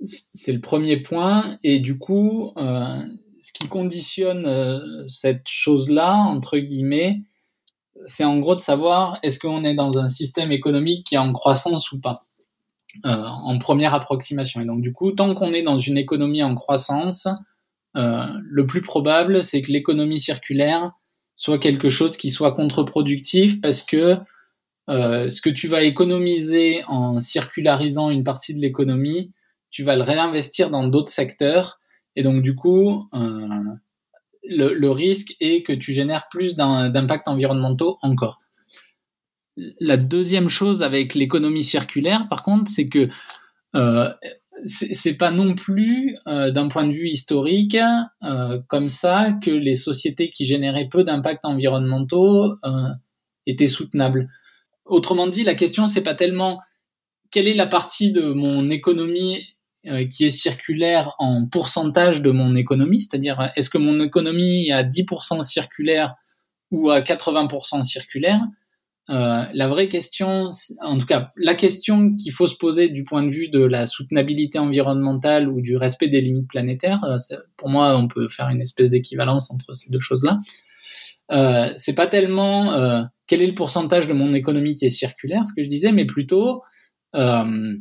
c'est 0.00 0.52
le 0.52 0.60
premier 0.60 0.98
point 0.98 1.58
et 1.64 1.80
du 1.80 1.98
coup 1.98 2.52
ce 2.56 3.52
qui 3.52 3.66
conditionne 3.68 5.06
cette 5.08 5.48
chose-là, 5.48 6.14
entre 6.14 6.58
guillemets, 6.58 7.22
c'est 8.04 8.24
en 8.24 8.38
gros 8.38 8.54
de 8.54 8.60
savoir 8.60 9.18
est-ce 9.22 9.38
qu'on 9.38 9.64
est 9.64 9.74
dans 9.74 9.98
un 9.98 10.08
système 10.08 10.52
économique 10.52 11.06
qui 11.06 11.14
est 11.14 11.18
en 11.18 11.32
croissance 11.32 11.92
ou 11.92 12.00
pas, 12.00 12.25
en 13.04 13.58
première 13.58 13.94
approximation. 13.94 14.60
Et 14.60 14.64
donc 14.64 14.80
du 14.80 14.92
coup, 14.92 15.12
tant 15.12 15.34
qu'on 15.34 15.52
est 15.52 15.62
dans 15.62 15.78
une 15.78 15.98
économie 15.98 16.42
en 16.42 16.54
croissance, 16.54 17.28
euh, 17.96 18.26
le 18.42 18.66
plus 18.66 18.82
probable, 18.82 19.42
c'est 19.42 19.60
que 19.60 19.72
l'économie 19.72 20.20
circulaire 20.20 20.92
soit 21.34 21.58
quelque 21.58 21.88
chose 21.88 22.16
qui 22.16 22.30
soit 22.30 22.52
contre-productif 22.52 23.60
parce 23.60 23.82
que 23.82 24.16
euh, 24.88 25.28
ce 25.28 25.40
que 25.40 25.50
tu 25.50 25.68
vas 25.68 25.82
économiser 25.82 26.82
en 26.88 27.20
circularisant 27.20 28.10
une 28.10 28.24
partie 28.24 28.54
de 28.54 28.60
l'économie, 28.60 29.32
tu 29.70 29.82
vas 29.82 29.96
le 29.96 30.02
réinvestir 30.02 30.70
dans 30.70 30.86
d'autres 30.86 31.10
secteurs 31.10 31.78
et 32.16 32.22
donc, 32.22 32.42
du 32.42 32.54
coup, 32.54 33.04
euh, 33.12 33.64
le, 34.42 34.90
risque 34.90 35.36
est 35.38 35.62
que 35.62 35.72
tu 35.72 35.92
génères 35.92 36.28
plus 36.30 36.56
d'impacts 36.56 37.28
environnementaux 37.28 37.98
encore. 38.00 38.40
La 39.56 39.96
deuxième 39.96 40.48
chose 40.48 40.82
avec 40.82 41.14
l'économie 41.14 41.64
circulaire, 41.64 42.28
par 42.28 42.42
contre, 42.42 42.70
c'est 42.70 42.88
que 42.88 43.08
euh, 43.74 44.12
c'est 44.64 45.14
pas 45.14 45.30
non 45.30 45.54
plus 45.54 46.16
euh, 46.26 46.50
d'un 46.50 46.68
point 46.68 46.86
de 46.86 46.92
vue 46.92 47.08
historique 47.08 47.76
euh, 48.22 48.60
comme 48.68 48.88
ça 48.88 49.34
que 49.42 49.50
les 49.50 49.74
sociétés 49.76 50.30
qui 50.30 50.46
généraient 50.46 50.88
peu 50.88 51.04
d'impacts 51.04 51.44
environnementaux 51.44 52.54
étaient 53.46 53.66
soutenables. 53.66 54.28
Autrement 54.84 55.26
dit, 55.26 55.44
la 55.44 55.54
question 55.54 55.86
c'est 55.88 56.02
pas 56.02 56.14
tellement 56.14 56.60
quelle 57.30 57.48
est 57.48 57.54
la 57.54 57.66
partie 57.66 58.12
de 58.12 58.32
mon 58.32 58.70
économie 58.70 59.56
qui 60.10 60.24
est 60.24 60.30
circulaire 60.30 61.14
en 61.18 61.48
pourcentage 61.48 62.20
de 62.20 62.30
mon 62.32 62.56
économie, 62.56 63.00
c'est-à-dire 63.00 63.52
est-ce 63.54 63.70
que 63.70 63.78
mon 63.78 64.00
économie 64.00 64.68
est 64.68 64.72
à 64.72 64.82
10% 64.82 65.42
circulaire 65.42 66.14
ou 66.72 66.90
à 66.90 67.02
80% 67.02 67.84
circulaire? 67.84 68.40
Euh, 69.10 69.44
La 69.52 69.68
vraie 69.68 69.88
question, 69.88 70.48
en 70.82 70.98
tout 70.98 71.06
cas, 71.06 71.32
la 71.36 71.54
question 71.54 72.14
qu'il 72.16 72.32
faut 72.32 72.46
se 72.46 72.56
poser 72.56 72.88
du 72.88 73.04
point 73.04 73.22
de 73.22 73.30
vue 73.30 73.48
de 73.48 73.64
la 73.64 73.86
soutenabilité 73.86 74.58
environnementale 74.58 75.48
ou 75.48 75.60
du 75.60 75.76
respect 75.76 76.08
des 76.08 76.20
limites 76.20 76.48
planétaires, 76.48 77.02
euh, 77.04 77.16
pour 77.56 77.68
moi, 77.68 77.96
on 77.96 78.08
peut 78.08 78.28
faire 78.28 78.48
une 78.48 78.60
espèce 78.60 78.90
d'équivalence 78.90 79.50
entre 79.50 79.74
ces 79.74 79.90
deux 79.90 80.00
choses-là. 80.00 80.38
Euh, 81.32 81.72
c'est 81.76 81.94
pas 81.94 82.06
tellement 82.06 82.72
euh, 82.74 83.02
quel 83.26 83.42
est 83.42 83.46
le 83.46 83.54
pourcentage 83.54 84.06
de 84.06 84.12
mon 84.12 84.32
économie 84.32 84.74
qui 84.74 84.86
est 84.86 84.90
circulaire, 84.90 85.44
ce 85.44 85.52
que 85.52 85.62
je 85.62 85.68
disais, 85.68 85.92
mais 85.92 86.06
plutôt 86.06 86.62
euh, 87.14 87.76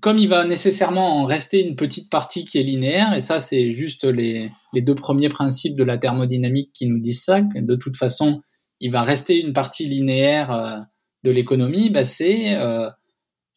comme 0.00 0.18
il 0.18 0.28
va 0.28 0.44
nécessairement 0.44 1.20
en 1.20 1.24
rester 1.24 1.64
une 1.64 1.76
petite 1.76 2.10
partie 2.10 2.44
qui 2.44 2.58
est 2.58 2.62
linéaire, 2.62 3.14
et 3.14 3.20
ça 3.20 3.38
c'est 3.38 3.70
juste 3.70 4.04
les, 4.04 4.50
les, 4.72 4.82
deux 4.82 4.94
premiers 4.94 5.28
principes 5.28 5.76
de 5.76 5.84
la 5.84 5.98
thermodynamique 5.98 6.70
qui 6.72 6.86
nous 6.86 7.00
disent 7.00 7.22
ça, 7.22 7.42
que 7.42 7.60
de 7.60 7.76
toute 7.76 7.96
façon 7.96 8.42
il 8.80 8.92
va 8.92 9.02
rester 9.02 9.40
une 9.40 9.52
partie 9.52 9.86
linéaire 9.86 10.52
euh, 10.52 10.78
de 11.24 11.30
l'économie, 11.30 11.90
bah, 11.90 12.04
c'est 12.04 12.56
euh, 12.56 12.88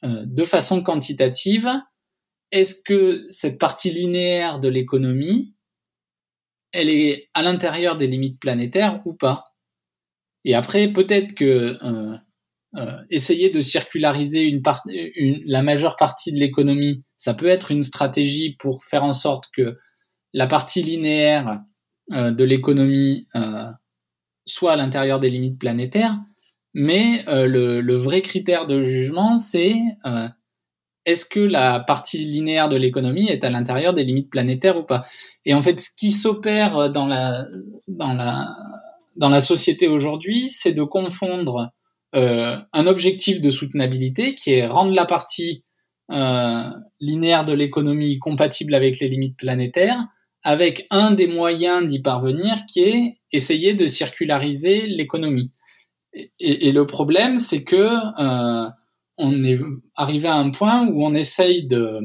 euh, 0.04 0.24
de 0.26 0.44
façon 0.44 0.82
quantitative, 0.82 1.70
est-ce 2.52 2.76
que 2.84 3.26
cette 3.30 3.60
partie 3.60 3.92
linéaire 3.92 4.60
de 4.60 4.68
l'économie, 4.68 5.56
elle 6.72 6.90
est 6.90 7.30
à 7.34 7.44
l'intérieur 7.44 7.96
des 7.98 8.08
limites 8.08 8.40
planétaires 8.40 9.02
ou 9.06 9.14
pas? 9.14 9.44
Et 10.44 10.56
après, 10.56 10.92
peut-être 10.92 11.36
que 11.36 11.78
euh, 12.78 13.02
essayer 13.10 13.50
de 13.50 13.60
circulariser 13.60 14.44
une 14.44 14.62
une, 14.88 15.42
la 15.46 15.62
majeure 15.62 15.98
partie 15.98 16.32
de 16.32 16.38
l'économie, 16.38 17.04
ça 17.18 17.34
peut 17.34 17.48
être 17.48 17.70
une 17.72 17.84
stratégie 17.84 18.56
pour 18.60 18.86
faire 18.86 19.04
en 19.04 19.14
sorte 19.14 19.50
que 19.56 19.78
la 20.34 20.48
partie 20.48 20.82
linéaire 20.82 21.62
euh, 22.14 22.32
de 22.32 22.44
l'économie 22.44 23.28
soit 24.46 24.74
à 24.74 24.76
l'intérieur 24.76 25.20
des 25.20 25.30
limites 25.30 25.60
planétaires, 25.60 26.18
mais 26.74 27.28
euh, 27.28 27.48
le, 27.48 27.96
vrai 27.96 28.22
critère 28.22 28.66
de 28.66 28.82
jugement, 28.82 29.38
c'est 29.38 29.76
euh, 30.06 30.28
est-ce 31.06 31.26
que 31.26 31.40
la 31.40 31.80
partie 31.80 32.18
linéaire 32.18 32.70
de 32.70 32.78
l'économie 32.78 33.28
est 33.28 33.44
à 33.44 33.50
l'intérieur 33.50 33.94
des 33.94 34.04
limites 34.04 34.30
planétaires 34.30 34.78
ou 34.78 34.84
pas? 34.84 35.04
Et 35.46 35.54
en 35.54 35.62
fait, 35.62 35.80
ce 35.80 35.90
qui 35.96 36.12
s'opère 36.12 36.92
dans 36.92 37.08
la, 37.08 37.46
dans, 37.88 39.40
société 39.42 39.88
aujourd'hui, 39.88 40.50
c'est 40.50 40.74
de 40.74 40.84
confondre 40.84 41.72
euh, 42.16 42.58
un 42.72 42.88
objectif 42.88 43.42
de 43.42 43.50
soutenabilité 43.50 44.36
qui 44.36 44.54
est 44.54 44.68
rendre 44.68 44.94
la 44.94 45.06
partie 45.06 45.64
linéaire 47.00 47.46
de 47.46 47.54
l'économie 47.54 48.20
compatible 48.20 48.76
avec 48.76 49.00
les 49.00 49.08
limites 49.08 49.38
planétaires, 49.38 50.08
avec 50.44 50.88
un 50.90 51.12
des 51.12 51.28
moyens 51.28 51.86
d'y 51.86 52.02
parvenir 52.02 52.64
qui 52.68 52.82
est 52.82 53.14
essayer 53.32 53.74
de 53.74 53.88
circulariser 53.88 54.88
l'économie. 54.88 55.54
Et, 56.40 56.72
le 56.72 56.86
problème, 56.86 57.38
c'est 57.38 57.64
que 57.64 57.76
euh, 57.76 58.70
on 59.18 59.44
est 59.44 59.60
arrivé 59.96 60.28
à 60.28 60.36
un 60.36 60.52
point 60.52 60.86
où 60.88 61.06
on 61.06 61.14
essaye 61.14 61.68
de, 61.68 62.00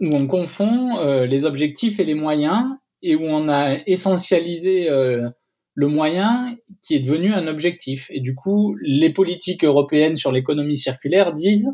où 0.00 0.14
on 0.14 0.26
confond 0.26 0.98
euh, 0.98 1.26
les 1.26 1.44
objectifs 1.44 2.00
et 2.00 2.04
les 2.04 2.14
moyens, 2.14 2.64
et 3.02 3.16
où 3.16 3.24
on 3.24 3.48
a 3.48 3.76
essentialisé 3.86 4.88
euh, 4.88 5.28
le 5.74 5.88
moyen 5.88 6.56
qui 6.82 6.94
est 6.94 7.00
devenu 7.00 7.32
un 7.32 7.46
objectif. 7.46 8.06
Et 8.10 8.20
du 8.20 8.34
coup, 8.34 8.76
les 8.82 9.10
politiques 9.10 9.64
européennes 9.64 10.16
sur 10.16 10.32
l'économie 10.32 10.78
circulaire 10.78 11.34
disent 11.34 11.70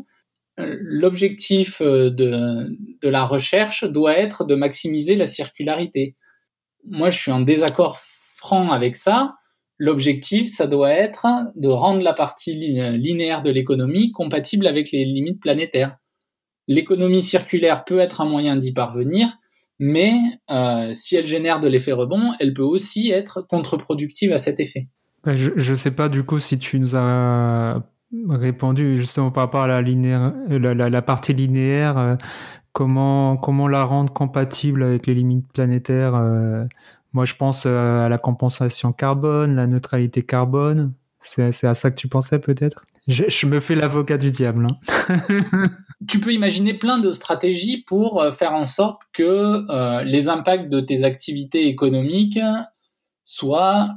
l'objectif 0.57 1.81
euh, 1.81 2.09
de, 2.09 3.09
la 3.09 3.25
recherche 3.25 3.83
doit 3.83 4.17
être 4.17 4.45
de 4.45 4.55
maximiser 4.55 5.15
la 5.15 5.27
circularité. 5.27 6.15
Moi, 6.85 7.09
je 7.09 7.19
suis 7.19 7.31
en 7.31 7.41
désaccord 7.41 7.97
franc 8.37 8.71
avec 8.71 8.95
ça. 8.95 9.35
L'objectif, 9.77 10.49
ça 10.49 10.65
doit 10.65 10.91
être 10.91 11.27
de 11.55 11.67
rendre 11.67 12.01
la 12.01 12.13
partie 12.13 12.53
linéaire 12.53 13.43
de 13.43 13.51
l'économie 13.51 14.11
compatible 14.11 14.65
avec 14.65 14.91
les 14.91 15.05
limites 15.05 15.39
planétaires. 15.39 15.97
L'économie 16.67 17.21
circulaire 17.21 17.83
peut 17.85 17.99
être 17.99 18.21
un 18.21 18.25
moyen 18.25 18.55
d'y 18.55 18.73
parvenir, 18.73 19.27
mais 19.79 20.15
euh, 20.49 20.93
si 20.95 21.15
elle 21.15 21.27
génère 21.27 21.59
de 21.59 21.67
l'effet 21.67 21.91
rebond, 21.91 22.31
elle 22.39 22.53
peut 22.53 22.63
aussi 22.63 23.11
être 23.11 23.41
contre-productive 23.41 24.33
à 24.33 24.37
cet 24.37 24.59
effet. 24.59 24.87
Ben, 25.23 25.35
je 25.35 25.71
ne 25.71 25.75
sais 25.75 25.91
pas 25.91 26.09
du 26.09 26.23
coup 26.23 26.39
si 26.39 26.57
tu 26.57 26.79
nous 26.79 26.95
as 26.95 27.83
répondu 28.29 28.97
justement 28.97 29.31
par 29.31 29.43
rapport 29.43 29.63
à 29.63 29.67
la, 29.67 29.81
linéaire, 29.81 30.33
la, 30.47 30.73
la, 30.73 30.89
la 30.89 31.01
partie 31.01 31.33
linéaire, 31.33 31.97
euh, 31.97 32.15
comment, 32.71 33.37
comment 33.37 33.67
la 33.67 33.83
rendre 33.83 34.13
compatible 34.13 34.83
avec 34.83 35.07
les 35.07 35.13
limites 35.13 35.51
planétaires. 35.51 36.15
Euh, 36.15 36.65
moi, 37.13 37.25
je 37.25 37.33
pense 37.33 37.63
euh, 37.65 38.05
à 38.05 38.09
la 38.09 38.17
compensation 38.17 38.91
carbone, 38.91 39.55
la 39.55 39.67
neutralité 39.67 40.23
carbone. 40.23 40.93
C'est 41.19 41.65
à 41.65 41.73
ça 41.73 41.89
que 41.89 41.95
tu 41.95 42.07
pensais 42.07 42.39
peut-être? 42.39 42.85
Je, 43.07 43.23
je, 43.27 43.47
me 43.47 43.59
fais 43.59 43.73
l'avocat 43.73 44.17
du 44.17 44.29
diable. 44.29 44.67
Hein. 44.69 45.17
tu 46.07 46.19
peux 46.19 46.31
imaginer 46.31 46.73
plein 46.75 46.99
de 46.99 47.11
stratégies 47.11 47.83
pour 47.87 48.21
euh, 48.21 48.31
faire 48.31 48.53
en 48.53 48.65
sorte 48.65 49.01
que 49.13 49.65
euh, 49.71 50.03
les 50.03 50.29
impacts 50.29 50.69
de 50.69 50.79
tes 50.79 51.03
activités 51.03 51.67
économiques 51.67 52.39
soient 53.23 53.89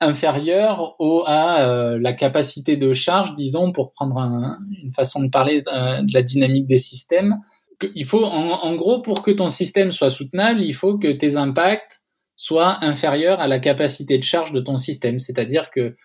inférieurs 0.00 0.96
au, 0.98 1.24
à 1.26 1.68
euh, 1.68 1.98
la 2.00 2.12
capacité 2.12 2.76
de 2.76 2.92
charge, 2.92 3.34
disons, 3.34 3.72
pour 3.72 3.92
prendre 3.92 4.18
un, 4.18 4.58
une 4.82 4.92
façon 4.92 5.22
de 5.22 5.28
parler 5.28 5.62
euh, 5.72 6.02
de 6.02 6.12
la 6.12 6.22
dynamique 6.22 6.66
des 6.66 6.78
systèmes. 6.78 7.36
il 7.94 8.04
faut, 8.04 8.24
en, 8.24 8.74
gros, 8.74 9.00
pour 9.00 9.22
que 9.22 9.30
ton 9.30 9.48
système 9.48 9.92
soit 9.92 10.10
soutenable, 10.10 10.62
il 10.62 10.74
faut 10.74 10.98
que 10.98 11.12
tes 11.12 11.36
impacts 11.36 12.02
soient 12.36 12.84
inférieurs 12.84 13.40
à 13.40 13.48
la 13.48 13.58
capacité 13.58 14.18
de 14.18 14.24
charge 14.24 14.52
de 14.52 14.60
ton 14.60 14.76
système. 14.76 15.18
C'est-à-dire 15.18 15.70
que 15.70 15.96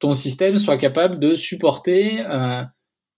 ton 0.00 0.12
système 0.12 0.58
soit 0.58 0.76
capable 0.76 1.18
de 1.18 1.34
supporter 1.34 2.20
euh, 2.26 2.62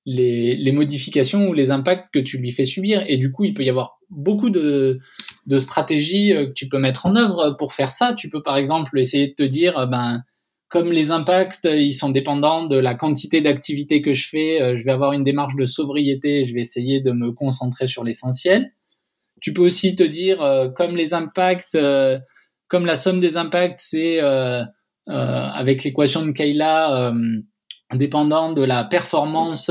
les, 0.04 0.72
modifications 0.72 1.48
ou 1.48 1.52
les 1.52 1.70
impacts 1.70 2.08
que 2.12 2.20
tu 2.20 2.38
lui 2.38 2.52
fais 2.52 2.64
subir. 2.64 3.04
Et 3.08 3.18
du 3.18 3.32
coup, 3.32 3.44
il 3.44 3.54
peut 3.54 3.64
y 3.64 3.70
avoir 3.70 3.95
beaucoup 4.10 4.50
de, 4.50 4.98
stratégies 5.58 6.32
euh, 6.32 6.46
que 6.46 6.52
tu 6.52 6.68
peux 6.68 6.78
mettre 6.78 7.06
en 7.06 7.16
œuvre 7.16 7.56
pour 7.58 7.72
faire 7.72 7.90
ça. 7.90 8.14
Tu 8.14 8.30
peux 8.30 8.42
par 8.42 8.56
exemple 8.56 8.98
essayer 8.98 9.28
de 9.28 9.34
te 9.34 9.42
dire, 9.42 9.78
euh, 9.78 9.86
ben, 9.86 10.22
comme 10.68 10.90
les 10.90 11.10
impacts, 11.10 11.68
ils 11.70 11.92
sont 11.92 12.10
dépendants 12.10 12.66
de 12.66 12.76
la 12.76 12.94
quantité 12.94 13.40
d'activité 13.40 14.02
que 14.02 14.12
je 14.12 14.28
fais, 14.28 14.60
euh, 14.60 14.76
je 14.76 14.84
vais 14.84 14.90
avoir 14.90 15.12
une 15.12 15.22
démarche 15.22 15.54
de 15.56 15.64
sobriété, 15.64 16.44
je 16.46 16.54
vais 16.54 16.60
essayer 16.60 17.00
de 17.00 17.12
me 17.12 17.32
concentrer 17.32 17.86
sur 17.86 18.02
l'essentiel. 18.02 18.72
Tu 19.40 19.52
peux 19.52 19.62
aussi 19.62 19.94
te 19.94 20.02
dire, 20.02 20.42
euh, 20.42 20.68
comme 20.68 20.96
les 20.96 21.14
impacts, 21.14 21.76
euh, 21.76 22.18
comme 22.68 22.84
la 22.84 22.96
somme 22.96 23.20
des 23.20 23.36
impacts, 23.36 23.78
c'est 23.78 24.18
avec 25.08 25.84
l'équation 25.84 26.26
de 26.26 26.32
Kayla, 26.32 27.12
dépendant 27.94 28.52
de 28.52 28.62
la 28.62 28.82
performance 28.82 29.70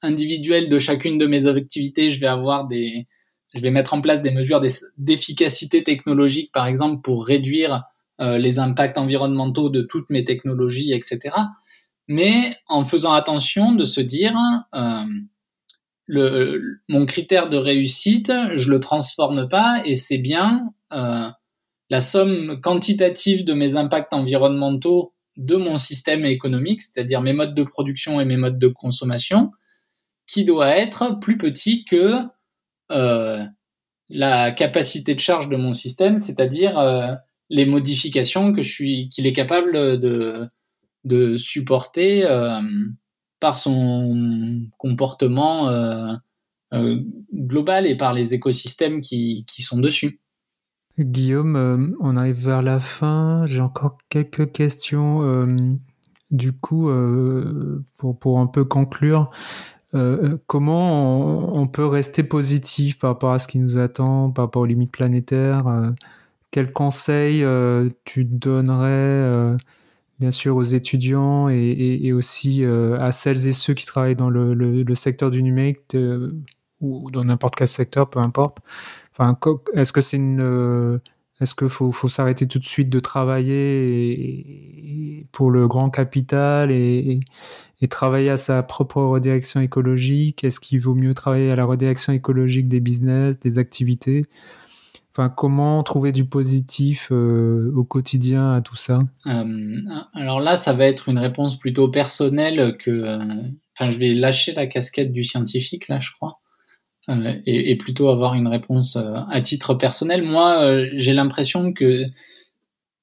individuelle 0.00 0.70
de 0.70 0.78
chacune 0.78 1.18
de 1.18 1.26
mes 1.26 1.46
activités, 1.46 2.08
je 2.08 2.18
vais 2.18 2.26
avoir 2.26 2.66
des, 2.66 3.06
je 3.56 3.62
vais 3.62 3.70
mettre 3.70 3.94
en 3.94 4.00
place 4.00 4.22
des 4.22 4.30
mesures 4.30 4.60
d'efficacité 4.98 5.82
technologique, 5.82 6.52
par 6.52 6.66
exemple, 6.66 7.02
pour 7.02 7.26
réduire 7.26 7.84
euh, 8.20 8.38
les 8.38 8.58
impacts 8.58 8.98
environnementaux 8.98 9.70
de 9.70 9.82
toutes 9.82 10.10
mes 10.10 10.24
technologies, 10.24 10.92
etc. 10.92 11.34
Mais 12.08 12.56
en 12.68 12.84
faisant 12.84 13.12
attention 13.12 13.72
de 13.72 13.84
se 13.84 14.00
dire, 14.00 14.34
euh, 14.74 15.04
mon 16.88 17.06
critère 17.06 17.48
de 17.48 17.56
réussite, 17.56 18.32
je 18.54 18.70
le 18.70 18.78
transforme 18.78 19.48
pas 19.48 19.82
et 19.84 19.96
c'est 19.96 20.18
bien 20.18 20.72
euh, 20.92 21.28
la 21.90 22.00
somme 22.00 22.60
quantitative 22.60 23.44
de 23.44 23.52
mes 23.54 23.76
impacts 23.76 24.12
environnementaux 24.12 25.14
de 25.36 25.56
mon 25.56 25.76
système 25.76 26.24
économique, 26.24 26.82
c'est-à-dire 26.82 27.20
mes 27.22 27.32
modes 27.32 27.54
de 27.54 27.62
production 27.64 28.20
et 28.20 28.24
mes 28.24 28.36
modes 28.36 28.58
de 28.58 28.68
consommation, 28.68 29.50
qui 30.26 30.44
doit 30.44 30.76
être 30.76 31.18
plus 31.20 31.36
petit 31.36 31.84
que 31.84 32.20
la 32.88 34.50
capacité 34.52 35.14
de 35.14 35.20
charge 35.20 35.48
de 35.48 35.56
mon 35.56 35.72
système, 35.72 36.18
c'est-à-dire 36.18 36.78
euh, 36.78 37.14
les 37.50 37.66
modifications 37.66 38.52
que 38.52 38.62
je 38.62 38.70
suis 38.70 39.08
qu'il 39.08 39.26
est 39.26 39.32
capable 39.32 39.98
de 40.00 40.48
de 41.06 41.36
supporter 41.36 42.24
euh, 42.28 42.60
par 43.40 43.56
son 43.56 44.66
comportement 44.76 45.68
euh, 45.68 46.12
euh, 46.74 47.00
global 47.32 47.86
et 47.86 47.96
par 47.96 48.12
les 48.12 48.34
écosystèmes 48.34 49.00
qui, 49.00 49.44
qui 49.46 49.62
sont 49.62 49.78
dessus. 49.78 50.20
Guillaume, 50.98 51.94
on 52.00 52.16
arrive 52.16 52.44
vers 52.44 52.62
la 52.62 52.80
fin. 52.80 53.44
J'ai 53.46 53.60
encore 53.60 53.98
quelques 54.08 54.50
questions. 54.52 55.46
du 56.30 56.52
coup, 56.54 56.90
pour, 57.98 58.18
pour 58.18 58.38
un 58.40 58.46
peu 58.46 58.64
conclure, 58.64 59.30
comment 60.46 61.56
on, 61.56 61.66
peut 61.68 61.86
rester 61.86 62.22
positif 62.22 62.98
par 62.98 63.10
rapport 63.10 63.32
à 63.32 63.38
ce 63.38 63.48
qui 63.48 63.58
nous 63.58 63.78
attend, 63.78 64.30
par 64.30 64.46
rapport 64.46 64.62
aux 64.62 64.66
limites 64.66 64.92
planétaires 64.92 65.94
quel 66.56 66.72
conseil 66.72 67.44
euh, 67.44 67.90
tu 68.04 68.24
donnerais 68.24 68.88
euh, 68.88 69.58
bien 70.20 70.30
sûr 70.30 70.56
aux 70.56 70.62
étudiants 70.62 71.50
et, 71.50 72.14
aussi 72.14 72.64
euh, 72.64 72.98
à 72.98 73.12
celles 73.12 73.46
et 73.46 73.52
ceux 73.52 73.74
qui 73.74 73.84
travaillent 73.84 74.16
dans 74.16 74.30
le, 74.30 74.94
secteur 74.94 75.30
du 75.30 75.42
numérique 75.42 75.94
ou 76.80 77.10
dans 77.10 77.24
n'importe 77.24 77.56
quel 77.56 77.68
secteur, 77.68 78.08
peu 78.08 78.20
importe. 78.20 78.60
Enfin, 79.12 79.38
est-ce 79.74 79.92
que 79.92 80.00
c'est 80.00 80.16
une 80.16 80.98
est-ce 81.42 81.54
qu'il 81.54 81.68
faut, 81.68 81.92
s'arrêter 82.08 82.48
tout 82.48 82.58
de 82.58 82.64
suite 82.64 82.88
de 82.88 83.00
travailler 83.00 85.26
pour 85.32 85.50
le 85.50 85.68
grand 85.68 85.90
capital 85.90 86.70
et, 86.70 87.20
travailler 87.84 88.30
à 88.30 88.36
sa 88.36 88.62
propre 88.62 89.02
redirection 89.02 89.60
écologique? 89.60 90.44
Est-ce 90.44 90.60
qu'il 90.60 90.80
vaut 90.80 90.94
mieux 90.94 91.14
travailler 91.14 91.50
à 91.50 91.56
la 91.56 91.64
redirection 91.64 92.12
écologique 92.12 92.68
des 92.68 92.80
business, 92.80 93.38
des 93.38 93.58
activités? 93.58 94.24
Enfin, 95.12 95.30
comment 95.30 95.82
trouver 95.82 96.12
du 96.12 96.26
positif 96.26 97.08
euh, 97.10 97.72
au 97.74 97.84
quotidien 97.84 98.52
à 98.52 98.60
tout 98.60 98.76
ça? 98.76 99.00
Euh, 99.26 99.80
Alors 100.12 100.40
là, 100.40 100.56
ça 100.56 100.74
va 100.74 100.86
être 100.86 101.08
une 101.08 101.18
réponse 101.18 101.58
plutôt 101.58 101.88
personnelle 101.88 102.76
que. 102.78 102.90
Euh, 102.90 103.18
enfin, 103.78 103.88
je 103.90 103.98
vais 103.98 104.12
lâcher 104.14 104.52
la 104.52 104.66
casquette 104.66 105.12
du 105.12 105.24
scientifique 105.24 105.88
là, 105.88 106.00
je 106.00 106.10
crois, 106.12 106.40
et, 107.08 107.70
et, 107.70 107.76
plutôt 107.76 108.08
avoir 108.10 108.34
une 108.34 108.48
réponse 108.48 108.98
à 109.30 109.40
titre 109.40 109.72
personnel. 109.74 110.22
Moi, 110.22 110.82
j'ai 110.96 111.14
l'impression 111.14 111.72
que 111.72 112.04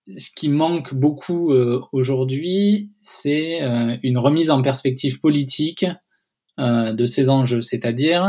ce 0.08 0.32
qui 0.36 0.50
manque 0.50 0.94
beaucoup 0.94 1.54
aujourd'hui, 1.92 2.90
c'est 3.02 3.60
une 4.04 4.18
remise 4.18 4.52
en 4.52 4.62
perspective 4.62 5.22
politique 5.22 5.86
de 6.58 7.06
ces 7.06 7.30
enjeux, 7.30 7.62
c'est-à-dire 7.62 8.28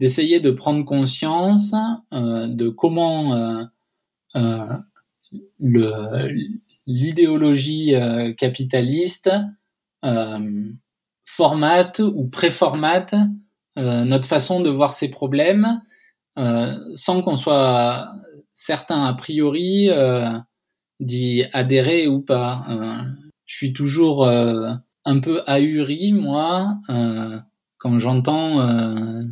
d'essayer 0.00 0.40
de 0.40 0.50
prendre 0.50 0.84
conscience 0.84 1.74
euh, 2.12 2.46
de 2.46 2.68
comment 2.68 3.34
euh, 3.34 3.64
euh, 4.36 4.78
l'idéologie 6.86 7.94
capitaliste 8.38 9.30
formate 11.24 11.98
ou 12.00 12.28
préformate 12.28 13.14
notre 13.76 14.26
façon 14.26 14.60
de 14.60 14.70
voir 14.70 14.92
ces 14.92 15.10
problèmes 15.10 15.82
sans 16.36 17.22
qu'on 17.22 17.36
soit 17.36 18.10
certain 18.58 19.04
a 19.04 19.14
priori 19.14 19.88
d'y 21.00 21.44
adhérer 21.52 22.08
ou 22.08 22.20
pas. 22.20 22.64
je 23.46 23.56
suis 23.56 23.72
toujours 23.72 24.26
un 24.26 25.20
peu 25.20 25.42
ahuri, 25.46 26.12
moi, 26.12 26.78
quand 27.78 27.98
j'entends 27.98 29.26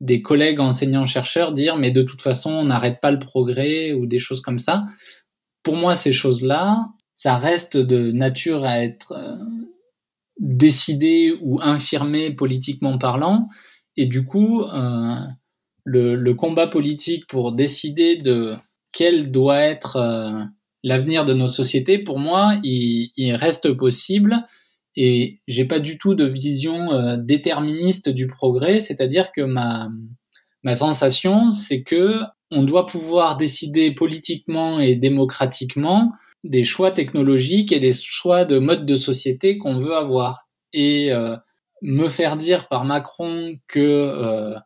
des 0.00 0.22
collègues 0.22 0.60
enseignants-chercheurs 0.60 1.52
dire 1.52 1.76
mais 1.76 1.90
de 1.90 2.02
toute 2.02 2.22
façon 2.22 2.52
on 2.52 2.64
n'arrête 2.64 3.00
pas 3.00 3.10
le 3.10 3.18
progrès 3.18 3.92
ou 3.92 4.06
des 4.06 4.18
choses 4.18 4.40
comme 4.40 4.58
ça. 4.58 4.84
Pour 5.62 5.76
moi, 5.76 5.96
ces 5.96 6.12
choses-là, 6.12 6.86
ça 7.14 7.36
reste 7.36 7.76
de 7.76 8.12
nature 8.12 8.64
à 8.64 8.82
être 8.82 9.12
euh, 9.12 9.36
décidé 10.38 11.36
ou 11.42 11.60
infirmé 11.60 12.32
politiquement 12.34 12.96
parlant. 12.96 13.48
Et 13.96 14.06
du 14.06 14.24
coup, 14.24 14.62
euh, 14.62 15.16
le, 15.84 16.32
combat 16.32 16.68
politique 16.68 17.26
pour 17.26 17.52
décider 17.52 18.16
de 18.16 18.56
quel 18.92 19.30
doit 19.30 19.60
être 19.60 19.96
euh, 19.96 20.44
l'avenir 20.82 21.24
de 21.24 21.34
nos 21.34 21.46
sociétés, 21.46 21.98
pour 21.98 22.18
moi, 22.18 22.58
il, 22.62 23.12
il 23.16 23.34
reste 23.34 23.72
possible 23.72 24.44
et 24.96 25.40
j'ai 25.46 25.64
pas 25.64 25.78
du 25.78 25.96
tout 25.96 26.14
de 26.14 26.24
vision 26.24 26.92
euh, 26.92 27.16
déterministe 27.16 28.08
du 28.08 28.26
progrès, 28.26 28.80
c'est-à-dire 28.80 29.30
que 29.30 29.42
ma, 29.42 29.88
ma 30.64 30.74
sensation, 30.74 31.50
c'est 31.50 31.82
que 31.82 32.20
on 32.50 32.62
doit 32.62 32.86
pouvoir 32.86 33.36
décider 33.36 33.92
politiquement 33.92 34.80
et 34.80 34.96
démocratiquement 34.96 36.12
des 36.44 36.64
choix 36.64 36.90
technologiques 36.90 37.72
et 37.72 37.80
des 37.80 37.92
choix 37.92 38.44
de 38.44 38.58
mode 38.58 38.86
de 38.86 38.96
société 38.96 39.58
qu'on 39.58 39.78
veut 39.78 39.94
avoir. 39.94 40.48
Et 40.72 41.12
euh, 41.12 41.36
me 41.82 42.08
faire 42.08 42.36
dire 42.36 42.68
par 42.68 42.84
Macron 42.84 43.54
que 43.68 43.78
euh, 43.78 44.58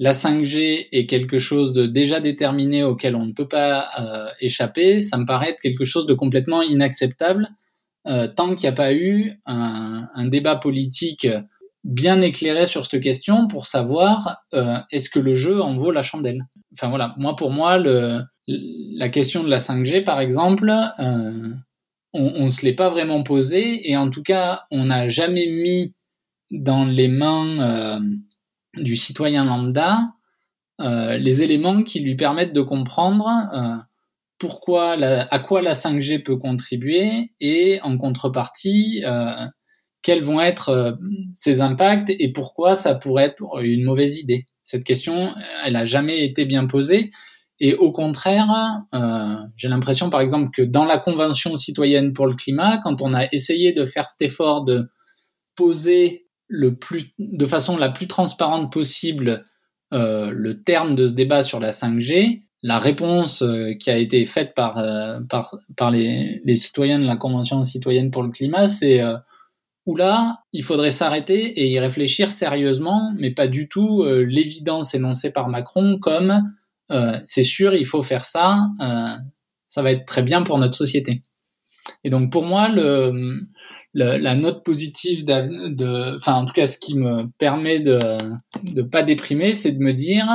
la 0.00 0.12
5G 0.12 0.88
est 0.90 1.06
quelque 1.06 1.38
chose 1.38 1.72
de 1.72 1.86
déjà 1.86 2.18
déterminé 2.18 2.82
auquel 2.82 3.14
on 3.14 3.26
ne 3.26 3.32
peut 3.32 3.46
pas 3.46 3.88
échapper, 4.40 4.98
ça 4.98 5.16
me 5.18 5.26
paraît 5.26 5.50
être 5.50 5.60
quelque 5.60 5.84
chose 5.84 6.06
de 6.06 6.14
complètement 6.14 6.62
inacceptable 6.62 7.48
euh, 8.06 8.28
tant 8.28 8.54
qu'il 8.54 8.62
n'y 8.62 8.72
a 8.72 8.76
pas 8.76 8.94
eu 8.94 9.32
un, 9.44 10.26
débat 10.26 10.56
politique 10.56 11.28
bien 11.84 12.22
éclairé 12.22 12.64
sur 12.64 12.86
cette 12.86 13.02
question 13.02 13.46
pour 13.46 13.66
savoir 13.66 14.38
euh, 14.54 14.78
est-ce 14.90 15.10
que 15.10 15.18
le 15.18 15.34
jeu 15.34 15.60
en 15.60 15.76
vaut 15.76 15.90
la 15.90 16.02
chandelle. 16.02 16.46
Enfin 16.72 16.88
voilà, 16.88 17.14
moi 17.18 17.36
pour 17.36 17.50
moi 17.50 17.78
la 18.46 19.08
question 19.10 19.44
de 19.44 19.50
la 19.50 19.58
5G 19.58 20.02
par 20.04 20.20
exemple, 20.20 20.70
euh, 20.98 21.48
on, 22.14 22.44
ne 22.44 22.50
se 22.50 22.64
l'est 22.64 22.74
pas 22.74 22.88
vraiment 22.88 23.22
posé 23.22 23.90
et 23.90 23.96
en 23.96 24.08
tout 24.08 24.22
cas 24.22 24.62
on 24.70 24.86
n'a 24.86 25.08
jamais 25.08 25.46
mis 25.46 25.94
dans 26.50 26.84
les 26.84 27.08
mains 27.08 28.00
du 28.74 28.96
citoyen 28.96 29.44
lambda 29.44 30.12
les 30.78 31.42
éléments 31.42 31.82
qui 31.82 32.00
lui 32.00 32.16
permettent 32.16 32.54
de 32.54 32.62
comprendre 32.62 33.28
pourquoi 34.40 34.92
à 34.94 35.38
quoi 35.38 35.62
la 35.62 35.74
5G 35.74 36.22
peut 36.22 36.38
contribuer 36.38 37.30
et 37.40 37.78
en 37.82 37.98
contrepartie, 37.98 39.04
euh, 39.06 39.46
quels 40.02 40.22
vont 40.22 40.40
être 40.40 40.70
euh, 40.70 40.92
ses 41.34 41.60
impacts 41.60 42.10
et 42.10 42.32
pourquoi 42.32 42.74
ça 42.74 42.94
pourrait 42.94 43.24
être 43.24 43.62
une 43.62 43.84
mauvaise 43.84 44.18
idée. 44.18 44.46
Cette 44.64 44.82
question, 44.82 45.34
elle 45.64 45.74
n'a 45.74 45.84
jamais 45.84 46.24
été 46.24 46.46
bien 46.46 46.66
posée. 46.66 47.10
Et 47.58 47.74
au 47.74 47.92
contraire, 47.92 48.48
euh, 48.94 49.36
j'ai 49.56 49.68
l'impression, 49.68 50.08
par 50.08 50.22
exemple, 50.22 50.48
que 50.56 50.62
dans 50.62 50.86
la 50.86 50.96
Convention 50.96 51.54
citoyenne 51.54 52.14
pour 52.14 52.26
le 52.26 52.34
climat, 52.34 52.78
quand 52.78 53.02
on 53.02 53.12
a 53.12 53.26
essayé 53.32 53.74
de 53.74 53.84
faire 53.84 54.06
cet 54.06 54.22
effort 54.22 54.64
de 54.64 54.88
poser 55.54 56.24
le 56.50 56.74
plus, 56.74 57.12
de 57.18 57.46
façon 57.46 57.76
la 57.76 57.88
plus 57.88 58.08
transparente 58.08 58.72
possible 58.72 59.46
le 59.92 60.52
terme 60.62 60.94
de 60.94 61.06
ce 61.06 61.14
débat 61.14 61.42
sur 61.42 61.58
la 61.58 61.70
5G, 61.70 62.42
la 62.62 62.78
réponse 62.78 63.42
qui 63.80 63.90
a 63.90 63.96
été 63.96 64.24
faite 64.26 64.54
par, 64.54 64.80
par, 65.28 65.56
par 65.76 65.90
les, 65.90 66.40
les, 66.44 66.56
citoyens 66.56 66.98
de 66.98 67.06
la 67.06 67.16
Convention 67.16 67.64
citoyenne 67.64 68.12
pour 68.12 68.22
le 68.22 68.30
climat, 68.30 68.68
c'est 68.68 69.00
où 69.86 69.96
là, 69.96 70.42
il 70.52 70.62
faudrait 70.62 70.90
s'arrêter 70.90 71.60
et 71.60 71.70
y 71.70 71.80
réfléchir 71.80 72.30
sérieusement, 72.30 73.12
mais 73.18 73.32
pas 73.32 73.48
du 73.48 73.68
tout 73.68 74.04
l'évidence 74.04 74.94
énoncée 74.94 75.32
par 75.32 75.48
Macron 75.48 75.98
comme 75.98 76.52
c'est 77.24 77.42
sûr, 77.42 77.74
il 77.74 77.86
faut 77.86 78.02
faire 78.02 78.24
ça, 78.24 78.68
ça 79.66 79.82
va 79.82 79.92
être 79.92 80.04
très 80.04 80.22
bien 80.22 80.42
pour 80.42 80.58
notre 80.58 80.76
société. 80.76 81.22
Et 82.04 82.10
donc 82.10 82.30
pour 82.30 82.44
moi, 82.44 82.68
le, 82.68 83.40
la 83.94 84.36
note 84.36 84.64
positive, 84.64 85.24
de, 85.24 86.16
enfin 86.16 86.34
en 86.34 86.44
tout 86.44 86.52
cas 86.52 86.66
ce 86.66 86.78
qui 86.78 86.96
me 86.96 87.24
permet 87.38 87.80
de 87.80 87.98
ne 88.74 88.82
pas 88.82 89.02
déprimer, 89.02 89.52
c'est 89.52 89.72
de 89.72 89.80
me 89.80 89.92
dire 89.92 90.26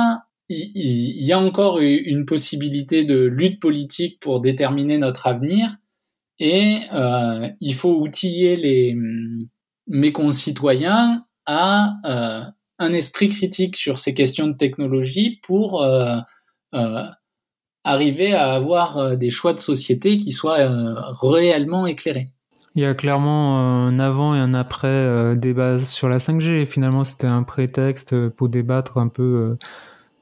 il, 0.48 1.24
y 1.24 1.32
a 1.32 1.38
encore 1.38 1.80
une 1.80 2.26
possibilité 2.26 3.04
de 3.04 3.16
lutte 3.16 3.60
politique 3.60 4.20
pour 4.20 4.40
déterminer 4.40 4.98
notre 4.98 5.26
avenir 5.26 5.76
et 6.38 6.80
euh, 6.92 7.48
il 7.60 7.74
faut 7.74 7.96
outiller 8.00 8.56
les, 8.56 8.96
mes 9.86 10.12
concitoyens 10.12 11.24
à 11.46 11.94
euh, 12.04 12.50
un 12.78 12.92
esprit 12.92 13.28
critique 13.28 13.76
sur 13.76 13.98
ces 13.98 14.14
questions 14.14 14.46
de 14.46 14.56
technologie 14.56 15.40
pour 15.42 15.82
euh, 15.82 16.18
euh 16.74 17.04
arriver 17.88 18.32
à 18.32 18.54
avoir 18.54 19.16
des 19.16 19.30
choix 19.30 19.52
de 19.52 19.60
société 19.60 20.16
qui 20.16 20.32
soient 20.32 20.58
réellement 21.22 21.86
éclairés. 21.86 22.26
Il 22.76 22.82
y 22.82 22.84
a 22.84 22.94
clairement 22.94 23.58
un 23.58 23.98
avant 23.98 24.34
et 24.34 24.38
un 24.38 24.54
après 24.54 24.86
euh, 24.86 25.34
débat 25.34 25.78
sur 25.78 26.08
la 26.08 26.18
5G. 26.18 26.66
Finalement, 26.66 27.04
c'était 27.04 27.26
un 27.26 27.42
prétexte 27.42 28.28
pour 28.28 28.48
débattre 28.48 28.98
un 28.98 29.08
peu 29.08 29.56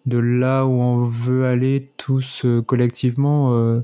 de 0.07 0.18
là 0.18 0.64
où 0.64 0.80
on 0.80 1.05
veut 1.05 1.44
aller 1.46 1.90
tous 1.96 2.46
collectivement 2.66 3.80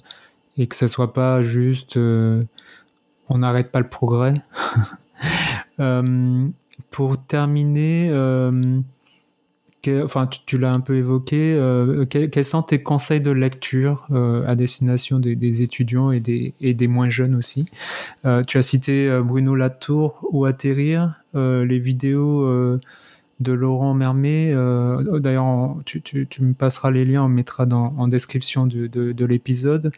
et 0.57 0.67
que 0.69 0.77
ce 0.77 0.87
soit 0.87 1.13
pas 1.13 1.43
juste 1.43 1.97
on 1.97 3.39
n'arrête 3.39 3.73
pas 3.73 3.81
le 3.81 3.89
progrès. 3.89 4.35
pour 6.91 7.27
terminer, 7.27 8.11
enfin, 9.89 10.29
tu, 10.47 10.59
l'as 10.59 10.73
un 10.73 10.81
peu 10.81 10.97
évoqué. 10.97 11.55
Euh, 11.55 12.05
quels, 12.05 12.45
sont 12.45 12.63
tes 12.63 12.83
conseils 12.83 13.21
de 13.21 13.31
lecture 13.31 14.07
euh, 14.11 14.47
à 14.47 14.55
destination 14.55 15.19
des, 15.19 15.63
étudiants 15.63 16.11
et 16.11 16.21
des, 16.21 16.89
moins 16.89 17.09
jeunes 17.09 17.35
aussi? 17.35 17.67
Euh, 18.25 18.43
Tu 18.43 18.59
as 18.59 18.63
cité 18.63 19.21
Bruno 19.23 19.55
Latour 19.55 20.27
ou 20.31 20.45
Atterrir, 20.45 21.23
les 21.35 21.79
vidéos 21.79 22.79
de 23.41 23.53
Laurent 23.53 23.95
Mermet. 23.95 24.55
D'ailleurs, 25.19 25.77
tu, 25.85 26.27
me 26.41 26.53
passeras 26.53 26.91
les 26.91 27.05
liens, 27.05 27.25
on 27.25 27.29
mettra 27.29 27.67
dans, 27.67 27.95
en 27.97 28.09
description 28.09 28.67
de, 28.67 28.87
de, 28.87 29.25
l'épisode. 29.25 29.93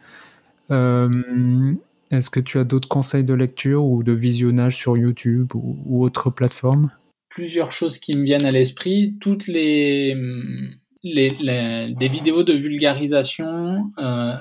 Est-ce 0.71 2.29
que 2.29 2.41
tu 2.41 2.59
as 2.59 2.65
d'autres 2.65 2.89
conseils 2.89 3.25
de 3.25 3.35
lecture 3.35 3.85
ou 3.85 4.03
de 4.03 4.13
visionnage 4.13 4.77
sur 4.77 4.97
YouTube 4.97 5.53
ou, 5.55 6.05
autres 6.05 6.31
plateformes 6.31 6.91
plusieurs 7.35 7.73
choses 7.73 7.99
qui 7.99 8.17
me 8.17 8.25
viennent 8.25 8.45
à 8.45 8.51
l'esprit. 8.51 9.17
Toutes 9.21 9.47
les, 9.47 10.15
les, 11.03 11.31
des 11.95 12.09
vidéos 12.09 12.43
de 12.43 12.53
vulgarisation, 12.53 13.91
euh, 13.99 14.35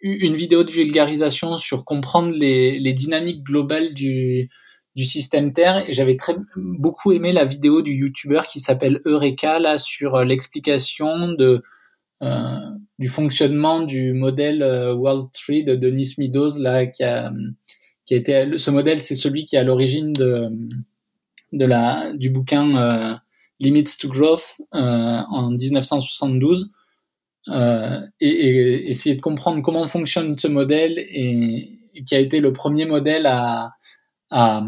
une 0.00 0.36
vidéo 0.36 0.64
de 0.64 0.70
vulgarisation 0.70 1.58
sur 1.58 1.84
comprendre 1.84 2.32
les, 2.32 2.78
les 2.78 2.92
dynamiques 2.92 3.42
globales 3.42 3.94
du, 3.94 4.48
du 4.96 5.04
système 5.04 5.52
Terre. 5.52 5.88
Et 5.88 5.92
j'avais 5.92 6.16
très 6.16 6.36
beaucoup 6.56 7.12
aimé 7.12 7.32
la 7.32 7.44
vidéo 7.44 7.82
du 7.82 7.92
YouTuber 7.92 8.42
qui 8.48 8.60
s'appelle 8.60 9.00
Eureka 9.04 9.58
là 9.58 9.78
sur 9.78 10.24
l'explication 10.24 11.32
de 11.32 11.62
euh, 12.22 12.58
du 12.98 13.08
fonctionnement 13.08 13.82
du 13.82 14.12
modèle 14.12 14.62
euh, 14.62 14.94
World 14.94 15.30
Tree 15.32 15.64
de 15.64 15.74
Denis 15.74 16.14
Meadows 16.18 16.58
là 16.58 16.84
qui 16.84 17.02
a 17.02 17.32
qui 18.04 18.12
a 18.12 18.18
été 18.18 18.58
ce 18.58 18.70
modèle 18.70 18.98
c'est 18.98 19.14
celui 19.14 19.46
qui 19.46 19.56
est 19.56 19.58
à 19.58 19.62
l'origine 19.62 20.12
de 20.12 20.50
de 21.52 21.64
la, 21.64 22.12
du 22.14 22.30
bouquin 22.30 22.76
euh, 22.76 23.16
Limits 23.58 23.96
to 23.98 24.08
Growth 24.08 24.60
euh, 24.74 24.78
en 25.28 25.50
1972 25.50 26.72
euh, 27.48 28.00
et, 28.20 28.28
et, 28.28 28.90
essayer 28.90 29.14
de 29.14 29.20
comprendre 29.20 29.62
comment 29.62 29.86
fonctionne 29.86 30.36
ce 30.36 30.48
modèle 30.48 30.98
et, 30.98 31.78
qui 32.06 32.14
a 32.14 32.18
été 32.18 32.40
le 32.40 32.52
premier 32.52 32.86
modèle 32.86 33.26
à, 33.26 33.72
à, 34.30 34.62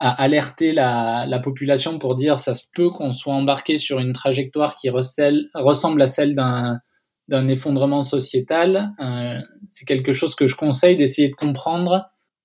à 0.00 0.22
alerter 0.22 0.72
la, 0.72 1.26
la, 1.26 1.38
population 1.38 1.98
pour 1.98 2.16
dire 2.16 2.38
ça 2.38 2.54
se 2.54 2.64
peut 2.74 2.90
qu'on 2.90 3.12
soit 3.12 3.34
embarqué 3.34 3.76
sur 3.76 3.98
une 3.98 4.12
trajectoire 4.12 4.74
qui 4.74 4.90
recèle, 4.90 5.48
ressemble 5.54 6.02
à 6.02 6.06
celle 6.06 6.34
d'un 6.34 6.80
d'un 7.28 7.48
effondrement 7.48 8.02
sociétal. 8.02 8.92
Euh, 9.00 9.38
c'est 9.70 9.86
quelque 9.86 10.12
chose 10.12 10.34
que 10.34 10.46
je 10.46 10.56
conseille 10.56 10.96
d'essayer 10.96 11.28
de 11.28 11.34
comprendre 11.34 12.02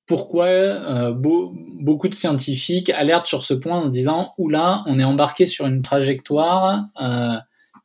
pourquoi 0.10 0.48
euh, 0.48 1.14
beaucoup 1.14 2.10
de 2.10 2.16
scientifiques 2.16 2.90
alertent 2.90 3.28
sur 3.28 3.44
ce 3.44 3.54
point 3.54 3.78
en 3.78 3.90
disant 3.90 4.34
oula, 4.40 4.82
on 4.88 4.98
est 4.98 5.04
embarqué 5.04 5.46
sur 5.46 5.68
une 5.68 5.84
trajectoire 5.84 6.86
euh, 7.00 7.38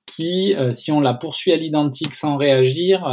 qui, 0.07 0.55
euh, 0.55 0.70
si 0.70 0.91
on 0.91 1.01
la 1.01 1.12
poursuit 1.12 1.53
à 1.53 1.57
l'identique 1.57 2.14
sans 2.14 2.39
réagir, 2.39 3.07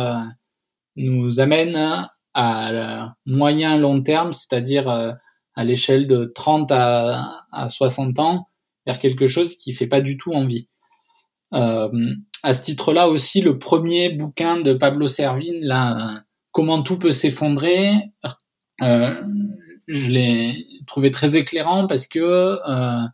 nous 0.95 1.41
amène 1.41 2.07
à 2.34 3.14
moyen 3.26 3.78
long 3.78 4.01
terme, 4.01 4.32
c'est-à-dire 4.32 4.88
à 4.88 5.64
l'échelle 5.66 6.07
de 6.07 6.32
30 6.34 6.72
à, 6.72 7.45
à, 7.51 7.68
60 7.68 8.18
ans, 8.20 8.47
vers 8.86 8.99
quelque 8.99 9.28
chose 9.28 9.57
qui 9.57 9.74
fait 9.74 9.88
pas 9.88 9.99
du 9.99 10.16
tout 10.16 10.32
envie. 10.32 10.70
à 11.51 12.53
ce 12.53 12.62
titre-là 12.62 13.09
aussi, 13.09 13.41
le 13.41 13.59
premier 13.59 14.09
bouquin 14.09 14.62
de 14.62 14.74
Pablo 14.74 15.07
Servine, 15.07 15.59
là, 15.62 16.24
Comment 16.51 16.84
tout 16.84 16.99
peut 16.99 17.12
s'effondrer, 17.12 18.12
je 18.82 20.09
l'ai 20.09 20.65
trouvé 20.88 21.11
très 21.11 21.38
éclairant 21.38 21.88
parce 21.88 22.07
que 22.07 22.19
euh, 22.19 23.07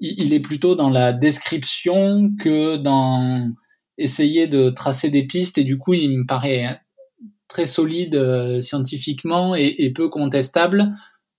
il 0.00 0.32
est 0.32 0.40
plutôt 0.40 0.74
dans 0.74 0.90
la 0.90 1.12
description 1.12 2.32
que 2.40 2.76
dans 2.76 3.50
essayer 3.98 4.46
de 4.46 4.70
tracer 4.70 5.10
des 5.10 5.26
pistes 5.26 5.58
et 5.58 5.64
du 5.64 5.78
coup 5.78 5.94
il 5.94 6.10
me 6.10 6.26
paraît 6.26 6.80
très 7.48 7.66
solide 7.66 8.16
euh, 8.16 8.60
scientifiquement 8.62 9.54
et, 9.54 9.92
peu 9.94 10.08
contestable. 10.08 10.92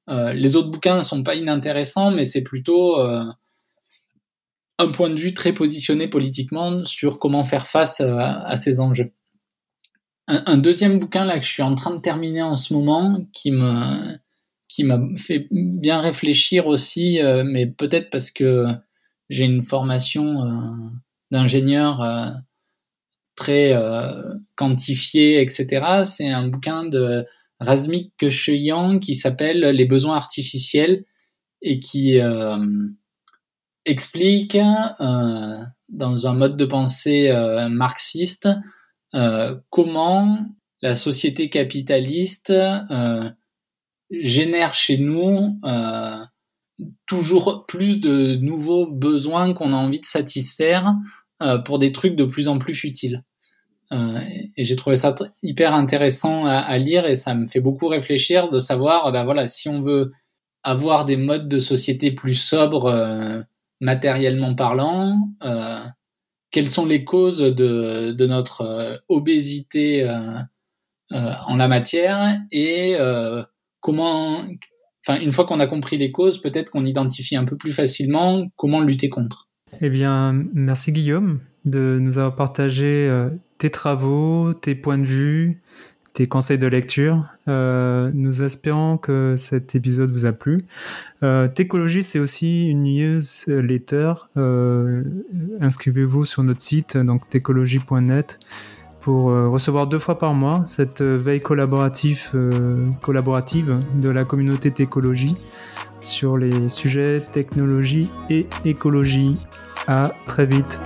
Euh, 0.10 0.32
les 0.34 0.56
autres 0.56 0.70
bouquins 0.70 0.98
ne 0.98 1.02
sont 1.02 1.24
pas 1.24 1.36
inintéressants, 1.36 2.12
mais 2.12 2.24
c'est 2.24 2.44
plutôt 2.44 3.00
euh, 3.00 3.24
un 4.78 4.88
point 4.90 5.10
de 5.10 5.20
vue 5.20 5.34
très 5.34 5.54
positionné 5.54 6.08
politiquement 6.08 6.86
sur 6.86 7.20
comment 7.20 7.46
faire 7.46 7.68
face 7.68 8.02
à 8.02 8.56
ces 8.56 8.80
enjeux 8.80 9.12
un, 10.28 10.58
deuxième 10.58 11.00
bouquin 11.00 11.26
là 11.26 11.40
que 11.40 11.46
je 11.46 11.52
suis 11.52 11.64
en 11.64 11.76
train 11.76 11.96
de 11.96 12.02
terminer 12.02 12.42
en 12.42 12.56
ce 12.56 12.74
moment 12.74 13.26
qui 13.34 13.52
me 13.52 14.18
qui 14.74 14.84
m'a 14.84 15.00
fait 15.18 15.48
bien 15.52 16.02
réfléchir 16.02 16.66
aussi, 16.66 17.22
euh, 17.22 17.44
mais 17.46 17.68
peut-être 17.68 18.10
parce 18.10 18.32
que 18.32 18.66
j'ai 19.30 19.46
une 19.46 19.62
formation 19.62 20.42
euh, 20.42 20.90
d'ingénieur 21.30 22.02
euh, 22.02 22.30
très 23.36 23.76
quantifiée, 24.56 25.42
etc. 25.42 26.02
C'est 26.04 26.30
un 26.30 26.48
bouquin 26.48 26.86
de 26.86 27.26
Razmik 27.60 28.14
Kecheyan 28.18 29.00
qui 29.00 29.16
s'appelle 29.16 29.60
Les 29.60 29.86
besoins 29.86 30.16
artificiels 30.16 31.04
et 31.64 31.80
qui 31.80 32.20
explique 33.86 34.56
dans 34.56 36.28
un 36.28 36.34
mode 36.34 36.58
de 36.58 36.66
pensée 36.66 37.32
marxiste 37.72 38.50
euh, 39.16 39.56
comment 39.70 40.40
la 40.82 40.96
société 40.96 41.50
capitaliste 41.50 42.50
euh, 42.50 43.30
génère 44.10 44.74
chez 44.74 44.98
nous 44.98 45.60
euh, 45.64 46.18
toujours 47.06 47.66
plus 47.68 48.00
de 48.00 48.36
nouveaux 48.36 48.88
besoins 48.88 49.54
qu'on 49.54 49.72
a 49.72 49.78
envie 49.78 50.00
de 50.00 50.06
satisfaire 50.06 50.96
pour 51.66 51.78
des 51.78 51.92
trucs 51.92 52.16
de 52.16 52.24
plus 52.24 52.48
en 52.48 52.58
plus 52.58 52.74
futiles. 52.74 53.24
et 53.92 54.64
j'ai 54.64 54.76
trouvé 54.78 54.96
ça 54.96 55.14
hyper 55.42 55.74
intéressant 55.74 56.46
à, 56.46 56.78
lire 56.78 57.06
et 57.06 57.16
ça 57.16 57.36
me 57.36 57.50
fait 57.50 57.60
beaucoup 57.60 57.88
réfléchir 57.88 58.50
de 58.50 58.60
savoir, 58.60 59.12
ben 59.12 59.26
voilà, 59.26 59.50
si 59.50 59.68
on 59.68 59.82
veut 59.82 60.12
avoir 60.64 61.04
des 61.04 61.18
modes 61.18 61.50
de 61.50 61.60
société 61.60 62.12
plus 62.12 62.36
sobres 62.36 63.46
matériellement 63.82 64.56
parlant, 64.56 65.30
quelles 66.54 66.70
sont 66.70 66.86
les 66.86 67.04
causes 67.04 67.40
de, 67.40 68.26
notre 68.26 68.62
euh, 68.62 68.96
obésité 69.10 70.08
euh, 70.08 70.38
euh, 71.12 71.32
en 71.48 71.58
la 71.58 71.68
matière 71.68 72.40
et 72.52 72.96
comment, 73.82 74.42
enfin, 75.06 75.20
une 75.20 75.34
fois 75.34 75.46
qu'on 75.46 75.60
a 75.60 75.68
compris 75.68 75.98
les 75.98 76.12
causes, 76.12 76.42
peut-être 76.42 76.72
qu'on 76.72 76.86
identifie 76.86 77.36
un 77.36 77.44
peu 77.44 77.58
plus 77.58 77.74
facilement 77.74 78.48
comment 78.56 78.80
lutter 78.80 79.10
contre. 79.10 79.50
Eh 79.82 79.90
bien, 79.90 80.46
merci 80.54 80.94
Guillaume 80.94 81.42
de 81.66 81.98
nous 82.00 82.18
avoir 82.18 82.36
partagé 82.36 83.10
tes 83.58 83.70
travaux, 83.70 84.54
tes 84.54 84.76
points 84.76 84.98
de 84.98 85.06
vue, 85.06 85.62
tes 86.14 86.28
conseils 86.28 86.58
de 86.58 86.68
lecture. 86.68 87.26
nous 87.48 88.44
espérons 88.44 88.98
que 88.98 89.36
cet 89.38 89.76
épisode 89.76 90.12
vous 90.12 90.26
a 90.26 90.32
plu. 90.32 90.66
Técologie, 91.56 92.04
c'est 92.04 92.20
aussi 92.20 92.70
une 92.70 92.84
newsletter. 92.84 94.14
Inscrivez-vous 95.60 96.26
sur 96.26 96.44
notre 96.44 96.62
site, 96.62 96.98
donc 96.98 97.28
técologie.net 97.30 98.40
pour 99.02 99.26
recevoir 99.26 99.88
deux 99.88 100.00
fois 100.00 100.18
par 100.18 100.34
mois 100.34 100.62
cette 100.66 101.02
veille 101.02 101.42
collaborative, 101.42 102.30
de 102.34 104.10
la 104.10 104.24
communauté 104.24 104.72
Técologie 104.72 105.36
sur 106.02 106.38
les 106.38 106.70
sujets 106.70 107.22
technologie 107.32 108.12
et 108.30 108.48
écologie. 108.66 109.36
À 109.88 110.14
très 110.28 110.46
vite. 110.46 110.80